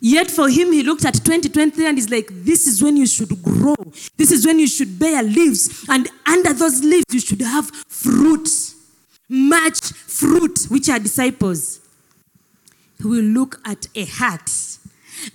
Yet 0.00 0.30
for 0.30 0.48
him, 0.48 0.72
he 0.72 0.82
looked 0.82 1.04
at 1.04 1.14
2023 1.14 1.86
and 1.86 1.98
he's 1.98 2.08
like, 2.10 2.28
This 2.30 2.66
is 2.66 2.82
when 2.82 2.96
you 2.96 3.06
should 3.06 3.42
grow. 3.42 3.76
This 4.16 4.32
is 4.32 4.46
when 4.46 4.58
you 4.58 4.66
should 4.66 4.98
bear 4.98 5.22
leaves. 5.22 5.84
And 5.88 6.08
under 6.26 6.54
those 6.54 6.82
leaves, 6.82 7.04
you 7.12 7.20
should 7.20 7.42
have 7.42 7.70
fruit, 7.88 8.48
much 9.28 9.92
fruit, 9.92 10.66
which 10.70 10.88
are 10.88 10.98
disciples. 10.98 11.80
He 12.98 13.06
will 13.06 13.22
look 13.22 13.60
at 13.66 13.88
a 13.94 14.06
heart 14.06 14.50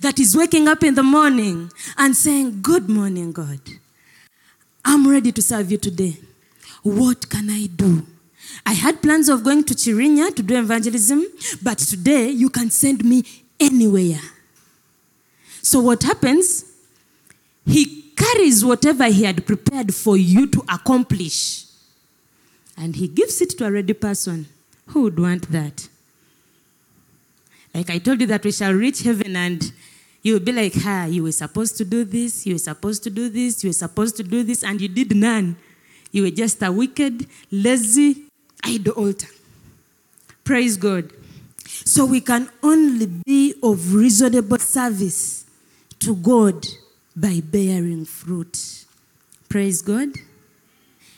that 0.00 0.18
is 0.18 0.36
waking 0.36 0.66
up 0.66 0.82
in 0.82 0.96
the 0.96 1.02
morning 1.04 1.70
and 1.96 2.16
saying, 2.16 2.60
Good 2.60 2.88
morning, 2.88 3.30
God. 3.30 3.60
I'm 4.84 5.08
ready 5.08 5.30
to 5.30 5.42
serve 5.42 5.70
you 5.70 5.78
today. 5.78 6.16
What 6.82 7.28
can 7.28 7.50
I 7.50 7.66
do? 7.66 8.04
I 8.64 8.72
had 8.72 9.00
plans 9.00 9.28
of 9.28 9.44
going 9.44 9.64
to 9.64 9.74
Chirinya 9.74 10.34
to 10.34 10.42
do 10.42 10.58
evangelism, 10.58 11.24
but 11.62 11.78
today 11.78 12.30
you 12.30 12.50
can 12.50 12.70
send 12.70 13.04
me 13.04 13.24
anywhere. 13.60 14.20
So, 15.66 15.80
what 15.80 16.04
happens? 16.04 16.64
He 17.66 18.02
carries 18.16 18.64
whatever 18.64 19.06
he 19.06 19.24
had 19.24 19.44
prepared 19.44 19.92
for 19.92 20.16
you 20.16 20.46
to 20.46 20.62
accomplish 20.68 21.64
and 22.76 22.94
he 22.94 23.08
gives 23.08 23.40
it 23.40 23.50
to 23.58 23.66
a 23.66 23.72
ready 23.72 23.92
person. 23.92 24.46
Who 24.90 25.02
would 25.02 25.18
want 25.18 25.50
that? 25.50 25.88
Like 27.74 27.90
I 27.90 27.98
told 27.98 28.20
you 28.20 28.28
that 28.28 28.44
we 28.44 28.52
shall 28.52 28.74
reach 28.74 29.02
heaven 29.02 29.34
and 29.34 29.72
you 30.22 30.34
will 30.34 30.40
be 30.40 30.52
like, 30.52 30.74
ha, 30.74 31.06
you 31.06 31.24
were 31.24 31.32
supposed 31.32 31.76
to 31.78 31.84
do 31.84 32.04
this, 32.04 32.46
you 32.46 32.54
were 32.54 32.60
supposed 32.60 33.02
to 33.02 33.10
do 33.10 33.28
this, 33.28 33.64
you 33.64 33.70
were 33.70 33.74
supposed 33.74 34.16
to 34.18 34.22
do 34.22 34.44
this, 34.44 34.62
and 34.62 34.80
you 34.80 34.86
did 34.86 35.16
none. 35.16 35.56
You 36.12 36.22
were 36.22 36.30
just 36.30 36.62
a 36.62 36.70
wicked, 36.70 37.26
lazy, 37.50 38.22
idle 38.62 38.92
altar. 38.92 39.26
Praise 40.44 40.76
God. 40.76 41.10
So 41.66 42.04
we 42.04 42.20
can 42.20 42.48
only 42.62 43.06
be 43.06 43.54
of 43.64 43.94
reasonable 43.94 44.58
service 44.58 45.45
to 46.06 46.14
God 46.14 46.64
by 47.16 47.40
bearing 47.40 48.04
fruit. 48.04 48.84
Praise 49.48 49.82
God. 49.82 50.10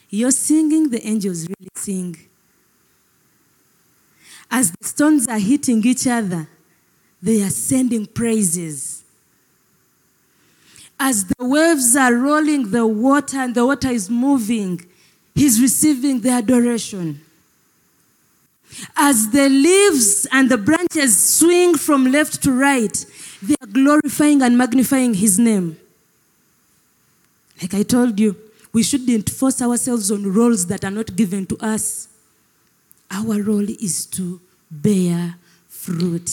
You're 0.09 0.31
singing, 0.31 0.89
the 0.89 1.07
angels 1.07 1.47
really 1.47 1.69
sing. 1.77 2.17
As 4.51 4.73
the 4.73 4.87
stones 4.87 5.29
are 5.29 5.39
hitting 5.39 5.87
each 5.87 6.07
other, 6.07 6.49
they 7.21 7.43
are 7.43 7.51
sending 7.51 8.07
praises. 8.07 9.05
As 10.99 11.27
the 11.27 11.45
waves 11.45 11.95
are 11.95 12.15
rolling 12.15 12.71
the 12.71 12.87
water 12.87 13.41
and 13.41 13.55
the 13.55 13.67
water 13.67 13.91
is 13.91 14.09
moving, 14.09 14.87
he's 15.35 15.61
receiving 15.61 16.23
the 16.23 16.31
adoration. 16.31 17.21
As 18.97 19.31
the 19.31 19.49
leaves 19.49 20.27
and 20.33 20.51
the 20.51 20.59
branches 20.59 21.19
swing 21.39 21.77
from 21.77 22.07
left 22.13 22.43
to 22.43 22.53
right, 22.53 23.07
they 23.43 23.55
are 23.61 23.67
glorifying 23.67 24.43
and 24.43 24.57
magnifying 24.57 25.15
his 25.15 25.39
name. 25.39 25.79
Like 27.61 27.75
I 27.75 27.83
told 27.83 28.21
you, 28.21 28.37
we 28.73 28.83
shouldn't 28.83 29.31
force 29.31 29.61
ourselves 29.63 30.11
on 30.11 30.33
roles 30.33 30.67
that 30.67 30.85
are 30.85 30.91
not 30.91 31.17
given 31.17 31.47
to 31.47 31.57
us. 31.59 32.09
Our 33.11 33.43
role 33.43 33.69
is 33.69 34.07
to 34.07 34.41
bear 34.71 35.37
fruit. 35.69 36.31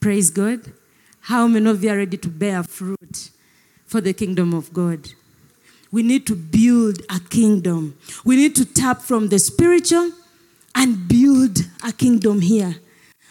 Praise 0.00 0.30
God. 0.30 0.72
How 1.20 1.46
many 1.46 1.70
of 1.70 1.84
you 1.84 1.90
are 1.90 1.96
ready 1.96 2.16
to 2.16 2.28
bear 2.28 2.62
fruit 2.64 3.30
for 3.86 4.00
the 4.00 4.12
kingdom 4.12 4.52
of 4.52 4.72
God? 4.72 5.08
we 5.92 6.02
need 6.02 6.26
to 6.26 6.34
build 6.34 7.00
a 7.10 7.20
kingdom. 7.20 7.96
We 8.24 8.36
need 8.36 8.56
to 8.56 8.64
tap 8.64 9.02
from 9.02 9.28
the 9.28 9.38
spiritual 9.38 10.10
and 10.74 11.08
build 11.08 11.58
a 11.84 11.92
kingdom 11.92 12.40
here. 12.40 12.76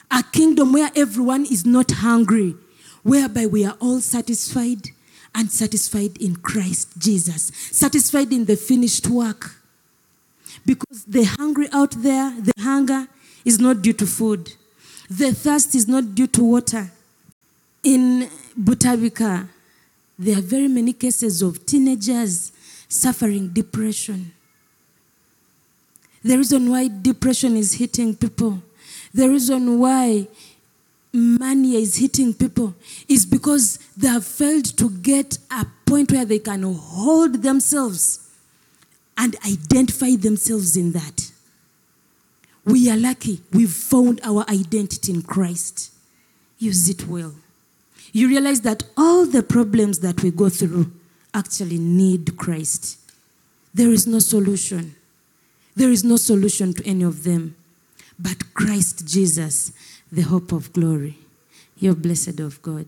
A 0.10 0.24
kingdom 0.24 0.74
where 0.74 0.92
everyone 0.96 1.46
is 1.46 1.66
not 1.66 1.92
hungry, 1.92 2.56
whereby 3.04 3.46
we 3.46 3.66
are 3.66 3.78
all 3.80 4.02
satisfied 4.02 4.89
and 5.34 5.50
satisfied 5.50 6.18
in 6.22 6.36
Christ 6.36 6.98
Jesus, 6.98 7.52
satisfied 7.72 8.34
in 8.34 8.46
the 8.46 8.58
finished 8.58 9.08
work. 9.08 9.56
Because 10.66 11.06
the 11.06 11.24
hungry 11.24 11.68
out 11.72 11.92
there, 11.92 12.32
the 12.39 12.54
hunger 12.60 13.08
is 13.46 13.60
not 13.60 13.82
due 13.82 13.94
to 13.94 14.06
food, 14.06 14.54
the 15.10 15.34
thirst 15.34 15.76
is 15.76 15.88
not 15.88 16.14
due 16.14 16.28
to 16.28 16.44
water. 16.44 16.92
In 17.84 18.30
Butabika, 18.60 19.48
there 20.20 20.38
are 20.38 20.42
very 20.42 20.68
many 20.68 20.94
cases 20.94 21.42
of 21.42 21.66
teenagers 21.66 22.52
suffering 22.88 23.48
depression. 23.50 24.34
The 26.24 26.38
reason 26.38 26.70
why 26.70 26.88
depression 26.88 27.56
is 27.56 27.74
hitting 27.74 28.16
people, 28.16 28.62
the 29.14 29.28
reason 29.28 29.80
why 29.80 30.28
mania 31.14 31.80
is 31.80 31.98
hitting 31.98 32.34
people 32.34 32.74
is 33.08 33.26
because 33.26 33.78
they 33.98 34.08
have 34.08 34.26
failed 34.26 34.66
to 34.78 34.90
get 34.90 35.38
a 35.50 35.66
point 35.86 36.12
where 36.12 36.26
they 36.26 36.40
can 36.40 36.64
hold 36.64 37.42
themselves 37.42 38.30
and 39.18 39.36
identify 39.46 40.16
themselves 40.16 40.78
in 40.78 40.94
that. 40.94 41.32
We 42.64 42.90
are 42.90 42.98
lucky 42.98 43.42
we've 43.52 43.72
found 43.72 44.22
our 44.24 44.46
identity 44.50 45.12
in 45.14 45.24
Christ. 45.24 45.92
Use 46.60 46.90
it 46.90 47.08
well. 47.08 47.34
You 48.14 48.28
realize 48.28 48.62
that 48.62 48.84
all 48.96 49.26
the 49.26 49.42
problems 49.42 50.00
that 50.00 50.22
we 50.22 50.32
go 50.32 50.50
through 50.50 50.92
actually 51.34 51.80
need 51.80 52.38
Christ. 52.38 53.00
There 53.74 53.90
is 53.90 54.06
no 54.06 54.20
solution. 54.20 54.96
There 55.82 55.90
is 55.90 56.04
no 56.04 56.16
solution 56.16 56.76
to 56.76 56.86
any 56.86 57.04
of 57.04 57.24
them 57.24 57.56
but 58.20 58.54
Christ 58.54 59.08
Jesus, 59.08 59.72
the 60.12 60.22
hope 60.22 60.52
of 60.52 60.72
glory. 60.74 61.18
You're 61.76 61.96
blessed 61.96 62.40
of 62.40 62.62
God. 62.62 62.86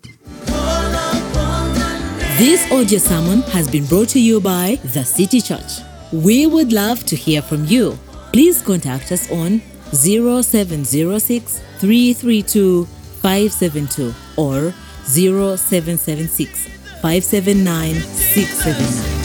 This 2.38 2.72
audio 2.72 3.00
sermon 3.00 3.42
has 3.50 3.68
been 3.68 3.88
brought 3.88 4.10
to 4.10 4.20
you 4.20 4.40
by 4.40 4.78
The 4.94 5.04
City 5.04 5.42
Church. 5.42 5.82
We 6.12 6.46
would 6.46 6.72
love 6.72 7.04
to 7.08 7.16
hear 7.16 7.42
from 7.42 7.66
you. 7.66 7.98
Please 8.32 8.62
contact 8.62 9.12
us 9.12 9.32
on 9.32 9.64
0706 9.92 11.62
332 11.80 12.86
572 12.86 14.14
or 14.38 14.72
0776 15.08 16.68
579 17.02 17.96
679. 17.96 19.23